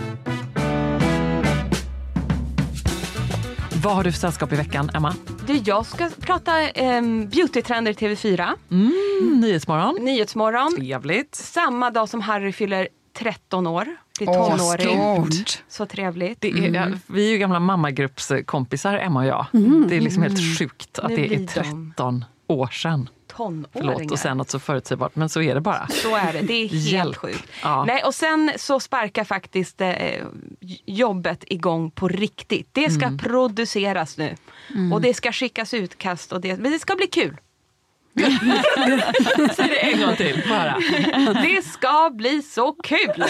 Vad 3.82 3.94
har 3.94 4.04
du 4.04 4.12
för 4.12 4.18
sällskap 4.18 4.52
i 4.52 4.56
veckan, 4.56 4.90
Emma? 4.94 5.14
Du, 5.46 5.56
jag 5.64 5.86
ska 5.86 6.10
prata 6.20 6.52
um, 6.98 7.28
beautytrender 7.28 7.90
i 7.90 7.94
TV4. 7.94 8.52
Mm, 8.70 9.40
Nyhetsmorgon. 9.40 9.94
Nyhetsmorgon. 10.00 10.76
Trevligt. 10.76 11.34
Samma 11.34 11.90
dag 11.90 12.08
som 12.08 12.20
Harry 12.20 12.52
fyller 12.52 12.88
13 13.18 13.66
år. 13.66 13.86
Blir 14.18 14.28
Åh, 14.28 14.56
tonåring. 14.56 15.26
stort. 15.26 15.62
så 15.68 15.86
trevligt. 15.86 16.40
Det 16.40 16.50
är, 16.50 16.74
ja, 16.74 16.86
vi 17.06 17.26
är 17.26 17.30
ju 17.32 17.38
gamla 17.38 17.60
mammagruppskompisar, 17.60 18.94
Emma 18.98 19.20
och 19.20 19.26
jag. 19.26 19.46
Det 19.88 19.96
är 19.96 20.00
liksom 20.00 20.22
helt 20.22 20.58
sjukt 20.58 20.98
att 20.98 21.10
Nu 21.10 21.16
det 21.16 21.24
är 21.24 21.28
blir 21.28 21.38
de 21.38 21.46
13 21.46 22.24
år 22.46 22.66
sedan. 22.66 23.08
Förlåt 23.36 23.72
Tonåringar. 23.72 24.12
att 24.14 24.20
säga 24.20 24.34
något 24.34 24.50
så 24.50 24.58
förutsägbart, 24.58 25.16
men 25.16 25.28
så 25.28 25.42
är 25.42 25.54
det 25.54 25.60
bara. 25.60 25.88
Så 25.90 26.16
är 26.16 26.32
det. 26.32 26.40
Det 26.40 26.52
är 26.64 26.68
helt 26.68 27.16
sjukt. 27.16 27.46
Ja. 27.62 27.84
Nej, 27.84 28.02
och 28.02 28.14
sen 28.14 28.52
så 28.56 28.80
sparkar 28.80 29.24
faktiskt 29.24 29.80
eh, 29.80 29.90
jobbet 30.86 31.44
igång 31.46 31.90
på 31.90 32.08
riktigt. 32.08 32.68
Det 32.72 32.90
ska 32.90 33.04
Mm. 33.06 33.18
produceras 33.18 34.16
nu. 34.18 34.34
Och 34.92 35.00
det 35.00 35.14
ska 35.14 35.32
skickas 35.32 35.74
utkast. 35.74 36.32
Och 36.32 36.40
det, 36.40 36.56
men 36.58 36.72
det 36.72 36.78
ska 36.78 36.94
bli 36.96 37.06
kul. 37.06 37.36
Säg 39.56 39.68
det 39.68 39.78
en 39.92 40.00
gång 40.06 40.16
till, 40.16 40.42
bara. 40.48 40.76
Det 41.42 41.64
ska 41.64 42.10
bli 42.14 42.42
så 42.42 42.72
kul! 42.72 43.14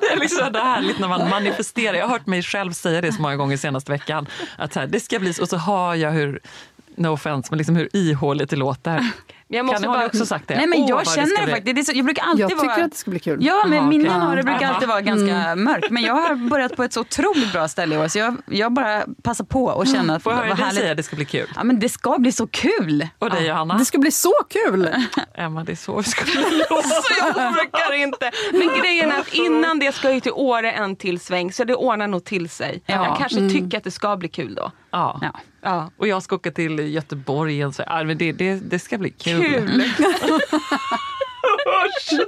Det 0.00 0.06
är 0.06 0.20
liksom 0.20 0.52
det 0.52 0.58
härligt 0.60 0.98
när 0.98 1.08
man 1.08 1.28
manifesterar. 1.30 1.94
Jag 1.94 2.04
har 2.06 2.12
hört 2.12 2.26
mig 2.26 2.42
själv 2.42 2.72
säga 2.72 3.00
det 3.00 3.12
så 3.12 3.22
många 3.22 3.36
gånger 3.36 3.56
senaste 3.56 3.92
veckan. 3.92 4.26
Att 4.56 4.72
så 4.72 4.80
här, 4.80 4.86
det 4.86 5.00
ska 5.00 5.18
bli 5.18 5.34
så, 5.34 5.42
och 5.42 5.48
så 5.48 5.56
hör 5.56 5.94
jag 5.94 6.10
hur, 6.10 6.40
no 6.98 7.08
offense, 7.08 7.48
men 7.50 7.58
liksom 7.58 7.76
hur 7.76 7.88
ihåligt 7.96 8.50
det 8.50 8.56
låter. 8.56 9.12
Jag 9.50 9.58
Kan 9.58 9.66
måste 9.66 9.88
har 9.88 9.94
du 9.94 9.98
bara... 9.98 10.06
också 10.06 10.26
sagt 10.26 10.48
det? 10.48 10.56
Nej 10.56 10.66
men 10.66 10.86
jag 10.86 11.06
känner 11.06 11.38
det 11.40 11.44
bli. 11.44 11.52
faktiskt. 11.54 11.76
Det 11.76 11.84
så, 11.84 11.92
jag 11.94 12.04
brukar 12.04 12.22
alltid 12.22 12.42
Jag 12.42 12.50
tycker 12.50 12.64
vara... 12.66 12.84
att 12.84 12.90
det 12.90 12.96
ska 12.96 13.10
bli 13.10 13.20
kul. 13.20 13.38
Ja, 13.44 13.62
men 13.66 13.78
Jaha, 13.78 13.86
min 13.88 14.00
okej. 14.00 14.12
januari 14.12 14.42
brukar 14.42 14.62
Aha. 14.66 14.74
alltid 14.74 14.88
vara 14.88 15.00
ganska 15.00 15.54
mörk. 15.56 15.90
Men 15.90 16.02
jag 16.02 16.14
har 16.14 16.34
börjat 16.50 16.76
på 16.76 16.82
ett 16.84 16.92
så 16.92 17.00
otroligt 17.00 17.52
bra 17.52 17.68
ställe 17.68 17.94
i 17.94 17.98
år 17.98 18.08
så 18.08 18.18
jag, 18.18 18.36
jag 18.46 18.72
bara 18.72 19.02
passar 19.22 19.44
på 19.44 19.64
och 19.64 19.86
känner 19.86 20.16
att 20.16 20.22
Får 20.22 20.32
jag 20.32 20.36
höra 20.38 20.48
dig 20.48 20.56
härligt. 20.64 20.78
säga 20.80 20.90
att 20.90 20.96
det 20.96 21.02
ska 21.02 21.16
bli 21.16 21.24
kul? 21.24 21.48
Ja, 21.56 21.64
men 21.64 21.80
det 21.80 21.88
ska 21.88 22.18
bli 22.18 22.32
så 22.32 22.46
kul. 22.46 23.08
Och 23.18 23.30
dig 23.30 23.46
Johanna? 23.46 23.78
Det 23.78 23.84
ska 23.84 23.98
bli 23.98 24.10
så 24.10 24.32
kul! 24.48 24.88
Emma, 25.34 25.64
det 25.64 25.72
är 25.72 25.76
så 25.76 25.96
vi 25.96 26.02
ska 26.02 26.24
låta. 26.70 26.82
Så 26.88 27.14
jag 27.18 27.36
orkar 27.36 27.94
inte. 27.94 28.30
Men 28.52 28.68
grejen 28.82 29.12
är 29.12 29.18
att 29.20 29.34
innan 29.34 29.78
det 29.78 29.94
ska 29.94 30.08
jag 30.08 30.14
ju 30.14 30.20
till 30.20 30.32
Åre 30.32 30.72
en 30.72 30.96
till 30.96 31.20
sväng 31.20 31.52
så 31.52 31.64
det 31.64 31.74
ordnar 31.74 32.06
nog 32.06 32.24
till 32.24 32.48
sig. 32.48 32.82
Ja. 32.86 33.06
Jag 33.06 33.18
kanske 33.18 33.48
tycker 33.50 33.78
att 33.78 33.84
det 33.84 33.90
ska 33.90 34.16
bli 34.16 34.28
kul 34.28 34.54
då. 34.54 34.72
Ja. 34.90 35.18
Ja. 35.22 35.30
Ja. 35.60 35.90
Och 35.96 36.08
jag 36.08 36.22
ska 36.22 36.34
åka 36.36 36.50
till 36.50 36.78
Göteborg. 36.78 37.64
och 37.66 37.74
Så, 37.74 37.82
ja, 37.86 38.04
men 38.04 38.18
det, 38.18 38.32
det, 38.32 38.54
det 38.54 38.78
ska 38.78 38.98
bli 38.98 39.10
kul. 39.10 39.42
Kul! 39.42 39.82
Usch. 41.68 42.20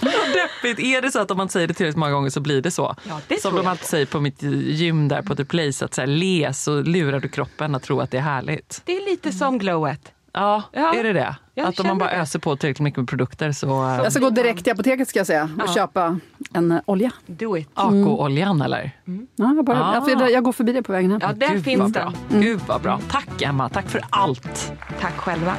Vad 0.00 0.12
deppigt. 0.12 0.80
Är 0.80 1.02
det 1.02 1.10
så 1.12 1.18
att 1.18 1.30
om 1.30 1.36
man 1.36 1.48
säger 1.48 1.66
det 1.66 1.74
tillräckligt 1.74 1.96
många 1.96 2.12
gånger 2.12 2.30
så 2.30 2.40
blir 2.40 2.62
det 2.62 2.70
så? 2.70 2.96
Ja, 3.08 3.20
det 3.28 3.40
Som 3.42 3.56
de 3.56 3.66
alltid 3.66 3.86
säger 3.86 4.06
på 4.06 4.20
mitt 4.20 4.42
gym 4.42 5.08
där 5.08 5.22
på 5.22 5.36
The 5.36 5.44
Place, 5.44 5.84
att 5.84 5.94
så 5.94 6.00
här, 6.00 6.06
le 6.08 6.52
så 6.52 6.82
lurar 6.82 7.20
du 7.20 7.28
kroppen 7.28 7.74
att 7.74 7.82
tro 7.82 8.00
att 8.00 8.10
det 8.10 8.18
är 8.18 8.22
härligt. 8.22 8.82
Det 8.84 8.96
är 8.96 9.10
lite 9.10 9.32
som 9.32 9.58
glowet. 9.58 10.12
Ja, 10.32 10.62
Ja, 10.72 10.94
är 10.94 11.02
det 11.04 11.12
det? 11.12 11.36
jag 11.54 11.66
Att 11.68 11.80
om 11.80 11.86
man 11.86 11.98
bara 11.98 12.10
det. 12.10 12.16
öser 12.16 12.38
på 12.38 12.56
tillräckligt 12.56 12.84
mycket 12.84 12.98
med 12.98 13.08
produkter 13.08 13.52
så... 13.52 13.66
Jag 14.02 14.12
ska 14.12 14.20
gå 14.20 14.30
direkt 14.30 14.64
till 14.64 14.72
apoteket 14.72 15.08
ska 15.08 15.18
jag 15.18 15.26
säga 15.26 15.42
och 15.62 15.68
Ja. 15.68 15.74
köpa 15.74 16.18
en 16.54 16.72
eh, 16.72 16.80
olja. 16.86 17.10
Do 17.26 17.56
it. 17.56 17.68
AK-oljan 17.74 18.62
eller? 18.62 18.90
Ja, 19.36 19.52
jag, 19.56 19.64
bara, 19.64 19.84
Ah. 19.84 20.08
jag, 20.08 20.30
jag 20.30 20.44
går 20.44 20.52
förbi 20.52 20.72
det 20.72 20.82
på 20.82 20.92
vägen 20.92 21.10
hem. 21.10 21.20
Ja, 21.22 21.32
där 21.32 21.48
Gud, 21.54 21.64
finns 21.64 21.92
den. 21.92 21.92
bra. 21.92 22.12
Gud 22.40 22.60
vad 22.66 22.80
bra. 22.82 23.00
Tack 23.10 23.42
Emma, 23.42 23.68
tack 23.68 23.88
för 23.88 24.00
allt. 24.10 24.72
Tack 25.00 25.16
själva. 25.16 25.54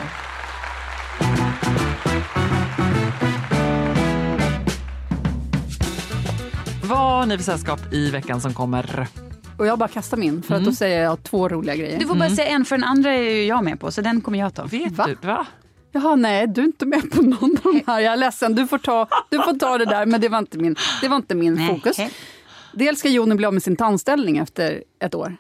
Vad 6.84 6.98
har 7.00 7.26
ni 7.26 7.38
för 7.38 7.44
sällskap 7.44 7.80
i 7.94 8.10
veckan 8.12 8.42
som 8.42 8.54
kommer? 8.54 9.08
Och 9.58 9.66
jag 9.66 9.80
bara 9.80 9.90
kastar 9.90 10.18
min 10.18 10.42
för 10.44 10.56
att 10.56 10.64
då 10.66 10.72
säger 10.72 11.04
jag 11.04 11.24
två 11.24 11.50
roliga 11.50 11.76
grejer. 11.76 12.00
Du 12.00 12.08
får 12.08 12.16
bara 12.16 12.30
säga 12.30 12.48
en 12.48 12.66
för 12.66 12.78
den 12.78 12.84
andra 12.84 13.14
är 13.14 13.22
ju 13.36 13.44
jag 13.46 13.64
med 13.64 13.80
på 13.80 13.92
så 13.92 14.02
den 14.02 14.22
kommer 14.22 14.40
jag 14.40 14.54
ta. 14.54 14.64
Vet 14.66 14.92
Va? 14.94 15.08
du? 15.22 15.28
Va? 15.28 15.46
Jaha, 15.92 16.16
nej, 16.16 16.48
du 16.48 16.62
är 16.62 16.66
inte 16.66 16.86
med 16.86 17.12
på 17.12 17.22
någon 17.22 17.58
av 17.64 17.74
de 17.74 17.84
här. 17.88 18.00
Jag 18.00 18.14
är 18.14 18.18
ledsen, 18.18 18.56
du 18.56 18.68
får 18.68 18.78
ta, 18.78 19.08
du 19.30 19.38
får 19.38 19.60
ta 19.60 19.78
det 19.78 19.86
där, 19.86 20.06
men 20.06 20.22
det 20.22 20.30
var 20.30 20.38
inte 20.40 20.58
min, 20.58 20.76
det 21.02 21.08
var 21.08 21.16
inte 21.18 21.36
min 21.36 21.54
Nej. 21.54 21.68
fokus. 21.68 21.98
Dels 22.74 23.00
ska 23.00 23.10
Joni 23.10 23.36
bli 23.36 23.46
av 23.46 23.54
med 23.54 23.64
sin 23.64 23.76
tandställning 23.76 24.38
efter 24.38 24.84
ett 25.00 25.16
år. 25.16 25.36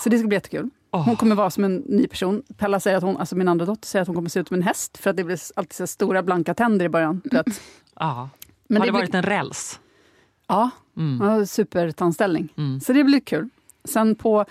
Så 0.00 0.08
det 0.08 0.18
ska 0.18 0.28
bli 0.28 0.36
jättekul. 0.36 0.70
Hon 0.90 1.16
kommer 1.16 1.34
vara 1.36 1.50
som 1.50 1.64
en 1.64 1.76
ny 1.76 2.06
person. 2.06 2.42
Pella 2.56 2.80
säger 2.80 2.96
att 2.96 3.02
hon, 3.02 3.16
alltså 3.16 3.36
min 3.36 3.48
andra 3.48 3.66
dotter 3.66 3.86
säger 3.88 4.00
att 4.02 4.08
hon 4.08 4.14
kommer 4.14 4.28
se 4.28 4.40
ut 4.40 4.48
som 4.48 4.54
en 4.54 4.62
häst 4.62 4.98
för 4.98 5.10
att 5.10 5.16
det 5.16 5.24
blir 5.24 5.38
alltid 5.56 5.74
så 5.74 5.86
stora 5.86 6.22
blanka 6.22 6.54
tänder 6.54 6.84
i 6.84 6.88
början. 6.88 7.20
Vet. 7.24 7.46
Ja. 8.00 8.28
Men 8.68 8.76
har 8.82 8.86
det 8.86 8.88
det 8.88 8.92
blir- 8.92 9.00
varit 9.02 9.14
en 9.14 9.22
räls? 9.22 9.80
Ja, 10.48 10.70
Mm. 10.96 11.46
supertandställning. 11.46 12.48
Mm. 12.56 12.80
Så 12.80 12.92
det 12.92 13.04
blir 13.04 13.20
kul. 13.20 13.48
Sen 13.84 14.14
på 14.14 14.44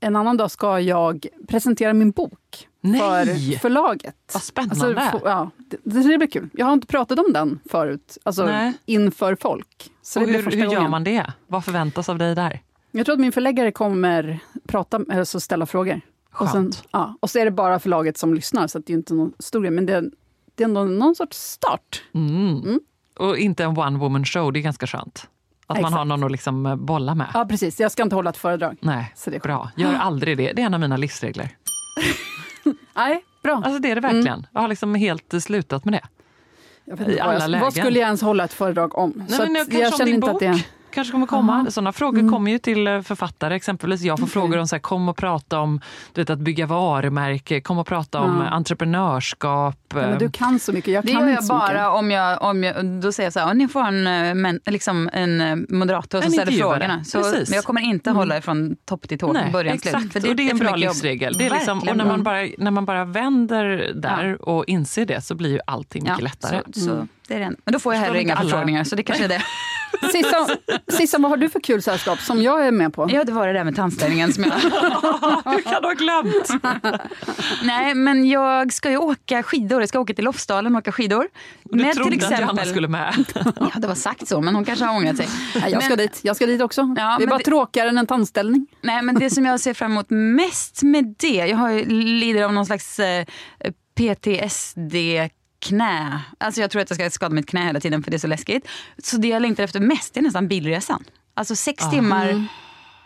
en 0.00 0.16
annan 0.16 0.36
dag 0.36 0.50
ska 0.50 0.80
jag 0.80 1.26
presentera 1.48 1.92
min 1.92 2.10
bok 2.10 2.68
Nej! 2.80 3.00
för 3.00 3.58
förlaget. 3.58 4.16
Vad 4.32 4.42
spännande. 4.42 5.08
få- 5.12 5.20
ja, 5.24 5.50
det, 5.56 5.78
det 5.84 6.18
blir 6.18 6.30
kul. 6.30 6.48
Jag 6.52 6.66
har 6.66 6.72
inte 6.72 6.86
pratat 6.86 7.18
om 7.18 7.32
den 7.32 7.60
förut, 7.70 8.18
alltså 8.22 8.46
Nej. 8.46 8.72
inför 8.86 9.36
folk. 9.40 9.90
Så 10.02 10.20
och 10.20 10.28
hur, 10.28 10.42
hur 10.42 10.50
gör 10.50 10.66
gången. 10.74 10.90
man 10.90 11.04
det? 11.04 11.32
Vad 11.46 11.64
förväntas 11.64 12.08
av 12.08 12.18
dig 12.18 12.34
där? 12.34 12.60
Jag 12.90 13.06
tror 13.06 13.12
att 13.12 13.20
min 13.20 13.32
förläggare 13.32 13.72
kommer 13.72 14.38
prata, 14.66 15.00
alltså 15.12 15.40
ställa 15.40 15.66
frågor. 15.66 16.00
Och, 16.34 16.48
sen, 16.48 16.72
ja, 16.90 17.16
och 17.20 17.30
så 17.30 17.38
är 17.38 17.44
det 17.44 17.50
bara 17.50 17.78
förlaget 17.78 18.18
som 18.18 18.34
lyssnar, 18.34 18.66
så 18.66 18.78
att 18.78 18.86
det 18.86 18.92
är 18.92 18.96
inte 18.96 19.14
någon 19.14 19.32
stor 19.38 19.60
grej. 19.60 19.70
Men 19.70 19.86
det, 19.86 20.00
det 20.54 20.62
är 20.62 20.68
ändå 20.68 20.84
någon 20.84 21.14
sorts 21.14 21.38
start. 21.38 22.02
Mm. 22.14 22.80
Och 23.18 23.38
inte 23.38 23.64
en 23.64 23.78
one 23.78 23.98
woman 23.98 24.24
show, 24.24 24.52
det 24.52 24.58
är 24.58 24.62
ganska 24.62 24.86
skönt. 24.86 25.28
Att 25.72 25.80
man 25.80 25.84
Exakt. 25.88 25.98
har 25.98 26.04
någon 26.04 26.24
att 26.24 26.32
liksom 26.32 26.66
eh, 26.66 26.76
bolla 26.76 27.14
med. 27.14 27.30
Ja, 27.34 27.44
precis. 27.44 27.80
Jag 27.80 27.92
ska 27.92 28.02
inte 28.02 28.14
hålla 28.16 28.30
ett 28.30 28.36
föredrag. 28.36 28.76
Nej, 28.80 29.12
Så 29.16 29.30
det 29.30 29.36
är 29.36 29.40
bra. 29.40 29.70
Gör 29.76 29.94
aldrig 30.00 30.36
det. 30.36 30.52
Det 30.52 30.62
är 30.62 30.66
en 30.66 30.74
av 30.74 30.80
mina 30.80 30.96
livsregler. 30.96 31.48
Nej, 32.96 33.24
bra. 33.42 33.54
Alltså 33.64 33.78
det 33.78 33.90
är 33.90 33.94
det 33.94 34.00
verkligen. 34.00 34.46
Jag 34.52 34.60
har 34.60 34.68
liksom 34.68 34.94
helt 34.94 35.34
eh, 35.34 35.40
slutat 35.40 35.84
med 35.84 35.94
det. 35.94 36.02
Jag 36.84 37.00
i 37.08 37.20
alla 37.20 37.32
jag, 37.32 37.50
lägen. 37.50 37.64
vad 37.64 37.72
skulle 37.74 37.98
jag 37.98 38.06
ens 38.06 38.22
hålla 38.22 38.44
ett 38.44 38.52
föredrag 38.52 38.98
om? 38.98 39.12
Nej, 39.16 39.28
så 39.28 39.42
men 39.46 39.54
jag 39.70 39.92
om 39.92 39.98
känner 39.98 40.12
inte 40.12 40.20
bok. 40.32 40.42
att 40.42 40.52
det... 40.56 40.64
kanske 40.92 41.12
kommer 41.12 41.26
komma. 41.26 41.52
Aha. 41.52 41.70
Sådana 41.70 41.92
frågor 41.92 42.18
Mm. 42.20 42.32
kommer 42.32 42.50
ju 42.50 42.58
till 42.58 42.86
eh, 42.86 43.00
författare 43.02 43.54
exempelvis. 43.54 44.00
Jag 44.02 44.18
får 44.18 44.26
frågor 44.26 44.58
om 44.58 44.68
så 44.68 44.74
här, 44.76 44.80
kom 44.80 45.08
och 45.08 45.16
prata 45.16 45.58
om 45.60 45.80
du 46.12 46.20
vet, 46.20 46.30
att 46.30 46.38
bygga 46.38 46.66
varumärke, 46.66 47.60
kom 47.60 47.78
och 47.78 47.86
prata 47.86 48.20
om 48.20 48.36
Ja. 48.40 48.46
eh, 48.46 48.52
entreprenörskap. 48.52 49.76
Ja, 49.88 49.96
men 49.96 50.12
eh, 50.12 50.18
du 50.18 50.30
kan 50.30 50.58
så 50.58 50.72
mycket, 50.72 50.94
jag 50.94 51.04
Det 51.04 51.12
kan 51.12 51.20
gör 51.20 51.28
inte 51.28 51.34
jag 51.34 51.44
så 51.44 51.54
mycket. 51.54 51.68
bara 51.76 51.90
om 51.92 52.10
jag, 52.10 52.42
om 52.42 52.64
jag, 52.64 52.86
då 52.86 53.12
säger 53.12 53.26
jag 53.26 53.32
så 53.32 53.40
här, 53.40 53.46
"Ja, 53.46 53.52
ni 53.52 53.68
får 53.68 53.82
en, 53.84 54.02
men, 54.42 54.60
liksom 54.66 55.10
en 55.12 55.66
moderator 55.68 56.18
som 56.20 56.26
En 56.26 56.32
ställer 56.32 56.52
frågorna. 56.52 57.04
Så, 57.04 57.18
Precis. 57.22 57.48
men 57.50 57.56
jag 57.56 57.64
kommer 57.64 57.80
inte 57.80 58.10
hålla 58.10 58.38
ifrån 58.38 58.76
topp 58.84 59.08
till 59.08 59.18
tå, 59.18 59.32
Nej, 59.32 59.50
början 59.52 59.74
exakt. 59.74 60.00
slut. 60.00 60.12
För 60.12 60.28
och 60.30 60.36
det 60.36 60.46
är 60.46 60.50
en 60.50 60.58
bra 60.58 60.76
livsregel. 60.76 61.34
Det 61.38 61.46
är 61.46 61.50
liksom, 61.50 61.78
och 61.78 61.96
när 61.96 62.04
man, 62.04 62.22
bara, 62.22 62.46
när 62.58 62.70
man 62.70 62.84
bara 62.84 63.04
vänder 63.04 63.92
där 63.94 64.48
och 64.48 64.64
inser 64.66 65.06
det 65.06 65.20
så 65.24 65.34
blir 65.34 65.50
ju 65.50 65.60
allting 65.66 66.02
mycket 66.02 66.22
lättare. 66.22 66.60
Så, 66.74 66.80
så, 66.80 67.06
det 67.28 67.34
är 67.34 67.40
det. 67.40 67.52
Men 67.64 67.72
då 67.72 67.78
får 67.78 67.94
jag 67.94 68.00
heller 68.00 68.20
inga 68.20 68.34
alla. 68.34 68.42
förfrågningar, 68.50 68.84
så 68.84 68.96
det 68.96 69.02
kanske 69.02 69.24
är 69.24 69.28
det. 69.28 69.42
Sissan, 70.12 70.48
Sissan, 70.88 71.22
vad 71.22 71.30
har 71.30 71.36
du 71.36 71.48
för 71.48 71.60
kul 71.60 71.82
sällskap 71.82 72.18
som 72.20 72.42
jag 72.42 72.66
är 72.66 72.70
med 72.70 72.94
på? 72.94 73.06
Ja, 73.10 73.24
det 73.24 73.32
var 73.32 73.46
det 73.46 73.52
där 73.52 73.64
med 73.64 73.76
tandställningen 73.76 74.32
som 74.32 74.44
jag... 74.44 74.52
Hur 75.52 75.62
kan 75.62 75.82
du 75.82 75.88
ha 75.88 75.94
glömt? 75.94 76.48
Nej, 77.62 77.94
men 77.94 78.28
jag 78.28 78.72
ska 78.72 78.90
ju 78.90 78.96
åka 78.96 79.42
skidor. 79.42 79.80
Jag 79.82 79.88
ska 79.88 80.00
åka 80.00 80.14
till 80.14 80.24
Lofsdalen 80.24 80.74
och 80.74 80.78
åka 80.78 80.92
skidor. 80.92 81.28
Du 81.64 81.82
Med 81.82 81.94
trodde 81.94 82.10
till 82.10 82.24
att 82.24 82.30
Johanna 82.30 82.44
exempel... 82.52 82.68
skulle 82.70 82.88
med. 82.88 83.14
Ja, 83.60 83.70
det 83.76 83.86
var 83.88 83.94
sagt 83.94 84.28
så, 84.28 84.40
men 84.40 84.54
hon 84.54 84.64
kanske 84.64 84.84
har 84.84 84.96
ångrat 84.96 85.16
sig. 85.16 85.28
Nej, 85.54 85.72
jag 85.72 85.82
ska 85.82 85.88
Men- 85.88 85.98
dit, 85.98 86.20
jag 86.22 86.36
ska 86.36 86.46
dit 86.46 86.60
också. 86.62 86.80
Ja, 86.96 87.16
det 87.18 87.24
är 87.24 87.28
bara 87.28 87.38
det- 87.38 87.44
tråkigare 87.44 87.88
än 87.88 87.98
en 87.98 88.06
tandställning. 88.06 88.66
Nej, 88.82 89.02
men 89.02 89.14
det 89.14 89.30
som 89.30 89.46
jag 89.46 89.60
ser 89.60 89.74
fram 89.74 89.90
emot 89.92 90.06
mest 90.10 90.82
med 90.82 91.14
det, 91.18 91.28
jag 91.34 91.56
har 91.56 91.70
ju, 91.70 91.84
lider 91.90 92.42
av 92.42 92.52
någon 92.52 92.66
slags 92.66 92.98
eh, 92.98 93.24
PTSD 93.94 94.94
knä. 95.62 96.20
Alltså 96.38 96.60
jag 96.60 96.70
tror 96.70 96.82
att 96.82 96.90
jag 96.90 96.96
ska 96.96 97.10
skada 97.10 97.34
mitt 97.34 97.46
knä 97.46 97.64
hela 97.66 97.80
tiden 97.80 98.02
för 98.02 98.10
det 98.10 98.16
är 98.16 98.18
så 98.18 98.26
läskigt. 98.26 98.68
Så 99.02 99.16
det 99.16 99.28
jag 99.28 99.42
längtar 99.42 99.64
efter 99.64 99.80
mest 99.80 100.16
är 100.16 100.22
nästan 100.22 100.48
bilresan. 100.48 101.04
Alltså 101.34 101.56
sex 101.56 101.84
Ah. 101.84 101.90
timmar, 101.90 102.44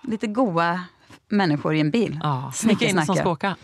lite 0.02 0.26
goa 0.26 0.80
människor 1.28 1.74
i 1.74 1.80
en 1.80 1.90
bil. 1.90 2.20
Ja, 2.22 2.52
Snacka, 2.54 2.68
vilka 2.78 2.90
är 2.94 3.00
det 3.00 3.06
som 3.06 3.16
ska 3.16 3.30
åka? 3.30 3.56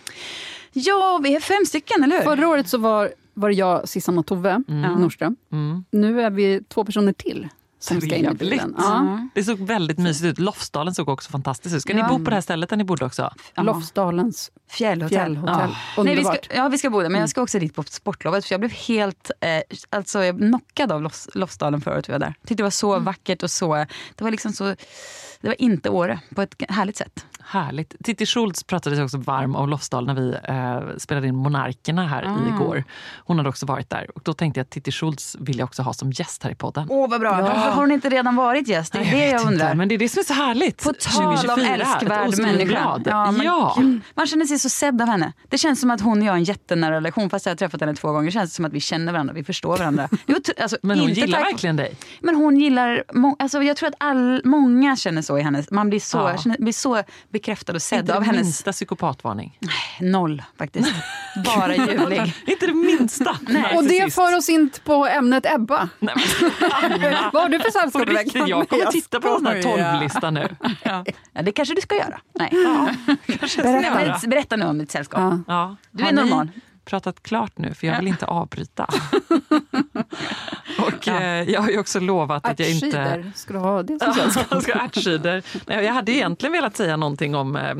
Ja, 0.72 1.20
vi 1.22 1.34
är 1.36 1.40
fem 1.40 1.66
stycken, 1.66 2.04
eller 2.04 2.16
hur? 2.16 2.24
Förra 2.24 2.48
året 2.48 2.68
så 2.68 2.78
var, 2.78 3.12
var 3.34 3.48
det 3.48 3.54
jag, 3.54 3.88
Sissan 3.88 4.18
och 4.18 4.26
Tove 4.26 4.62
Nordström. 4.98 5.36
Mm. 5.52 5.84
Nu 5.90 6.20
är 6.22 6.30
vi 6.30 6.62
två 6.68 6.84
personer 6.84 7.12
till. 7.12 7.48
Som 7.82 8.00
ska 8.00 8.16
in 8.16 8.30
i 8.30 8.34
bilen. 8.34 8.74
Ja. 8.78 9.18
Det 9.34 9.44
såg 9.44 9.58
väldigt 9.58 9.98
mysigt 9.98 10.24
ut. 10.24 10.38
Lofsdalen 10.38 10.94
såg 10.94 11.08
också 11.08 11.30
fantastiskt 11.30 11.74
ut. 11.76 11.82
Ska 11.82 11.92
Ja. 11.96 12.02
ni 12.08 12.18
bo 12.18 12.24
på 12.24 12.30
det 12.30 12.36
här 12.36 12.40
stället 12.40 12.70
där 12.70 12.76
ni 12.76 12.84
bodde 12.84 13.04
också? 13.04 13.30
Lofsdalens 13.56 14.50
Fjällhotell. 14.70 15.18
fjällhotell. 15.18 15.74
Nej, 16.04 16.16
vi 16.16 16.24
ska, 16.24 16.36
ja, 16.54 16.68
vi 16.68 16.78
ska 16.78 16.90
bo 16.90 17.00
där, 17.02 17.08
men 17.08 17.20
jag 17.20 17.30
ska 17.30 17.42
också 17.42 17.58
dit 17.58 17.74
på 17.74 17.82
sportlovet. 17.82 18.44
För 18.44 18.52
jag 18.52 18.60
blev 18.60 18.72
helt 18.72 19.30
eh, 19.40 19.48
alltså, 19.90 20.24
jag 20.24 20.38
knockad 20.38 20.92
av 20.92 21.02
Lofs, 21.02 21.28
Lofsdalen 21.34 21.80
förut 21.80 22.08
vi 22.08 22.12
var 22.12 22.18
där. 22.20 22.34
Tyckte 22.40 22.54
det 22.54 22.62
var 22.62 22.70
så 22.70 22.98
vackert 22.98 23.42
och 23.42 23.50
så, 23.50 23.74
det 24.14 24.24
var 24.24 24.30
liksom 24.30 24.52
så, 24.52 24.64
det 25.40 25.48
var 25.48 25.62
inte 25.62 25.90
Åre 25.90 26.20
på 26.34 26.42
ett 26.42 26.54
härligt 26.68 26.96
sätt. 26.96 27.26
Härligt. 27.44 27.94
Titti 28.04 28.26
Schultz 28.26 28.64
pratade 28.64 28.96
sig 28.96 29.04
också 29.04 29.18
varm 29.18 29.56
om 29.56 29.68
Lofsdal 29.68 30.06
när 30.06 30.14
vi 30.14 30.34
eh, 30.44 30.96
spelade 30.98 31.26
in 31.28 31.34
Monarkerna 31.36 32.06
här 32.06 32.24
Ah. 32.24 32.54
igår. 32.56 32.84
Hon 33.24 33.36
hade 33.36 33.48
också 33.48 33.66
varit 33.66 33.90
där. 33.90 34.06
Och 34.14 34.22
då 34.24 34.32
tänkte 34.34 34.60
jag 34.60 34.64
att 34.64 34.70
Titti 34.70 34.92
Schultz 34.92 35.36
vill 35.40 35.58
jag 35.58 35.66
också 35.66 35.82
ha 35.82 35.92
som 35.92 36.10
gäst 36.12 36.42
här 36.42 36.50
i 36.50 36.54
podden. 36.54 36.86
Åh 36.90 37.10
vad 37.10 37.20
bra, 37.20 37.30
har 37.74 37.80
hon 37.80 37.92
inte 37.92 38.08
redan 38.08 38.36
varit 38.36 38.68
gäst? 38.68 38.92
Det 38.92 38.98
är 38.98 39.02
Nej, 39.02 39.12
det 39.12 39.26
jag 39.26 39.40
undrar. 39.46 39.66
inte, 39.66 39.74
men 39.76 39.88
det 39.88 39.94
är 39.94 39.98
det 39.98 40.08
som 40.08 40.20
är 40.20 40.24
så 40.24 40.34
härligt. 40.34 40.82
På 40.84 40.92
tal 40.92 41.26
om 41.26 41.36
2024, 41.36 41.74
ett 41.74 41.80
älskvärd 41.80 42.38
människa. 42.38 43.00
Ja, 43.04 43.34
Ja. 43.44 43.76
Man 44.14 44.26
känner 44.26 44.44
sig 44.46 44.58
så 44.58 44.68
sedd 44.68 45.02
av 45.02 45.08
henne. 45.08 45.32
Det 45.48 45.58
känns 45.58 45.80
som 45.80 45.90
att 45.90 46.00
hon 46.00 46.18
och 46.20 46.24
jag 46.26 46.32
har 46.32 46.36
en 46.36 46.44
jättenära 46.44 46.94
relation. 46.94 47.30
Fast 47.30 47.46
jag 47.46 47.50
har 47.50 47.56
träffat 47.56 47.80
henne 47.80 47.94
två 47.94 48.08
gånger. 48.12 48.26
Det 48.26 48.32
känns 48.32 48.54
som 48.54 48.64
att 48.64 48.72
vi 48.72 48.80
känner 48.80 49.12
varandra, 49.12 49.34
vi 49.34 49.44
förstår 49.44 49.76
varandra. 49.76 50.08
Alltså, 50.62 50.76
Men 50.82 50.98
hon 50.98 51.08
inte 51.08 51.20
gillar 51.20 51.38
tack- 51.38 51.52
verkligen 51.52 51.76
dig. 51.76 51.96
Men 52.20 52.34
hon 52.34 52.56
gillar, 52.56 53.04
alltså 53.38 53.62
jag 53.62 53.76
tror 53.76 53.88
att 53.88 53.94
all, 53.98 54.40
många 54.44 54.96
känner 54.96 55.22
så 55.22 55.38
i 55.38 55.42
hennes, 55.42 55.70
man 55.70 55.88
blir 55.90 56.00
så, 56.00 56.18
Ja. 56.18 56.38
känner, 56.38 56.56
blir 56.58 56.72
så 56.72 57.02
bekräftad 57.32 57.72
och 57.72 57.82
sedd 57.82 58.00
Inte 58.00 58.14
av 58.14 58.20
det 58.20 58.26
hennes, 58.26 58.42
minsta 58.42 58.72
psykopatvarning. 58.72 59.58
noll 60.00 60.42
faktiskt. 60.58 60.92
Bara 61.56 61.76
ljuvlig. 61.76 62.34
Inte 62.46 62.66
det 62.66 62.74
minsta. 62.74 63.30
Och 63.76 63.84
det 63.84 64.14
för 64.14 64.36
oss 64.36 64.48
in 64.48 64.70
på 64.84 65.06
ämnet 65.06 65.46
Ebba. 65.54 65.88
Nej, 65.98 66.14
men, 67.00 67.14
Vad 67.32 67.42
har 67.42 67.48
du 67.48 67.56
för 67.62 67.70
på 67.70 67.80
sällskap 67.80 68.08
i 68.08 68.12
riktigt, 68.12 68.34
veckan? 68.36 68.48
jag 68.48 68.68
kommer 68.68 68.82
Jag 68.82 68.92
titta 68.92 69.20
på 69.20 69.38
den 69.38 69.46
här 69.46 69.62
tolvlistan 69.62 70.34
nu. 70.34 70.48
Ja. 70.82 71.04
ja, 71.32 71.42
det 71.42 71.52
kanske 71.52 71.74
du 71.74 71.80
ska 71.80 71.94
göra. 71.96 72.20
Nej. 72.34 72.50
Kanske 73.38 73.62
Berätta, 73.62 74.06
göra. 74.06 74.18
berätta 74.28 74.56
nu 74.56 74.64
om 74.66 74.78
ditt 74.78 74.90
sällskap. 74.90 75.20
Ja. 75.20 75.38
Ja. 75.46 75.76
Du 75.90 76.04
är 76.04 76.12
normal. 76.12 76.50
pratat 76.84 77.22
klart 77.22 77.58
nu? 77.58 77.74
För 77.74 77.86
jag 77.86 77.98
vill 77.98 78.08
inte 78.08 78.26
avbryta. 78.26 78.86
Och 80.86 81.08
eh, 81.08 81.50
jag 81.50 81.60
har 81.60 81.70
ju 81.70 81.78
också 81.78 82.00
lovat 82.00 82.46
att 82.46 82.58
jag 82.58 82.70
inte... 82.70 82.86
Ärtcider, 82.86 83.32
ska 83.34 83.52
du 83.52 83.58
ha 83.58 83.82
det 83.82 83.98
som? 83.98 84.60
Jag 85.66 85.84
Jag 85.84 85.92
hade 85.92 86.12
egentligen 86.12 86.52
velat 86.52 86.76
säga 86.76 86.96
någonting 86.96 87.34
om 87.34 87.56
eh, 87.56 87.74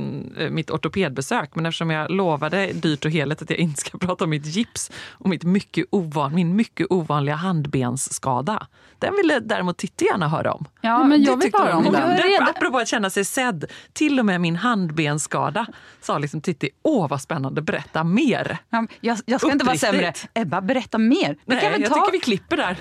mitt 0.50 0.70
ortopedbesök 0.70 1.54
men 1.54 1.66
eftersom 1.66 1.90
jag 1.90 2.10
lovade 2.10 2.72
dyrt 2.72 3.04
och 3.04 3.10
heligt 3.10 3.42
att 3.42 3.50
jag 3.50 3.58
inte 3.58 3.80
ska 3.80 3.98
prata 4.06 4.24
om 4.24 4.30
mitt 4.30 4.46
gips 4.46 4.90
och 5.10 5.28
mitt 5.28 5.44
mycket 5.44 5.86
ovan, 5.90 6.34
min 6.34 6.56
mycket 6.56 6.86
ovanliga 6.90 7.34
handbensskada. 7.34 8.66
Den 8.98 9.16
ville 9.16 9.40
däremot 9.40 9.76
Titti 9.76 10.04
gärna 10.04 10.28
höra 10.28 10.52
om. 10.52 10.64
Ja, 10.80 11.04
men 11.04 11.22
jag 11.22 11.36
vill 11.36 11.50
höra 11.54 11.76
om 11.76 11.84
den. 11.84 11.92
Jag 11.94 12.10
är 12.10 12.22
redo. 12.22 12.50
Apropå 12.50 12.78
att 12.78 12.88
känna 12.88 13.10
sig 13.10 13.24
sedd, 13.24 13.64
till 13.92 14.18
och 14.18 14.26
med 14.26 14.40
min 14.40 14.56
handbensskada 14.56 15.66
sa 16.00 16.18
liksom 16.18 16.40
Titti, 16.40 16.70
åh 16.82 17.08
vad 17.08 17.20
spännande, 17.20 17.62
berätta 17.62 18.04
mer. 18.04 18.58
Ja, 18.70 18.86
Jag, 19.00 19.18
jag 19.26 19.40
ska 19.40 19.52
inte 19.52 19.64
vara 19.64 19.76
Uppriktigt. 19.76 20.16
sämre. 20.16 20.42
Ebba, 20.42 20.60
berätta 20.60 20.98
mer. 20.98 21.28
Vi 21.44 21.54
Nej, 21.54 21.60
kan 21.60 21.72
väl 21.72 21.80
jag 21.82 21.90
ta... 21.90 21.94
tycker 21.94 22.12
vi 22.12 22.20
klipper 22.20 22.56
där. 22.56 22.76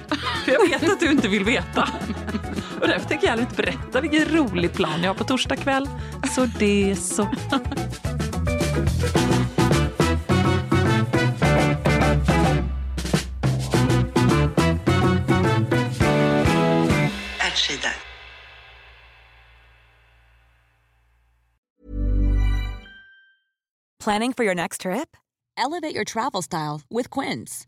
För 0.46 0.52
jag 0.52 0.70
vet 0.70 0.92
att 0.92 1.00
du 1.00 1.12
inte 1.12 1.28
vill 1.28 1.44
veta. 1.44 1.90
Och 2.82 2.88
därför 2.88 3.08
tänker 3.08 3.28
jag 3.28 3.40
inte 3.40 3.56
berätta 3.56 4.02
vilken 4.02 4.26
rolig 4.26 4.74
plan 4.74 5.02
jag 5.02 5.10
har 5.10 5.16
på 5.16 5.24
torsdag 5.24 5.56
kväll. 5.56 5.90
Så 6.36 6.46
det 6.60 6.92
är 6.92 6.96
så. 6.96 7.28
Planning 24.04 24.34
for 24.34 24.44
your 24.44 24.56
next 24.56 24.82
trip? 24.82 25.16
Elevate 25.58 25.94
your 25.94 26.04
travel 26.04 26.42
style 26.42 26.82
with 26.90 27.12
Quince. 27.12 27.68